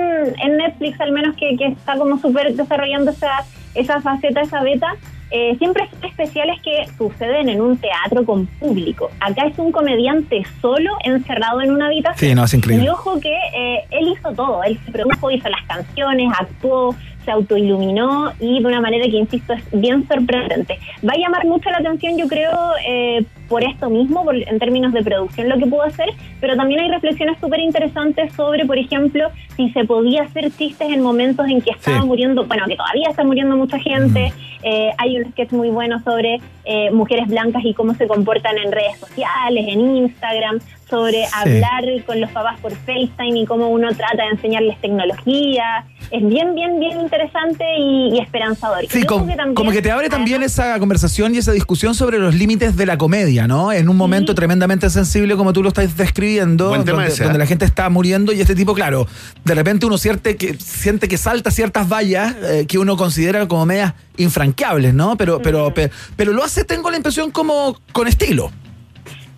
[0.42, 3.44] en Netflix, al menos que, que está como súper desarrollando esa,
[3.76, 4.94] esa faceta, esa beta.
[5.30, 9.10] eh, siempre son especiales que suceden en un teatro con público.
[9.20, 12.30] Acá es un comediante solo, encerrado en una habitación.
[12.30, 12.84] Sí, no, es increíble.
[12.84, 14.62] Y ojo que eh, él hizo todo.
[14.62, 16.94] Él se produjo, hizo las canciones, actuó,
[17.26, 20.78] se autoiluminó y de una manera que, insisto, es bien sorprendente.
[21.06, 22.50] Va a llamar mucho la atención, yo creo,
[22.88, 26.08] eh, por esto mismo, por- en términos de producción, lo que pudo hacer,
[26.40, 31.02] pero también hay reflexiones súper interesantes sobre, por ejemplo, si se podía hacer chistes en
[31.02, 32.06] momentos en que estaba Sí.
[32.06, 34.32] muriendo, bueno, que todavía está muriendo mucha gente.
[34.62, 38.72] Eh, hay un sketch muy bueno sobre eh, mujeres blancas y cómo se comportan en
[38.72, 40.58] redes sociales, en Instagram,
[40.90, 45.84] sobre hablar con los papás por FaceTime y cómo uno trata de enseñarles tecnología.
[46.12, 48.86] Es bien, bien, bien interesante y, y esperanzador.
[48.88, 51.96] Sí, ojo como, que también- como que te abre también esa conversación y esa discusión
[51.96, 53.72] sobre los límites de la comedia, ¿no?
[53.72, 57.26] En un momento tremendamente sensible como tú lo estás describiendo, Buen tema donde, ese, ¿eh?
[57.26, 59.08] donde la gente está muriendo y este tipo, claro,
[59.44, 63.66] de repente uno siente que, siente que salta ciertas vallas eh, que uno considera como
[63.66, 65.16] medias infranqueables, ¿no?
[65.16, 68.50] Pero, pero, pe- pero, lo hace, tengo la impresión, como con estilo.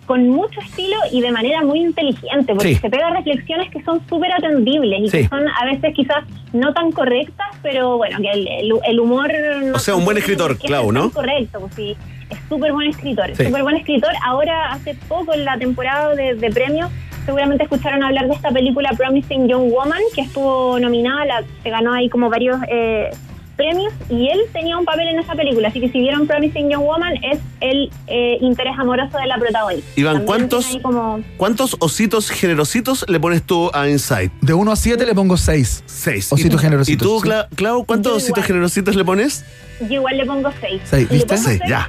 [0.05, 2.75] con mucho estilo y de manera muy inteligente, porque Sí.
[2.81, 5.17] se pega reflexiones que son súper atendibles y Sí.
[5.19, 9.31] que son a veces quizás no tan correctas, pero bueno, que el, el- el humor...
[9.65, 11.11] no- O sea, un buen escritor, Clau, ¿no?
[11.11, 11.95] Correcto, pues sí,
[12.27, 13.45] es súper buen escritor, Sí.
[13.45, 14.09] súper buen escritor.
[14.25, 16.89] Ahora, hace poco, en la temporada de, de premios,
[17.27, 21.93] seguramente escucharon hablar de esta película Promising Young Woman, que estuvo nominada, la, se ganó
[21.93, 22.57] ahí como varios...
[22.67, 23.11] eh,
[23.59, 26.81] premios y él tenía un papel en esa película así que si vieron Promising Young
[26.83, 32.29] Woman es el eh, interés amoroso de la protagonista Iván, También ¿cuántos- como ¿Cuántos ositos
[32.29, 34.31] generositos le pones tú a Inside?
[34.41, 35.83] De 1 a 7 le pongo 6.
[35.85, 36.31] Seis.
[36.31, 37.27] Ositos ¿Y tú- generositos, ¿Y tú, sí.
[37.27, 38.47] Cla- Clau, cuántos Yo ositos igual.
[38.47, 39.45] generositos le pones?
[39.81, 40.81] Yo igual le pongo 6.
[40.85, 41.37] Seis, ¿viste?
[41.37, 41.85] Seis, ya.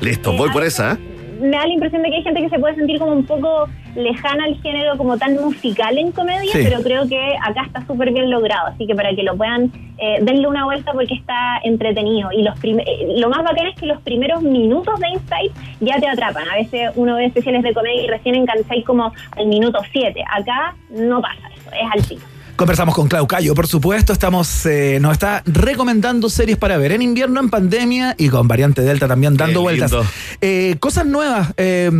[0.00, 0.92] Listo, voy por esa.
[0.92, 0.96] ¿eh?
[1.40, 3.68] Me da la impresión de que hay gente que se puede sentir como un poco
[3.96, 6.60] lejana al género como tan musical en comedia, Sí.
[6.64, 8.68] pero creo que acá está súper bien logrado.
[8.68, 12.30] Así que para que lo puedan, eh, denle una vuelta porque está entretenido.
[12.32, 16.08] Y los eh, lo más bacán es que los primeros minutos de Insight ya te
[16.08, 16.48] atrapan.
[16.48, 20.22] A veces uno ve especiales de comedia y recién engancháis como al minuto 7.
[20.32, 22.33] Acá no pasa eso, es al tiro.
[22.56, 24.12] Conversamos con Clau Cayo, por supuesto.
[24.12, 28.82] Estamos, eh, nos está recomendando series para ver en invierno, en pandemia y con variante
[28.82, 29.92] Delta también dando Qué vueltas.
[30.40, 31.52] Eh, cosas nuevas.
[31.56, 31.90] eh,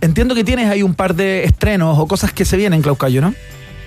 [0.00, 3.20] entiendo que tienes ahí un par de estrenos o cosas que se vienen, Clau Cayo,
[3.20, 3.34] ¿no?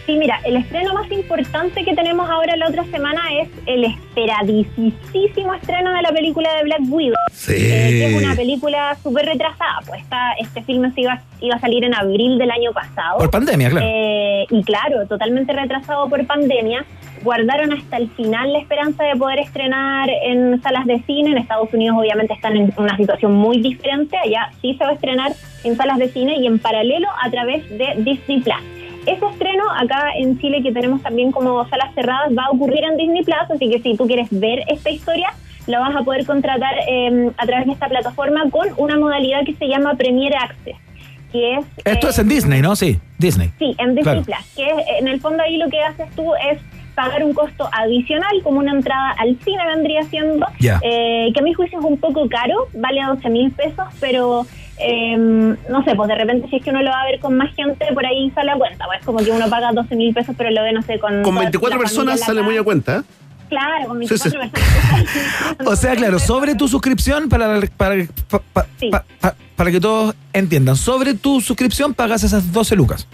[0.06, 5.53] Sí, mira, el estreno más importante que tenemos ahora la otra semana es el esperadísimo
[5.53, 7.15] estreno de la película de Black Widow.
[7.32, 7.53] Sí.
[7.56, 9.80] eh, que es una película súper retrasada.
[9.86, 13.19] Pues esta, este filme se iba, iba a salir en abril del año pasado.
[13.19, 13.86] Por pandemia, claro.
[13.90, 16.84] Eh, y claro, totalmente retrasado por pandemia.
[17.23, 21.32] Guardaron hasta el final la esperanza de poder estrenar en salas de cine.
[21.32, 24.18] En Estados Unidos obviamente están en una situación muy diferente.
[24.18, 25.32] Allá sí se va a estrenar
[25.64, 28.80] en salas de cine y en paralelo a través de Disney Plus.
[29.06, 32.98] Ese estreno acá en Chile que tenemos también como salas cerradas va a ocurrir en
[32.98, 35.30] Disney Plus, así que si tú quieres ver esta historia,
[35.68, 39.53] la vas a poder contratar eh, a través de esta plataforma con una modalidad que
[39.56, 40.76] se llama Premier Access,
[41.32, 41.65] que es...
[41.86, 42.76] Esto eh, es en Disney, ¿no?
[42.76, 43.52] Sí, Disney.
[43.60, 44.22] Sí, en Disney Claro.
[44.23, 46.60] Plus, que es, en el fondo ahí lo que haces tú es
[46.95, 50.80] pagar un costo adicional, como una entrada al cine vendría siendo, Ya.
[50.84, 54.45] eh, que a mi juicio es un poco caro, vale 12 mil pesos, pero
[54.81, 57.35] eh, no sé, pues de repente si es que uno lo va a ver con
[57.37, 60.35] más gente, por ahí sale a cuenta, pues como que uno paga 12 mil pesos,
[60.37, 61.21] pero lo ve, no sé, con...
[61.23, 63.03] Con toda 24 la personas sale muy a cuenta.
[63.49, 64.37] Claro, con Sí, 24 sí.
[64.37, 65.57] personas.
[65.67, 70.15] O sea, claro, sobre tu suscripción, para, para, pa- pa- pa- pa- para que todos
[70.33, 73.07] entiendan, sobre tu suscripción pagas esas 12 lucas.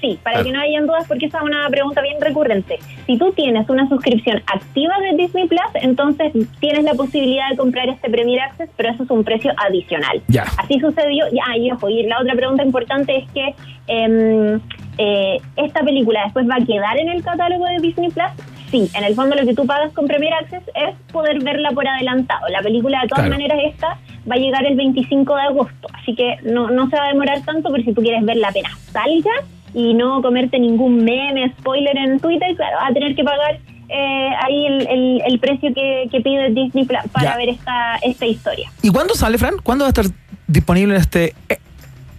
[0.00, 0.46] Sí, para Claro.
[0.46, 2.78] que no hayan dudas, porque esa es una pregunta bien recurrente.
[3.06, 7.88] Si tú tienes una suscripción activa de Disney Plus, entonces tienes la posibilidad de comprar
[7.88, 10.22] este Premier Access, pero eso es un precio adicional.
[10.28, 10.44] Ya.
[10.56, 11.26] Así sucedió.
[11.32, 13.54] Ya, y ojo, y la otra pregunta importante es que
[13.88, 14.60] em,
[14.98, 18.30] eh, esta película después va a quedar en el catálogo de Disney Plus.
[18.70, 21.86] Sí, en el fondo lo que tú pagas con Premier Access es poder verla por
[21.88, 22.46] adelantado.
[22.48, 23.36] La película, de todas Claro.
[23.36, 23.98] maneras, esta
[24.30, 25.88] va a llegar el 25 de agosto.
[25.92, 28.78] Así que no, no se va a demorar tanto, pero si tú quieres verla apenas
[28.92, 29.30] salga
[29.74, 34.28] y no comerte ningún meme, spoiler en Twitter, claro, vas a tener que pagar eh,
[34.44, 37.36] ahí el, el- el precio que, que pide Disney Plus para Ya.
[37.36, 38.70] ver esta, esta historia.
[38.82, 39.54] ¿Y cuándo sale, Fran?
[39.62, 40.04] ¿Cuándo va a estar
[40.46, 41.58] disponible este eh,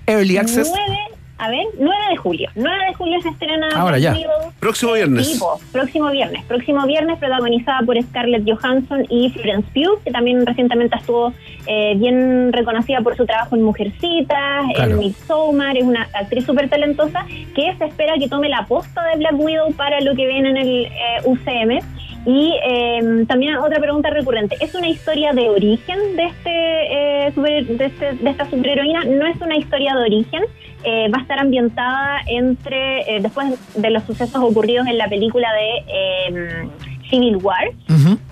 [0.07, 0.69] Early Access?
[0.69, 0.99] 9,
[1.43, 2.49] a ver, 9 de julio.
[2.55, 4.11] 9 de julio se estrena Ahora ya.
[4.11, 4.51] Black Widow.
[4.59, 5.27] Próximo viernes.
[5.27, 6.43] Sí, po, próximo viernes.
[6.45, 11.33] Próximo viernes, protagonizada por Scarlett Johansson y Florence Pugh, que también recientemente estuvo
[11.65, 14.91] eh, bien reconocida por su trabajo en Mujercitas, Claro.
[14.91, 15.77] en Midsommar.
[15.77, 19.71] Es una actriz súper talentosa que se espera que tome la posta de Black Widow
[19.73, 20.91] para lo que viene en el eh,
[21.25, 21.79] UCM.
[22.25, 27.65] Y eh, también otra pregunta recurrente, ¿es una historia de origen de este, eh, super-
[27.65, 29.05] de, este- de esta superheroína?
[29.05, 30.43] No es una historia de origen,
[30.83, 35.47] eh, va a estar ambientada entre, eh, después de los sucesos ocurridos en la película
[35.53, 36.67] de eh,
[37.09, 37.71] Civil War,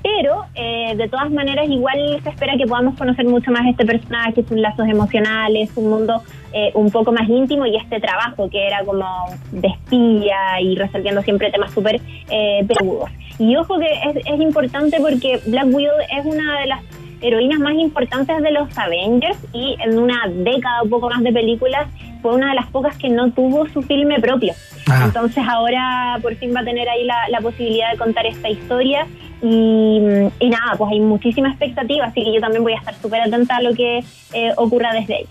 [0.03, 4.41] pero eh, de todas maneras igual se espera que podamos conocer mucho más este personaje,
[4.47, 6.21] sus lazos emocionales, un mundo
[6.53, 9.05] eh, un poco más íntimo y este trabajo que era como
[9.51, 11.99] de espía y resolviendo siempre temas súper
[12.29, 13.09] eh, peludos.
[13.39, 16.81] Y ojo que es, es importante porque Black Widow es una de las
[17.21, 21.87] heroínas más importantes de los Avengers y en una década o poco más de películas
[22.21, 24.53] fue una de las pocas que no tuvo su filme propio.
[24.89, 25.03] Ah.
[25.05, 29.07] Entonces ahora por fin va a tener ahí la, la posibilidad de contar esta historia
[29.41, 30.01] y,
[30.39, 33.57] y nada, pues hay muchísima expectativa, así que yo también voy a estar súper atenta
[33.57, 34.03] a lo que
[34.33, 35.25] eh, ocurra desde ahí.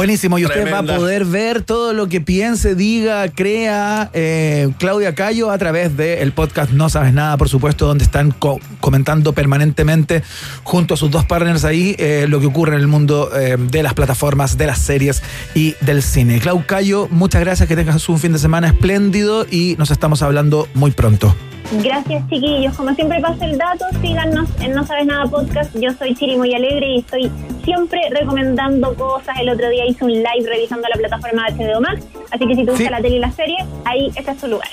[0.00, 5.14] Buenísimo, y usted va a poder ver todo lo que piense, diga, crea eh, Claudia
[5.14, 10.22] Cayo a través del podcast No Sabes Nada, por supuesto, donde están co- comentando permanentemente
[10.62, 13.82] junto a sus dos partners ahí eh, lo que ocurre en el mundo eh, de
[13.82, 15.22] las plataformas, de las series
[15.54, 16.38] y del cine.
[16.40, 20.66] Clau Cayo, muchas gracias, que tengas un fin de semana espléndido y nos estamos hablando
[20.72, 21.36] muy pronto.
[21.72, 26.14] Gracias chiquillos, como siempre paso el dato, síganos en No Sabes Nada Podcast, yo soy
[26.16, 27.30] Chiri muy alegre y estoy
[27.64, 32.02] siempre recomendando cosas, el otro día hice un live revisando la plataforma de HBO Max,
[32.32, 32.90] así que si te gusta Sí.
[32.90, 34.68] la tele y la serie, ahí ese es su lugar.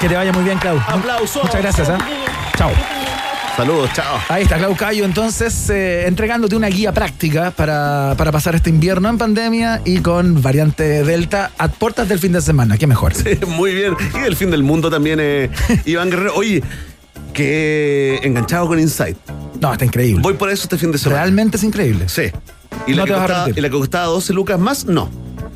[0.00, 0.78] Que te vaya muy bien, Clau.
[0.86, 1.42] Aplausos.
[1.42, 1.88] Muchas gracias.
[1.88, 1.94] ¿eh?
[2.56, 2.70] Chao.
[3.56, 4.18] Saludos, chao.
[4.28, 9.08] Ahí está, Clau Cayo, entonces eh, entregándote una guía práctica para, para pasar este invierno
[9.08, 12.76] en pandemia y con variante Delta a puertas del fin de semana.
[12.78, 13.12] Qué mejor.
[13.46, 13.94] Muy bien.
[14.20, 15.50] Y el fin del mundo también, eh,
[15.84, 16.34] Iván Guerrero.
[16.34, 16.64] Oye,
[17.32, 19.16] que enganchado con Insight.
[19.60, 20.20] No, está increíble.
[20.20, 21.22] Voy por eso este fin de semana.
[21.22, 22.08] Realmente es increíble.
[22.08, 22.32] Sí.
[22.88, 25.08] Y, No la te que vas costaba, y la que costaba 12 lucas más, no.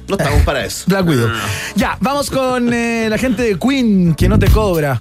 [0.08, 0.84] No estamos para eso.
[0.86, 1.28] Black Widow.
[1.76, 4.96] Ya, vamos con eh, la gente de Queen que no te cobra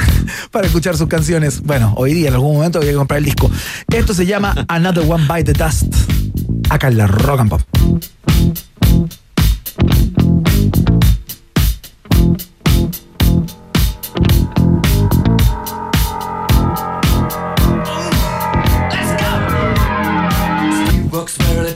[0.52, 1.60] para escuchar sus canciones.
[1.62, 3.50] Bueno, hoy día en algún momento voy a comprar el disco.
[3.92, 5.92] Esto se llama Another One Bite the Dust.
[6.70, 7.62] Acá en la Rock and Pop.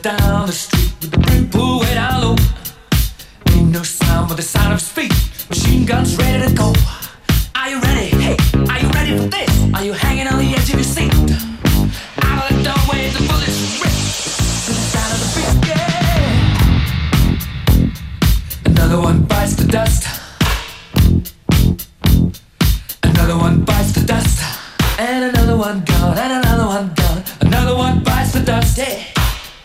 [0.02, 2.15] Down the street with the brim pulled way down
[3.76, 5.12] no sound but the sound of feet.
[5.50, 6.72] Machine guns ready to go.
[7.54, 8.06] Are you ready?
[8.24, 8.36] Hey,
[8.70, 9.50] are you ready for this?
[9.74, 11.12] Are you hanging on the edge of your seat?
[12.22, 13.92] Out of the doorway, the bullets rip.
[14.64, 15.92] To the sound of the beat, yeah.
[18.64, 20.02] Another one bites the dust.
[23.02, 24.38] Another one bites the dust.
[24.98, 27.22] And another one gone, and another one gone.
[27.42, 28.78] Another one bites the dust.
[28.78, 29.12] Hey,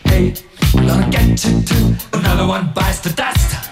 [0.04, 0.34] hey,
[0.74, 1.94] we're gonna get you too.
[2.12, 3.71] Another one bites the dust.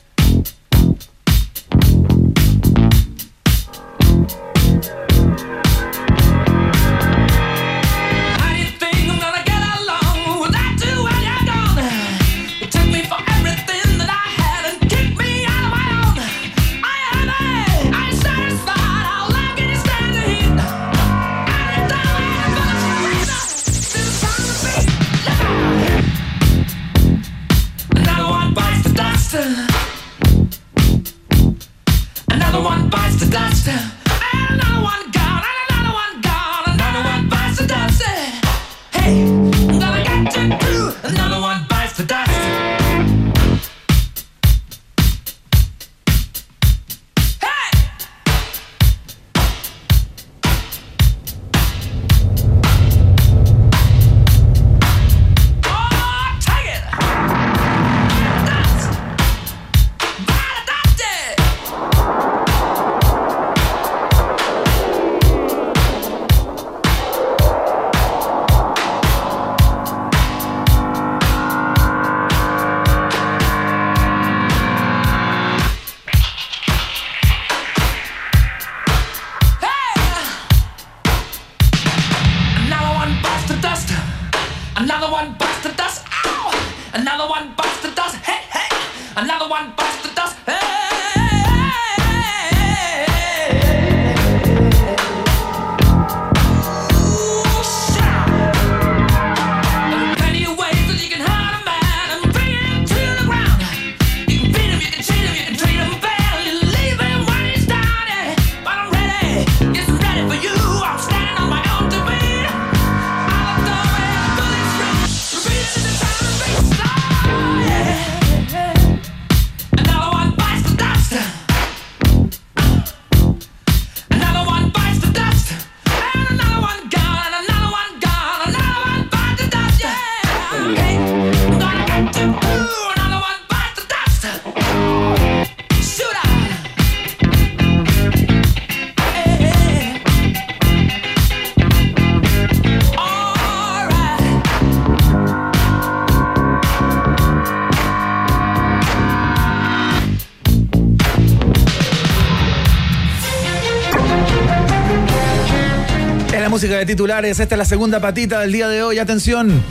[156.71, 157.39] música de titulares.
[157.41, 158.97] Esta es la segunda patita del día de hoy.
[158.97, 159.61] Atención.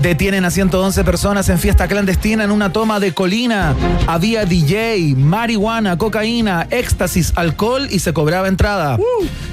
[0.00, 3.74] Detienen a 111 personas en fiesta clandestina en una toma de colina.
[4.06, 8.96] Había DJ, marihuana, cocaína, éxtasis, alcohol y se cobraba entrada.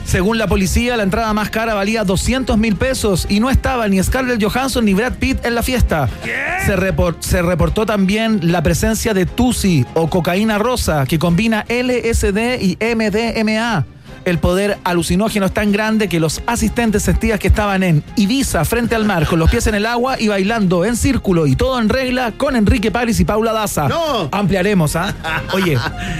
[0.05, 4.01] Según la policía, la entrada más cara valía 200 mil pesos y no estaba ni
[4.01, 6.07] Scarlett Johansson ni Brad Pitt en la fiesta.
[6.65, 6.77] Se,
[7.19, 13.90] se reportó también la presencia de Tusi o cocaína rosa que combina LSD y MDMA.
[14.25, 18.93] El poder alucinógeno es tan grande que los asistentes sentías que estaban en Ibiza frente
[18.95, 21.89] al mar con los pies en el agua y bailando en círculo y todo en
[21.89, 23.87] regla con Enrique París y Paula Daza.
[23.87, 24.29] ¡No!
[24.31, 25.13] Ampliaremos, ¿ah?
[25.53, 25.77] Oye,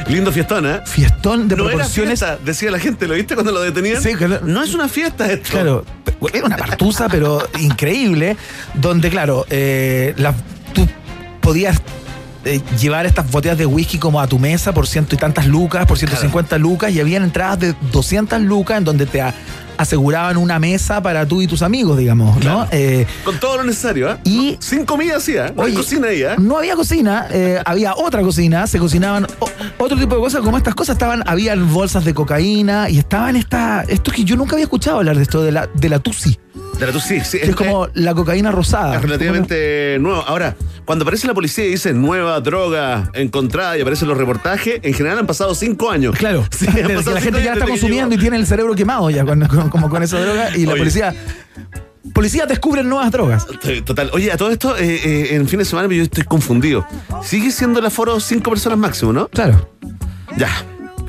[0.07, 0.79] Lindo fiestón, ¿eh?
[0.85, 2.19] fiestón de no era proporciones.
[2.19, 4.01] fiesta, decía la gente, ¿lo viste cuando lo detenían?
[4.01, 5.49] Sí, que no- no es una fiesta esto.
[5.51, 5.85] Claro,
[6.33, 8.35] era una partusa, pero increíble,
[8.73, 10.33] donde, claro, eh, la-
[10.73, 10.87] tú
[11.41, 11.79] podías
[12.45, 15.85] eh, llevar estas botellas de whisky como a tu mesa por ciento y tantas lucas,
[15.85, 19.21] por 150 lucas, y habían entradas de 200 lucas en donde te
[19.77, 22.67] aseguraban una mesa para tú y tus amigos, digamos, ¿no?
[22.71, 24.17] Eh, Con todo lo necesario, ¿eh?
[24.25, 25.51] Y- Sin comida así, ¿eh?
[25.55, 26.35] No hay Oye, cocina ahí, ¿eh?
[26.37, 27.27] No había cocina,
[27.65, 29.49] había otra cocina, se cocinaban o-
[29.83, 33.83] otro tipo de cosas, como estas cosas estaban, habían bolsas de cocaína y estaban esta,
[33.87, 36.37] esto que yo nunca había escuchado hablar de esto, de la, de la Tusi,
[37.01, 37.39] Sí, sí.
[37.41, 38.95] es como la cocaína rosada.
[38.95, 40.21] Es relativamente nuevo.
[40.27, 40.55] Ahora,
[40.85, 45.19] cuando aparece la policía y dice nueva droga encontrada y aparecen los reportajes, en general
[45.19, 46.15] han pasado cinco años.
[46.17, 46.83] Claro, Sí, que
[47.13, 50.01] la gente ya está consumiendo y tiene el cerebro quemado ya con, con- como con
[50.03, 50.81] esa droga y la Oye.
[50.81, 51.13] policía
[52.13, 53.45] policía descubren nuevas drogas.
[53.85, 54.09] Total.
[54.13, 56.85] Oye, a todo esto, eh, eh, en fin de semana yo estoy confundido.
[57.23, 59.27] Sigue siendo el aforo cinco personas máximo, ¿no?
[59.29, 59.69] Claro.
[60.35, 60.49] Ya.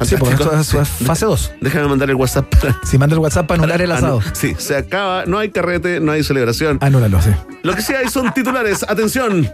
[0.05, 1.53] Sí, porque esto es fase 2.
[1.61, 2.79] Déjame mandar el WhatsApp para.
[2.85, 4.21] Si manda el WhatsApp para anular el asado.
[4.33, 6.79] Sí, se acaba, no hay carrete, no hay celebración.
[6.81, 7.31] Anúlalo, sí.
[7.63, 8.85] Lo que sí hay son titulares.
[8.89, 9.49] Atención.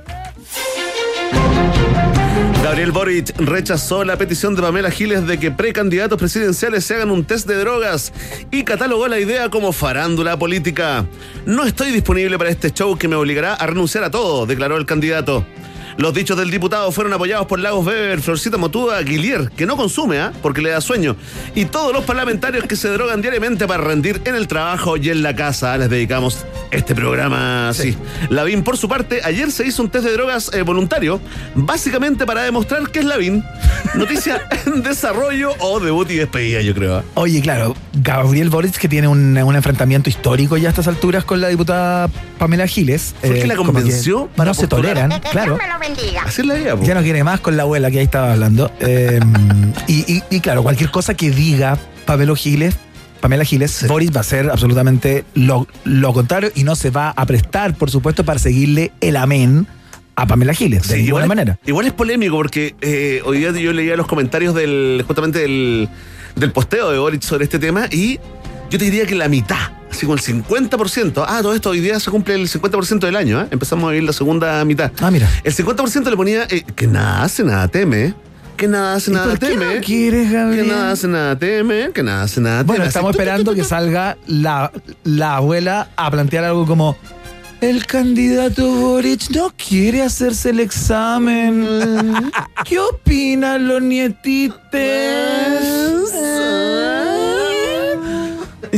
[2.62, 7.24] Gabriel Boric rechazó la petición de Pamela Giles de que precandidatos presidenciales se hagan un
[7.24, 8.12] test de drogas
[8.50, 11.06] y catalogó la idea como farándula política.
[11.46, 14.84] No estoy disponible para este show que me obligará a renunciar a todo, declaró el
[14.84, 15.46] candidato.
[15.98, 20.20] Los dichos del diputado fueron apoyados por Lagos Weber, Florcita Motúa, Guilier, que no consume,
[20.20, 20.32] ¿ah?
[20.42, 21.16] porque le da sueño,
[21.56, 25.24] y todos los parlamentarios que se drogan diariamente para rendir en el trabajo y en
[25.24, 25.76] la casa.
[25.76, 27.96] Les dedicamos este programa así.
[28.30, 31.20] Lavín, por su parte, ayer se hizo un test de drogas eh, voluntario,
[31.56, 33.42] básicamente para demostrar que es Lavín.
[33.96, 36.98] Noticia en desarrollo o debut y despedida, yo creo.
[36.98, 37.04] ¿ah?
[37.14, 41.40] Oye, claro, Gabriel Boric que tiene un, un enfrentamiento histórico ya a estas alturas con
[41.40, 42.08] la diputada
[42.38, 43.16] Pamela Giles.
[43.20, 45.58] ¿Fue que la como convenció para no se toleran, claro.
[46.24, 46.84] Así es la idea, po.
[46.84, 48.70] Ya no quiere más con la abuela que ahí estaba hablando.
[48.80, 49.20] Eh,
[49.86, 52.76] y, y- y claro, cualquier cosa que diga Pamela Giles,
[53.20, 57.26] Pamela Giles, Boris va a ser absolutamente lo, lo contrario y no se va a
[57.26, 59.66] prestar, por supuesto, para seguirle el amén
[60.14, 61.58] a Pamela Giles, de ninguna igual, manera.
[61.66, 65.88] Igual es polémico porque eh, hoy día yo leía los comentarios del justamente del,
[66.36, 68.18] del posteo de Boric sobre este tema y
[68.70, 69.58] yo te diría que la mitad,
[69.90, 73.40] así como el 50%, ah, todo esto hoy día se cumple el 50% del año,
[73.40, 73.46] ¿eh?
[73.50, 74.92] empezamos a vivir la segunda mitad.
[75.00, 75.28] Ah, mira.
[75.44, 78.14] El 50% le ponía eh, que nada hace, nada teme.
[78.56, 79.74] Que nada hace, ¿Y nada por qué teme.
[79.76, 80.64] no quieres, Gabriel?
[80.66, 81.90] Que nada hace, nada teme.
[81.94, 82.88] Que nada hace, nada Bueno, teme.
[82.88, 84.72] estamos Así, esperando que salga la,
[85.04, 86.96] la abuela a plantear algo como.
[87.60, 91.66] El candidato Boric no quiere hacerse el examen.
[92.64, 94.58] ¿Qué opinan los nietites?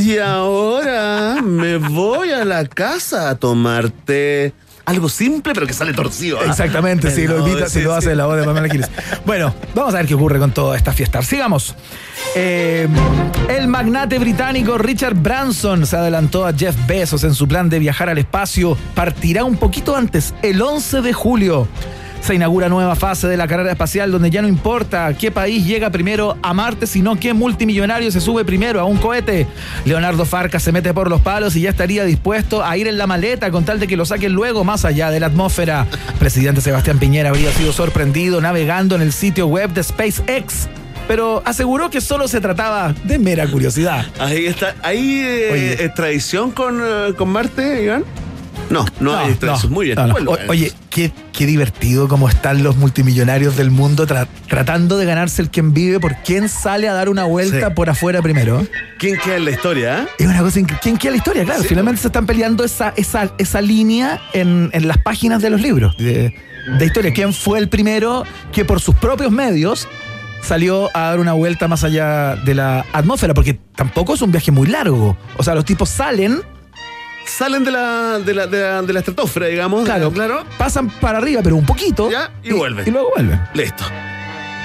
[0.01, 4.53] Y ahora me voy a la casa a tomar té.
[4.83, 6.39] Algo simple, pero que sale torcido.
[6.41, 6.45] ¿ah?
[6.49, 7.97] Exactamente, si lo No, invita, si sí, lo sí.
[7.99, 8.89] hace la voz de Pamela Giles.
[9.25, 11.21] Bueno, vamos a ver qué ocurre con toda esta fiesta.
[11.21, 11.75] Sigamos.
[12.35, 12.87] Eh,
[13.47, 18.09] el magnate británico Richard Branson se adelantó a Jeff Bezos en su plan de viajar
[18.09, 18.75] al espacio.
[18.95, 21.67] Partirá un poquito antes, el 11 de julio.
[22.21, 25.89] Se inaugura nueva fase de la carrera espacial donde ya no importa qué país llega
[25.89, 29.47] primero a Marte, sino qué multimillonario se sube primero a un cohete.
[29.85, 33.07] Leonardo Farca se mete por los palos y ya estaría dispuesto a ir en la
[33.07, 35.87] maleta con tal de que lo saquen luego más allá de la atmósfera.
[36.19, 40.69] Presidente Sebastián Piñera habría sido sorprendido navegando en el sitio web de SpaceX,
[41.07, 44.05] pero aseguró que solo se trataba de mera curiosidad.
[44.19, 44.75] Ahí está.
[44.83, 45.85] ¿Hay eh, Oye.
[45.85, 48.03] extradición con, eh, con Marte, Iván?
[48.71, 49.71] No, no, hay extradición.
[49.71, 49.95] Muy bien.
[49.95, 50.13] no, no.
[50.13, 55.05] Bueno, O- oye, qué, qué divertido cómo están los multimillonarios del mundo tra- tratando de
[55.05, 57.73] ganarse el quien vive por quién sale a dar una vuelta Sí.
[57.75, 58.65] por afuera primero.
[58.97, 59.99] ¿quién queda en la historia?
[60.03, 60.07] ah?
[60.17, 60.79] Es una cosa increíble.
[60.81, 61.43] ¿Quién queda la historia?
[61.45, 65.49] Claro, Sí, finalmente se están peleando esa, esa, esa línea en, en las páginas de
[65.49, 66.33] los libros de,
[66.77, 67.11] de historia.
[67.13, 69.87] ¿Quién fue el primero que por sus propios medios
[70.41, 73.33] salió a dar una vuelta más allá de la atmósfera?
[73.33, 75.17] Porque tampoco es un viaje muy largo.
[75.37, 76.41] O sea, los tipos salen,
[77.25, 79.85] Salen de la, de la, de la, de la estratosfera, digamos.
[79.85, 80.43] claro, claro.
[80.57, 82.09] pasan para arriba, pero un poquito.
[82.11, 82.87] Ya, y vuelven.
[82.87, 83.41] Y luego vuelven.
[83.53, 83.83] Listo.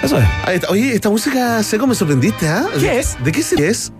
[0.03, 0.25] Eso es.
[0.45, 0.69] Ahí está.
[0.71, 2.67] Oye, esta música seco me sorprendiste, ¿ah?
[2.75, 3.17] ¿Qué ¿De- es?
[3.25, 3.93] ¿De qué se es?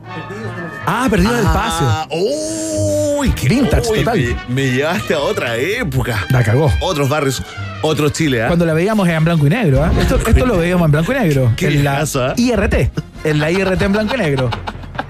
[0.87, 1.87] Ah, perdido del espacio.
[1.89, 3.31] Ah, ¡Uy!
[3.31, 4.19] qué Vintage, uy, total.
[4.49, 6.27] Me, me llevaste a otra época.
[6.31, 6.71] La cagó.
[6.81, 7.43] Otros barrios,
[7.83, 8.47] otro Chile, ¿ah?
[8.49, 9.83] Cuando la veíamos en blanco y negro.
[9.83, 9.91] ¿ah?
[10.01, 11.53] Esto, esto lo veíamos en blanco y negro.
[11.57, 12.35] Qué en la viejazo, ¿ah?
[12.37, 12.91] IRT.
[13.25, 14.51] En la IRT en blanco y negro.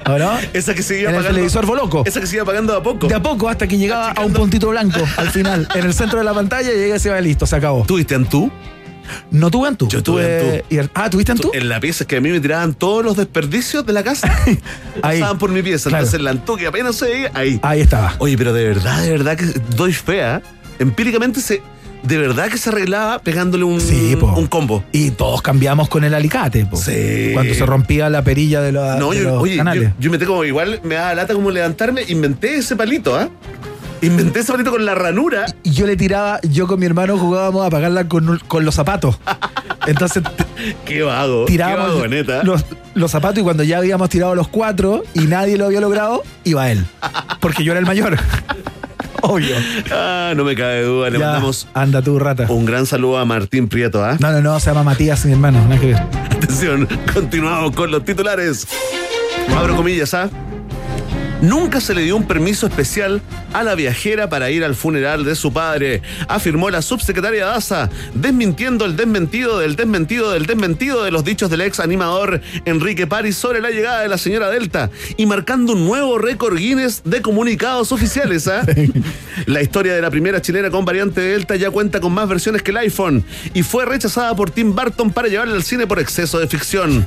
[0.08, 0.38] ¿O no?
[0.52, 1.34] Esa que se iba En el apagando.
[1.36, 2.02] televisor Boloco.
[2.06, 3.08] Esa que se iba apagando de a poco.
[3.08, 5.68] De a poco hasta que llegaba a un puntito blanco al final.
[5.74, 7.84] En el centro de la pantalla y llega y se va listo, se acabó.
[7.84, 8.50] ¿Tuviste Antú?
[9.30, 9.86] No tuve Antú.
[9.88, 11.50] Yo tuve IR- Ah, ¿tuviste Antú?
[11.54, 14.26] En la pieza es que a mí me tiraban todos los desperdicios de la casa.
[15.02, 15.20] Ahí.
[15.20, 15.88] Pasaban por mi pieza.
[15.90, 16.04] Claro.
[16.04, 17.58] Entonces la Antú que apenas se veía, ahí.
[17.62, 18.14] Ahí estaba.
[18.18, 19.44] Oye, pero de verdad, de verdad que
[19.76, 20.42] doy fea.
[20.78, 21.62] Empíricamente se.
[22.06, 24.84] De verdad que se arreglaba pegándole un, Sí, un combo.
[24.92, 26.76] Y todos cambiamos con el alicate, po.
[26.76, 27.30] Sí.
[27.32, 29.90] Cuando se rompía la perilla de, la- No, de yo, los oye, yo, canales.
[29.98, 33.28] yo inventé como igual, me daba lata como levantarme, inventé ese palito, ¿ah?
[34.02, 35.46] Inventé ese palito con la ranura.
[35.62, 39.18] Y yo le tiraba, yo con mi hermano jugábamos a apagarla con, con los zapatos.
[39.86, 40.22] Entonces
[40.84, 41.44] Qué vago.
[41.46, 42.42] tirábamos qué vago, neta.
[42.42, 42.64] los,
[42.94, 46.70] los zapatos y cuando ya habíamos tirado los cuatro y nadie lo había logrado, iba
[46.70, 46.84] él.
[47.40, 48.18] Porque yo era el mayor.
[49.22, 49.56] Obvio.
[49.92, 51.10] Ah, no me cabe duda.
[51.10, 52.46] Le Ya, mandamos Anda tú, rata.
[52.48, 54.16] un gran saludo a Martín Prieto, ¿ah?
[54.20, 55.60] No, no, no, se llama Matías, mi hermano.
[55.68, 55.96] Nada que ver.
[56.36, 58.66] Atención, continuamos con los titulares.
[59.56, 60.28] Abro comillas, ¿ah?
[61.42, 63.20] Nunca se le dio un permiso especial
[63.52, 68.84] a la viajera para ir al funeral de su padre, afirmó la subsecretaria Daza, desmintiendo
[68.86, 73.60] el desmentido del desmentido del desmentido de los dichos del ex animador Enrique París sobre
[73.60, 78.48] la llegada de la señora Delta y marcando un nuevo récord Guinness de comunicados oficiales.
[78.48, 78.64] ¿ah?
[79.46, 82.70] La historia de la primera chilena con variante Delta ya cuenta con más versiones que
[82.70, 86.46] el iPhone y fue rechazada por Tim Burton para llevarla al cine por exceso de
[86.46, 87.06] ficción.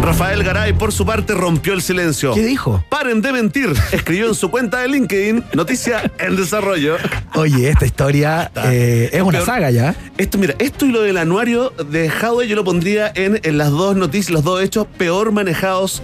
[0.00, 2.34] Rafael Garay, por su parte, rompió el silencio.
[2.34, 2.84] ¿Qué dijo?
[2.90, 3.69] Paren de mentir.
[3.74, 6.96] Morir, escribió en su cuenta de LinkedIn, noticia en desarrollo.
[7.34, 9.94] Oye, esta historia eh, es una saga ya.
[10.18, 13.70] Esto, mira, esto y lo del anuario de Huawei yo lo pondría en, en las
[13.70, 16.02] dos noticias, los dos hechos peor manejados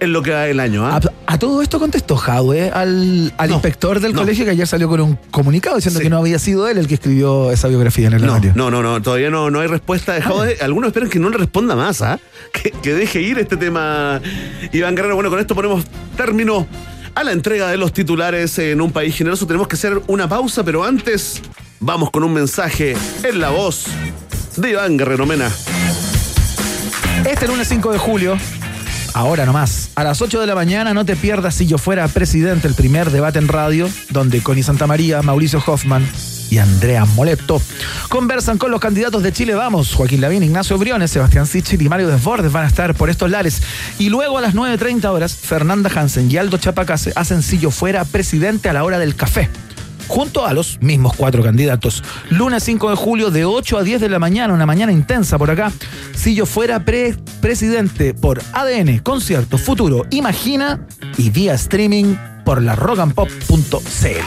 [0.00, 0.86] en lo que va del año.
[0.86, 1.00] ¿ah?
[1.26, 4.20] A, a todo esto contestó Jadwe al, al No, inspector del no.
[4.20, 6.04] colegio que ayer salió con un comunicado diciendo Sí.
[6.04, 8.82] que no había sido él el que escribió esa biografía en el No, no, no,
[8.82, 10.56] no, todavía no, no hay respuesta de Huawei.
[10.60, 12.18] Algunos esperan que no le responda más, ¿ah?
[12.52, 14.20] Que, que deje ir este tema.
[14.72, 15.84] Iván Guerrero, bueno, con esto ponemos
[16.16, 16.66] término
[17.14, 19.46] a la entrega de los titulares en un país generoso.
[19.46, 21.42] Tenemos que hacer una pausa, pero antes
[21.80, 23.84] vamos con un mensaje en la voz
[24.56, 25.50] de Iván Guerrero Mena.
[27.28, 28.36] Este lunes 5 de julio,
[29.18, 32.68] ahora nomás, a las 8 de la mañana, no te pierdas si yo fuera presidente,
[32.68, 36.08] el primer debate en radio, donde Connie Santamaría, Mauricio Hoffman
[36.50, 37.60] y Andrea Moleto
[38.08, 39.92] conversan con los candidatos de Chile Vamos.
[39.92, 43.60] Joaquín Lavín, Ignacio Briones, Sebastián Sichel y Mario Desbordes van a estar por estos lares.
[43.98, 48.04] Y luego a las 9.30 horas, Fernanda Hansen y Aldo Chapacase hacen si yo fuera
[48.04, 49.50] presidente a la hora del café
[50.08, 52.02] junto a los mismos cuatro candidatos.
[52.30, 55.50] Lunes 5 de julio de 8 a 10 de la mañana, una mañana intensa por
[55.50, 55.70] acá.
[56.16, 60.80] Si yo fuera pre- presidente por ADN, concierto, futuro, imagina
[61.16, 64.26] y vía streaming por la rockandpop.cl.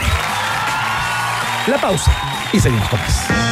[1.70, 2.12] La pausa
[2.52, 3.51] y seguimos con más.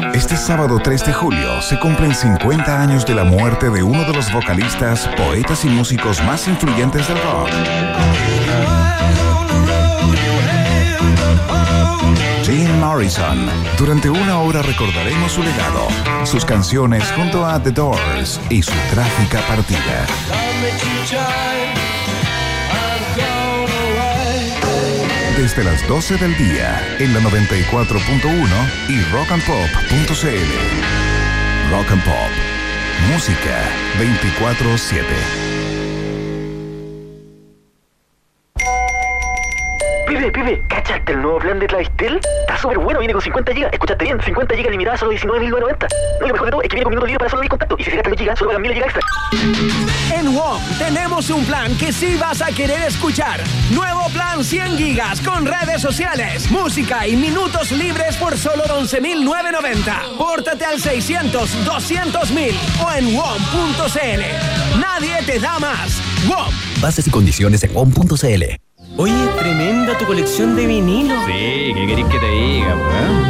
[0.13, 4.13] Este sábado 3 de julio se cumplen 50 años de la muerte de uno de
[4.13, 7.49] los vocalistas, poetas y músicos más influyentes del rock.
[12.43, 13.49] Jim Morrison.
[13.77, 15.87] Durante una hora recordaremos su legado,
[16.25, 20.07] sus canciones junto a The Doors y su trágica partida.
[25.41, 30.11] Desde las 12 del día en la 94.1 y rockandpop.cl.
[31.71, 32.29] Rock and Pop.
[33.11, 35.70] Música 24-7.
[41.31, 42.19] Nuevo plan de Clavistel?
[42.41, 43.69] Está súper bueno, viene con 50 GB.
[43.71, 45.87] Escuchaste bien, 50 GB limitadas solo 19.990.
[46.19, 47.49] No, y lo mejor de todo es que viene con minutos libres para solo 10
[47.49, 47.79] contactos.
[47.79, 49.01] Y si se gastan 2 GB, solo pagan 1000 GB extra.
[50.13, 53.39] En WOM tenemos un plan que sí vas a querer escuchar.
[53.71, 60.17] Nuevo plan 100 gigas con redes sociales, música y minutos libres por solo 11.990.
[60.17, 62.53] Pórtate al 600 200.000
[62.83, 64.79] o en WOM.cl.
[64.79, 66.01] Nadie te da más.
[66.27, 66.53] WOM.
[66.81, 68.70] Bases y condiciones en WOM.cl.
[69.01, 71.17] Oye, tremenda tu colección de vinilos.
[71.25, 72.75] Sí, ¿qué querés que te diga,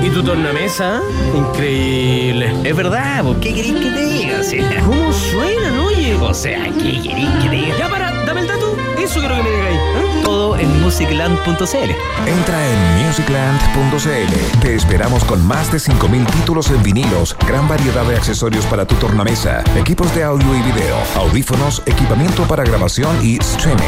[0.04, 1.02] ¿Y tu tornamesa?
[1.34, 2.54] Increíble.
[2.66, 4.44] Es verdad, po, ¿qué querés que te diga?
[4.44, 4.58] Sí.
[4.86, 6.16] ¿Cómo suenan, oye?
[6.16, 7.78] O sea, ¿qué querés que te diga?
[7.78, 8.81] Ya para, dame el dato.
[9.02, 9.78] Eso quiero que me digáis.
[9.78, 10.22] ¿eh?
[10.24, 11.92] Todo en musicland.cl.
[12.28, 14.60] Entra en musicland.cl.
[14.62, 18.94] Te esperamos con más de 5.000 títulos en vinilos, gran variedad de accesorios para tu
[18.96, 23.82] tornamesa, equipos de audio y video, audífonos, equipamiento para grabación y streaming.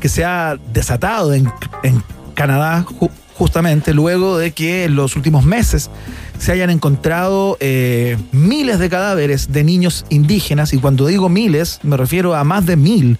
[0.00, 1.50] que se ha desatado en,
[1.82, 2.02] en
[2.34, 5.90] Canadá ju- justamente luego de que en los últimos meses
[6.38, 11.96] se hayan encontrado eh, miles de cadáveres de niños indígenas, y cuando digo miles me
[11.96, 13.18] refiero a más de mil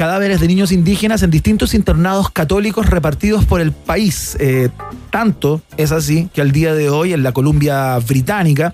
[0.00, 4.34] cadáveres de niños indígenas en distintos internados católicos repartidos por el país.
[4.40, 4.70] Eh,
[5.10, 8.72] tanto es así que al día de hoy en la Columbia Británica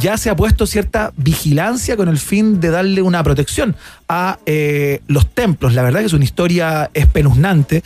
[0.00, 3.76] ya se ha puesto cierta vigilancia con el fin de darle una protección
[4.08, 5.74] a eh, los templos.
[5.74, 7.82] La verdad que es una historia espeluznante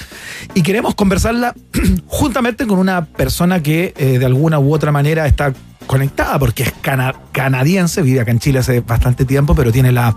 [0.54, 1.56] y queremos conversarla
[2.06, 5.52] juntamente con una persona que eh, de alguna u otra manera está
[5.86, 10.16] conectada porque es cana- canadiense, vive acá en Chile hace bastante tiempo, pero tiene la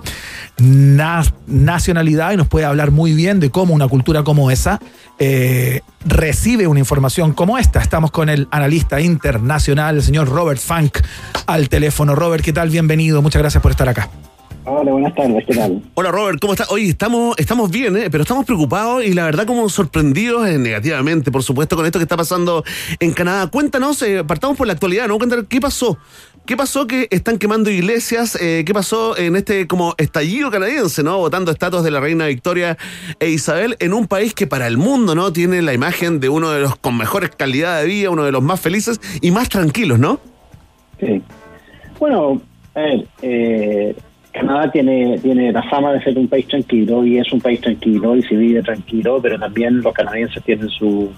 [0.57, 4.79] na- nacionalidad y nos puede hablar muy bien de cómo una cultura como esa
[5.19, 7.81] eh, recibe una información como esta.
[7.81, 10.99] Estamos con el analista internacional, el señor Robert Funk,
[11.45, 12.15] al teléfono.
[12.15, 12.69] Robert, ¿qué tal?
[12.69, 14.09] Bienvenido, muchas gracias por estar acá.
[14.71, 15.81] Hola, buenas tardes, ¿qué tal?
[15.95, 16.69] Hola Robert, ¿cómo estás?
[16.71, 18.09] Oye, estamos, estamos bien, ¿eh?
[18.11, 22.03] pero estamos preocupados y la verdad como sorprendidos eh, negativamente, por supuesto, con esto que
[22.03, 22.63] está pasando
[22.99, 23.47] en Canadá.
[23.47, 25.17] Cuéntanos, eh, partamos por la actualidad, ¿no?
[25.17, 25.97] Cuéntanos qué pasó.
[26.45, 28.37] ¿Qué pasó que están quemando iglesias?
[28.39, 31.17] Eh, ¿Qué pasó en este como estallido canadiense, ¿no?
[31.17, 32.77] Votando estatuas de la reina Victoria
[33.19, 35.33] e Isabel en un país que para el mundo, ¿no?
[35.33, 38.43] Tiene la imagen de uno de los con mejores calidad de vida, uno de los
[38.43, 40.19] más felices y más tranquilos, ¿no?
[40.99, 41.23] Sí.
[41.99, 42.39] Bueno,
[42.75, 43.95] a ver, eh,
[44.39, 48.15] Canadá tiene, tiene la fama de ser un país tranquilo y es un país tranquilo
[48.15, 51.11] y se vive tranquilo, pero también los canadienses tienen su,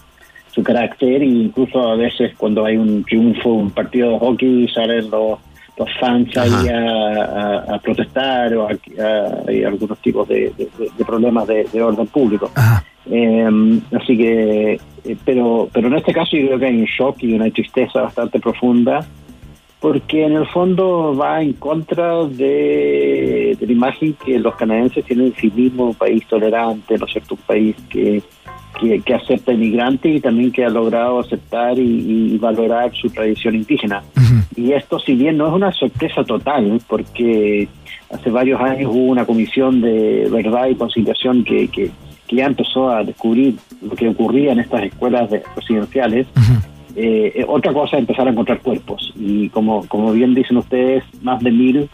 [0.52, 5.10] su carácter e incluso a veces cuando hay un triunfo, un partido de hockey, salen
[5.10, 5.40] los,
[5.78, 7.24] los fans ahí a,
[7.70, 12.08] a- a protestar o a- hay algunos tipos de, de- de problemas de, de orden
[12.08, 12.52] público.
[13.10, 13.50] Eh,
[14.00, 14.74] así que,
[15.06, 18.02] eh, pero, pero en este caso yo creo que hay un shock y una tristeza
[18.02, 19.04] bastante profunda
[19.82, 25.32] porque en el fondo va en contra de, de la imagen que los canadienses tienen
[25.32, 27.34] de sí mismos, un país tolerante, ¿no es cierto?
[27.34, 28.22] Un país que,
[28.80, 33.56] que, que acepta inmigrantes y también que ha logrado aceptar y, y valorar su tradición
[33.56, 34.04] indígena.
[34.56, 37.68] Y esto, si bien no es una sorpresa total, porque
[38.14, 41.90] hace varios años hubo una comisión de verdad y conciliación que, que,
[42.28, 46.28] que ya empezó a descubrir lo que ocurría en estas escuelas de- residenciales.
[46.28, 49.14] Eh, eh, otra cosa es empezar a encontrar cuerpos.
[49.16, 51.90] Y como, como bien dicen ustedes, más de mil,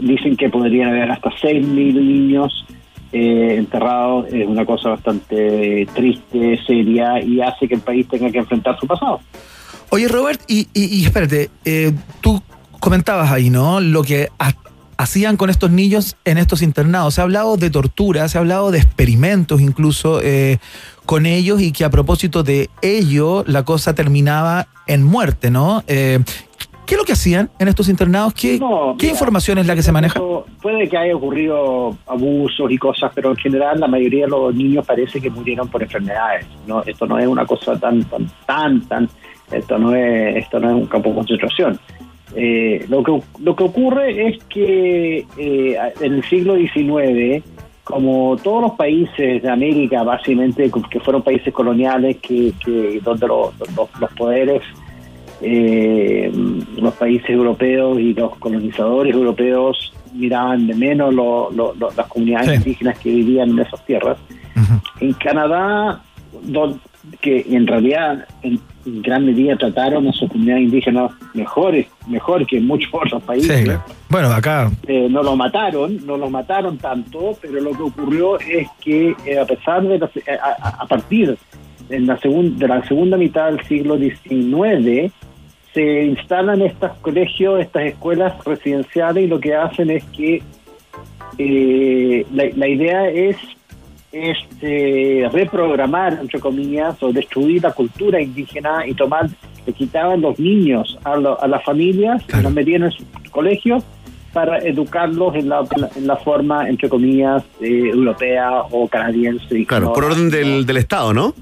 [0.00, 2.64] dicen que podrían haber hasta seis mil niños
[3.12, 4.26] eh, enterrados.
[4.32, 8.86] Es una cosa bastante triste, seria, y hace que el país tenga que enfrentar su
[8.86, 9.20] pasado.
[9.90, 12.42] Oye, Robert, y, y- y espérate, eh, tú
[12.80, 13.80] comentabas ahí, ¿no?
[13.80, 14.54] Lo que ha-
[14.96, 17.14] hacían con estos niños en estos internados.
[17.14, 20.58] Se ha hablado de tortura, se ha hablado de experimentos incluso eh,
[21.06, 25.82] con ellos y que a propósito de ello la cosa terminaba en muerte, ¿no?
[25.86, 26.20] Eh,
[26.86, 28.34] ¿Qué es lo que hacían en estos internados?
[28.34, 30.20] ¿Qué, No, ¿qué mira, información es la que se maneja?
[30.60, 34.84] Puede que haya ocurrido abusos y cosas, pero en general la mayoría de los niños
[34.86, 36.46] parece que murieron por enfermedades.
[36.66, 39.08] No, esto no es una cosa tan, tan, tan, tan.
[39.50, 41.80] Esto no es, esto no es un campo de concentración.
[42.36, 47.44] Eh, lo que lo que ocurre es que eh, en el siglo XIX,
[47.84, 53.50] como todos los países de América, básicamente que fueron países coloniales, que, que donde los,
[53.76, 54.62] los, los poderes
[55.40, 56.32] eh,
[56.76, 62.48] los países europeos y los colonizadores europeos miraban de menos lo- lo- lo- las comunidades
[62.50, 62.56] Sí.
[62.56, 64.16] indígenas que vivían en esas tierras.
[65.00, 66.00] En Canadá,
[66.42, 66.80] don-
[67.20, 68.60] que en realidad en
[69.02, 73.58] gran medida trataron a sus comunidades indígenas mejores, mejor que en muchos otros países.
[73.58, 73.82] Sí, claro.
[74.08, 78.68] Bueno, acá Eh, no lo mataron, no lo mataron tanto, pero lo que ocurrió es
[78.82, 81.36] que eh, a pesar de la- eh, a, a- partir
[81.90, 85.12] en la segun- de la segunda mitad del siglo XIX
[85.72, 90.42] se instalan estos colegios, estas escuelas residenciales y lo que hacen es que
[91.38, 93.36] eh, la, la idea es
[94.14, 99.28] es eh, reprogramar, entre comillas, o destruir la cultura indígena y tomar,
[99.66, 103.82] le quitaban los niños a, lo- a las familias, y los metían en sus colegios
[104.32, 105.64] para educarlos en la,
[105.96, 109.64] en la forma, entre comillas, eh, europea o canadiense.
[109.66, 111.34] Claro, por orden del, del Estado, ¿no?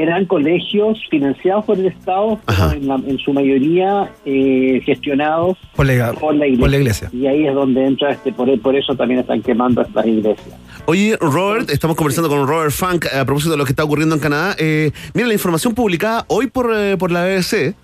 [0.00, 5.86] Eran colegios financiados por el Estado, pero en, la- en su mayoría eh, gestionados por
[5.86, 6.60] la, por la iglesia.
[6.60, 7.10] por la iglesia.
[7.12, 10.54] Y ahí es donde entra, este por, por eso también están quemando estas iglesias.
[10.86, 14.20] Oye, Robert, estamos conversando con Robert Funk a propósito de lo que está ocurriendo en
[14.20, 14.54] Canadá.
[14.58, 17.74] Eh, mira, la información publicada hoy por, eh, por la BBC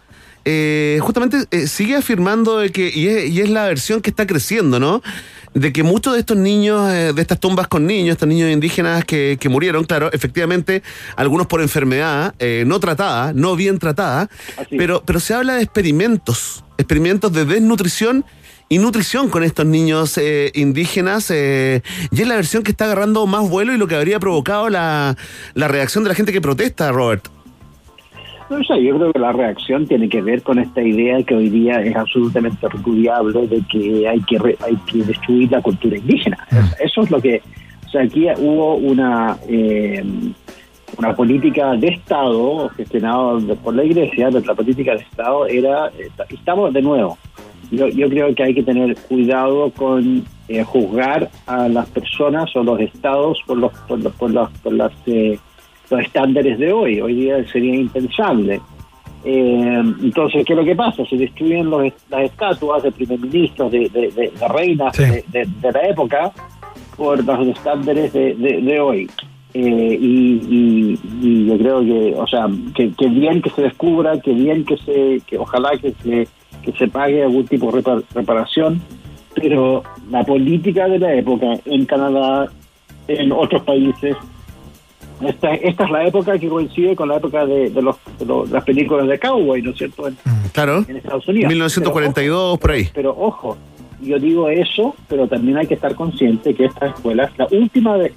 [0.44, 4.26] eh, justamente eh, sigue afirmando de que, y es, y es la versión que está
[4.26, 5.00] creciendo, ¿no?
[5.54, 9.04] De que muchos de estos niños, eh, de estas tumbas con niños, estos niños indígenas
[9.04, 10.82] que, que murieron, claro, efectivamente,
[11.16, 14.30] algunos por enfermedad, eh, no tratada, no bien tratada,
[14.70, 18.24] pero, pero se habla de experimentos, experimentos de desnutrición
[18.72, 23.26] y nutrición con estos niños eh, indígenas eh, y es la versión que está agarrando
[23.26, 25.14] más vuelo y lo que habría provocado la,
[25.52, 27.28] la reacción de la gente que protesta, Robert.
[28.52, 31.48] No sé, yo creo que la reacción tiene que ver con esta idea que hoy
[31.48, 36.36] día es absolutamente repudiable de que hay que re- hay que destruir la cultura indígena.
[36.78, 37.40] Eso es lo que,
[37.86, 40.04] o sea, aquí hubo una eh,
[40.98, 46.08] una política de Estado gestionada por la Iglesia, pero la política de Estado era, eh,
[46.28, 47.16] estamos de nuevo.
[47.70, 52.62] Yo, yo creo que hay que tener cuidado con eh, juzgar a las personas o
[52.62, 55.38] los estados por los por, los- por las por las eh,
[55.92, 57.00] los estándares de hoy.
[57.00, 58.60] Hoy día sería impensable.
[59.24, 61.04] Eh, entonces, ¿qué es lo que pasa?
[61.06, 65.80] Se destruyen los, las estatuas de primer ministros, de, de, de- de reinas de, la
[65.88, 66.32] época,
[66.96, 69.08] por los estándares de, hoy.
[69.54, 74.18] Eh, y, y- y yo creo que, o sea, que, que bien que se descubra,
[74.20, 76.26] que bien que se, que ojalá que se,
[76.64, 78.80] que se pague algún tipo de repar- reparación,
[79.34, 82.50] pero la política de la época en Canadá,
[83.08, 84.16] en otros países,
[85.28, 88.50] esta, esta es la época que coincide con la época de, de los, de los-
[88.50, 90.08] las películas de cowboy, ¿no es cierto?
[90.08, 90.16] En,
[90.52, 90.84] Claro.
[90.88, 91.48] en Estados Unidos.
[91.48, 92.88] 1942, por ahí.
[92.94, 93.56] Pero ojo,
[94.02, 98.12] yo digo eso, pero también hay que estar consciente que esta escuela, la última vez,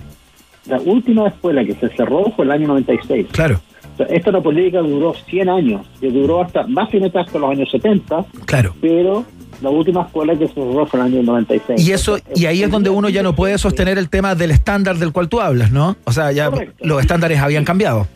[0.67, 3.27] la última escuela que se cerró fue el año 96.
[3.31, 3.59] Claro.
[3.93, 7.69] O sea, esta una política duró 100 años, que duró hasta, básicamente hasta los años
[7.71, 8.73] 70, Claro.
[8.81, 9.23] pero
[9.61, 11.87] la última escuela que se cerró fue el año 96.
[11.87, 14.97] Y eso, y ahí es donde uno ya no puede sostener el tema del estándar
[14.97, 15.95] del cual tú hablas, ¿no?
[16.05, 16.51] O sea, ya
[16.81, 18.07] los estándares habían cambiado.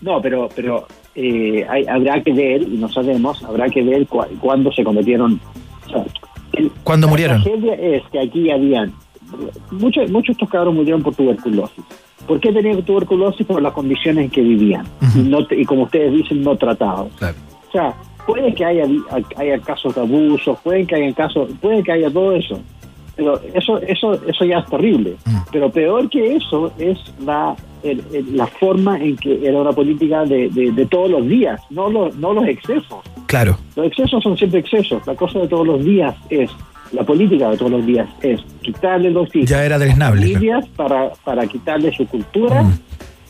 [0.00, 4.28] No, pero pero eh, hay- habrá que ver, y no sabemos, habrá que ver cua-
[4.40, 5.40] cuándo se cometieron.
[5.86, 6.04] O sea,
[6.52, 7.42] el- ¿Cuándo la murieron?
[7.42, 8.92] tragedia es que aquí habían.
[9.70, 11.82] Muchos, muchos de estos cabros murieron por tuberculosis.
[12.26, 13.46] ¿Por qué tenían tuberculosis?
[13.46, 14.86] Por las condiciones en que vivían.
[15.14, 17.08] y, no te- y como ustedes dicen, no tratados.
[17.16, 17.94] O sea,
[18.26, 18.84] puede que haya,
[19.36, 22.60] haya casos de abuso, puede que haya casos, puede que haya todo eso.
[23.16, 25.14] Pero eso, eso, eso ya es terrible.
[25.52, 30.24] Pero peor que eso es la, el- el- la forma en que era una política
[30.24, 32.98] de, de, de todos los días, no los, no los excesos.
[33.26, 33.56] Claro.
[33.76, 35.06] Los excesos son siempre excesos.
[35.06, 36.50] La cosa de todos los días es,
[36.92, 39.92] la política de todos los días es quitarle los hijos Ya era claro.
[40.16, 42.64] familias para, para quitarle su cultura,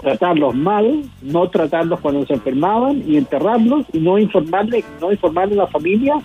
[0.04, 5.64] tratarlos mal, no tratarlos cuando se enfermaban y enterrarlos y no informarle, no informarle a
[5.64, 6.20] la familia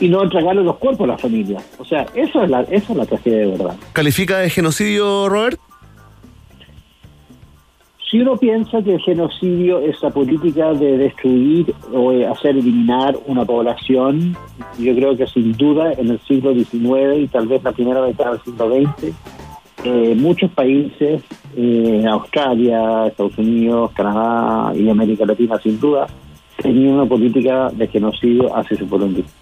[0.00, 1.60] y no entregarle los cuerpos a la familia.
[1.78, 3.76] O sea, eso es la, esa es la tragedia de verdad.
[3.92, 5.60] ¿Califica de genocidio, Robert?
[8.10, 13.16] Si uno piensa que el genocidio es la política de destruir o de hacer eliminar
[13.26, 14.36] una población,
[14.78, 18.30] yo creo que sin duda en el siglo XIX y tal vez la primera mitad
[18.30, 19.12] del siglo XX,
[19.84, 21.22] eh, muchos países,
[21.56, 26.06] eh, Australia, Estados Unidos, Canadá y América Latina sin duda,
[26.60, 29.34] tenían una política de genocidio hacia su pueblo indígena.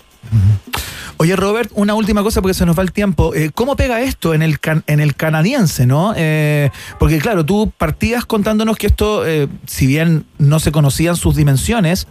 [1.22, 3.32] Oye, Robert, una última cosa porque se nos va el tiempo.
[3.32, 4.58] Eh, ¿Cómo pega esto en el,
[4.88, 6.14] en el canadiense, no?
[6.16, 11.36] Eh, porque, claro, tú partías contándonos que esto, eh, si bien no se conocían sus
[11.36, 12.08] dimensiones,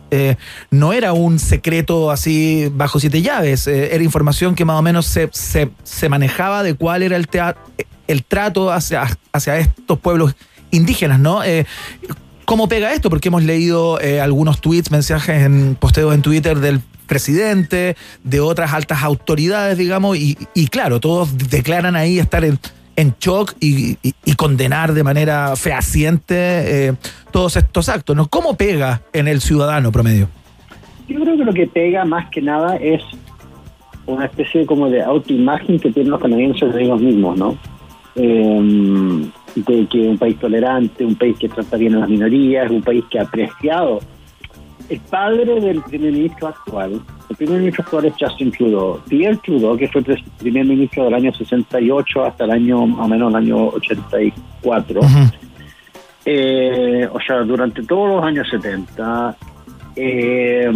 [0.70, 3.68] no era un secreto así bajo siete llaves.
[3.68, 7.28] Era información que más o menos se, se, se manejaba de cuál era el,
[8.08, 10.36] el trato hacia, hacia estos pueblos
[10.72, 11.42] indígenas, ¿no?
[12.46, 13.10] ¿Cómo pega esto?
[13.10, 16.82] Porque hemos leído algunos tweets, mensajes en posteos en Twitter del
[17.12, 22.58] presidente, de otras altas autoridades, digamos, y, y claro, todos declaran ahí estar en,
[23.20, 23.98] shock y,
[24.38, 26.94] condenar de manera fehaciente eh,
[27.32, 28.28] todos estos actos, ¿no?
[28.28, 30.30] ¿Cómo pega en el ciudadano promedio?
[31.10, 33.02] Yo creo que lo que pega más que nada es
[34.06, 37.58] una especie como de autoimagen que tienen los canadienses de ellos mismos, ¿no?
[38.16, 42.82] Eh, de que un país tolerante, un país que trata bien a las minorías, un
[42.82, 44.00] país que ha apreciado.
[44.92, 47.00] El padre del primer ministro actual,
[47.30, 49.00] el primer ministro actual es Justin Trudeau.
[49.08, 50.04] Pierre Trudeau, que fue
[50.38, 55.00] primer ministro del año 68 hasta el año, más o menos el año 84,
[56.26, 59.38] eh, o sea, durante todos los años 70,
[59.96, 60.70] eh,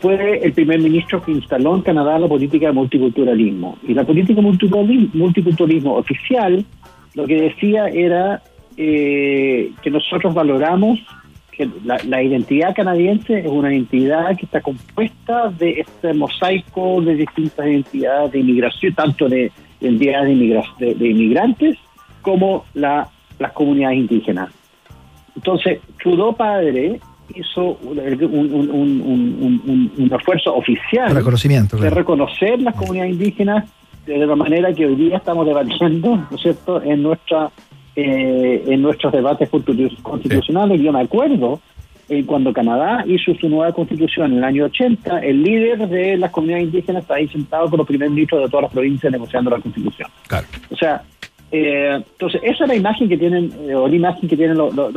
[0.00, 3.78] fue el primer ministro que instaló en Canadá la política de multiculturalismo.
[3.86, 6.64] Y la política de multiculturalismo, multiculturalismo oficial
[7.14, 8.42] lo que decía era
[8.76, 10.98] eh, que nosotros valoramos
[11.58, 17.16] que la, la identidad canadiense es una identidad que está compuesta de este mosaico de
[17.16, 21.76] distintas identidades de inmigración, tanto de identidades de, de- de inmigrantes
[22.22, 23.08] como la-
[23.38, 24.50] las comunidades indígenas.
[25.36, 27.00] Entonces, Trudeau padre
[27.34, 27.98] hizo un,
[29.98, 33.64] un- esfuerzo oficial Reconocimiento, de reconocer las comunidades indígenas
[34.06, 37.50] de la manera que hoy día estamos debatiendo, ¿no es cierto?, en nuestra
[38.00, 40.80] eh, en nuestros debates constitu- constitucionales.
[40.80, 41.60] Yo me acuerdo
[42.08, 46.30] eh, cuando Canadá hizo su nueva constitución en el año 80, el líder de las
[46.30, 49.58] comunidades indígenas está ahí sentado con los primeros ministros de todas las provincias negociando la
[49.58, 50.08] constitución.
[50.70, 51.02] O sea,
[51.50, 54.72] eh, entonces esa es la imagen que tienen, eh, o la imagen que tienen los,
[54.74, 54.92] los-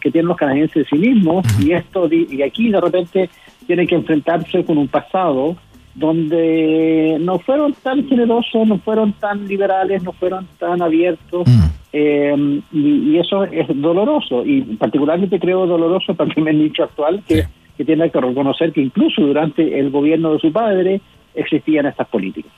[0.00, 3.30] que tienen los canadienses de sí mismos, y esto y aquí de repente
[3.66, 5.56] tienen que enfrentarse con un pasado
[5.94, 11.44] donde no fueron tan generosos, no fueron tan liberales, no fueron tan abiertos,
[11.92, 17.22] eh, y, y eso es doloroso, y particularmente creo doloroso para el primer ministro actual,
[17.26, 17.46] que,
[17.76, 21.00] que tiene que reconocer que incluso durante el gobierno de su padre
[21.34, 22.52] existían estas políticas.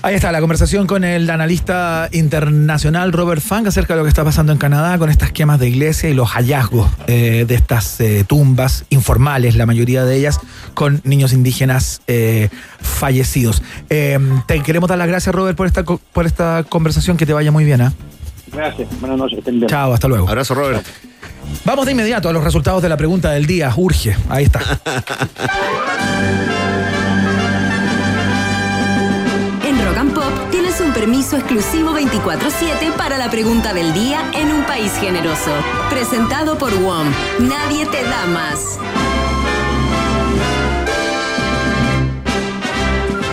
[0.00, 4.22] Ahí está la conversación con el analista internacional Robert Funk acerca de lo que está
[4.22, 8.24] pasando en Canadá con estas quemas de iglesia y los hallazgos eh, de estas eh,
[8.24, 10.40] tumbas informales, la mayoría de ellas
[10.74, 12.48] con niños indígenas eh,
[12.78, 13.62] fallecidos.
[13.88, 17.16] Te queremos dar las gracias, Robert, por esta, por esta conversación.
[17.16, 17.80] Que te vaya muy bien.
[18.52, 19.38] Gracias, buenas noches.
[19.38, 19.68] estén bien.
[19.68, 20.28] Chao, hasta luego.
[20.28, 20.86] Abrazo, Robert.
[21.64, 23.72] Vamos de inmediato a los resultados de la pregunta del día.
[23.76, 24.16] Urge.
[24.28, 24.60] Ahí está.
[29.66, 34.50] En Rock and Pop tienes un permiso exclusivo 24-7 para la pregunta del día en
[34.52, 35.52] un país generoso.
[35.90, 37.08] Presentado por WOM.
[37.40, 38.78] Nadie te da más.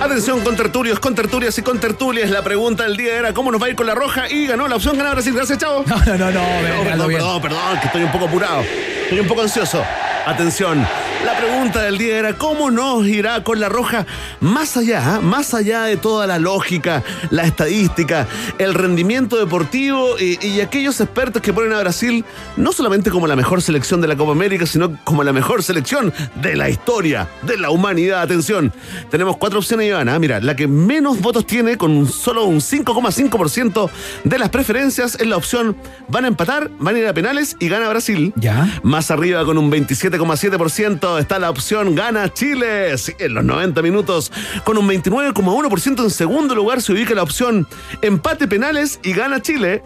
[0.06, 2.30] Atención con tertulios, con tertulias y con tertulias.
[2.30, 4.68] La pregunta del día era cómo nos va a ir con la roja y ganó
[4.68, 5.34] la opción ganar Brasil.
[5.34, 5.84] Gracias, chavo.
[5.88, 6.41] No, no, no, no.
[6.61, 7.19] perdón, Aldo, bien.
[7.19, 8.61] perdón, perdón, que estoy un poco apurado.
[8.61, 9.84] Estoy un poco ansioso.
[10.27, 10.88] Atención,
[11.26, 14.06] la pregunta del día era cómo nos irá con la roja
[14.41, 18.27] más allá, más allá de toda la lógica, la estadística,
[18.60, 22.23] el rendimiento deportivo y, y aquellos expertos que ponen a Brasil
[22.57, 26.14] no solamente como la mejor selección de la Copa América, sino como la mejor selección
[26.35, 28.22] de la historia, de la humanidad.
[28.22, 28.72] Atención,
[29.10, 30.19] tenemos cuatro opciones, Ivana.
[30.19, 33.89] Mira, la que menos votos tiene, con solo un 5,5%
[34.23, 35.76] de las preferencias, es la opción
[36.07, 38.31] van a empatar, van a ir a penales y gana Brasil.
[38.35, 38.80] Ya.
[38.84, 42.96] Más arriba, con un 27,7%, está la opción gana Chile.
[43.20, 44.32] En los 90 minutos,
[44.64, 47.68] con un 29,1% en segundo lugar, se ubica la opción
[48.02, 49.84] empate penales y gana Chile.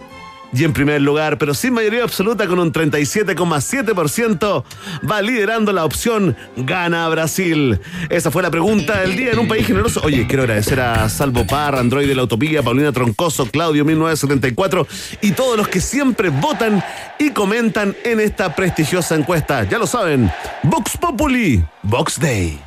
[0.51, 4.63] Y en primer lugar, pero sin mayoría absoluta, con un 37,7%,
[5.09, 7.79] va liderando la opción Gana Brasil.
[8.09, 10.01] Esa fue la pregunta del día en un país generoso.
[10.03, 14.87] Oye, quiero agradecer a Salvo Parra, Android de la Utopía, Paulina Troncoso, Claudio 1974
[15.21, 16.83] y todos los que siempre votan
[17.19, 19.65] y comentan en esta prestigiosa encuesta.
[19.65, 20.31] Ya lo saben,
[20.63, 22.59] Vox Populi, Vox Day.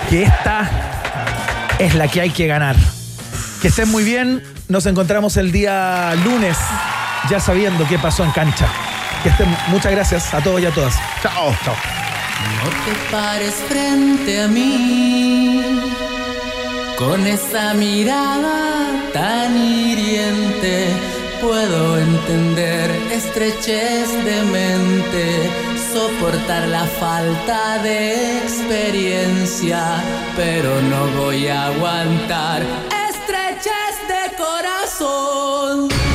[0.10, 0.70] Que esta
[1.80, 2.76] es la que hay que ganar.
[3.62, 4.44] Que estén muy bien.
[4.68, 6.58] Nos encontramos el día lunes,
[7.30, 8.68] ya sabiendo qué pasó en cancha.
[9.28, 10.96] Que estén, muchas gracias a todos y a todas.
[11.22, 11.54] Chao.
[11.66, 11.76] Chao.
[12.64, 15.82] No te pares frente a mí
[16.96, 20.88] con esa mirada tan hiriente.
[21.42, 25.52] Puedo entender estrechez de mente,
[25.92, 30.02] soportar la falta de experiencia,
[30.38, 32.62] pero no voy a aguantar
[33.10, 36.07] estrechez de corazón.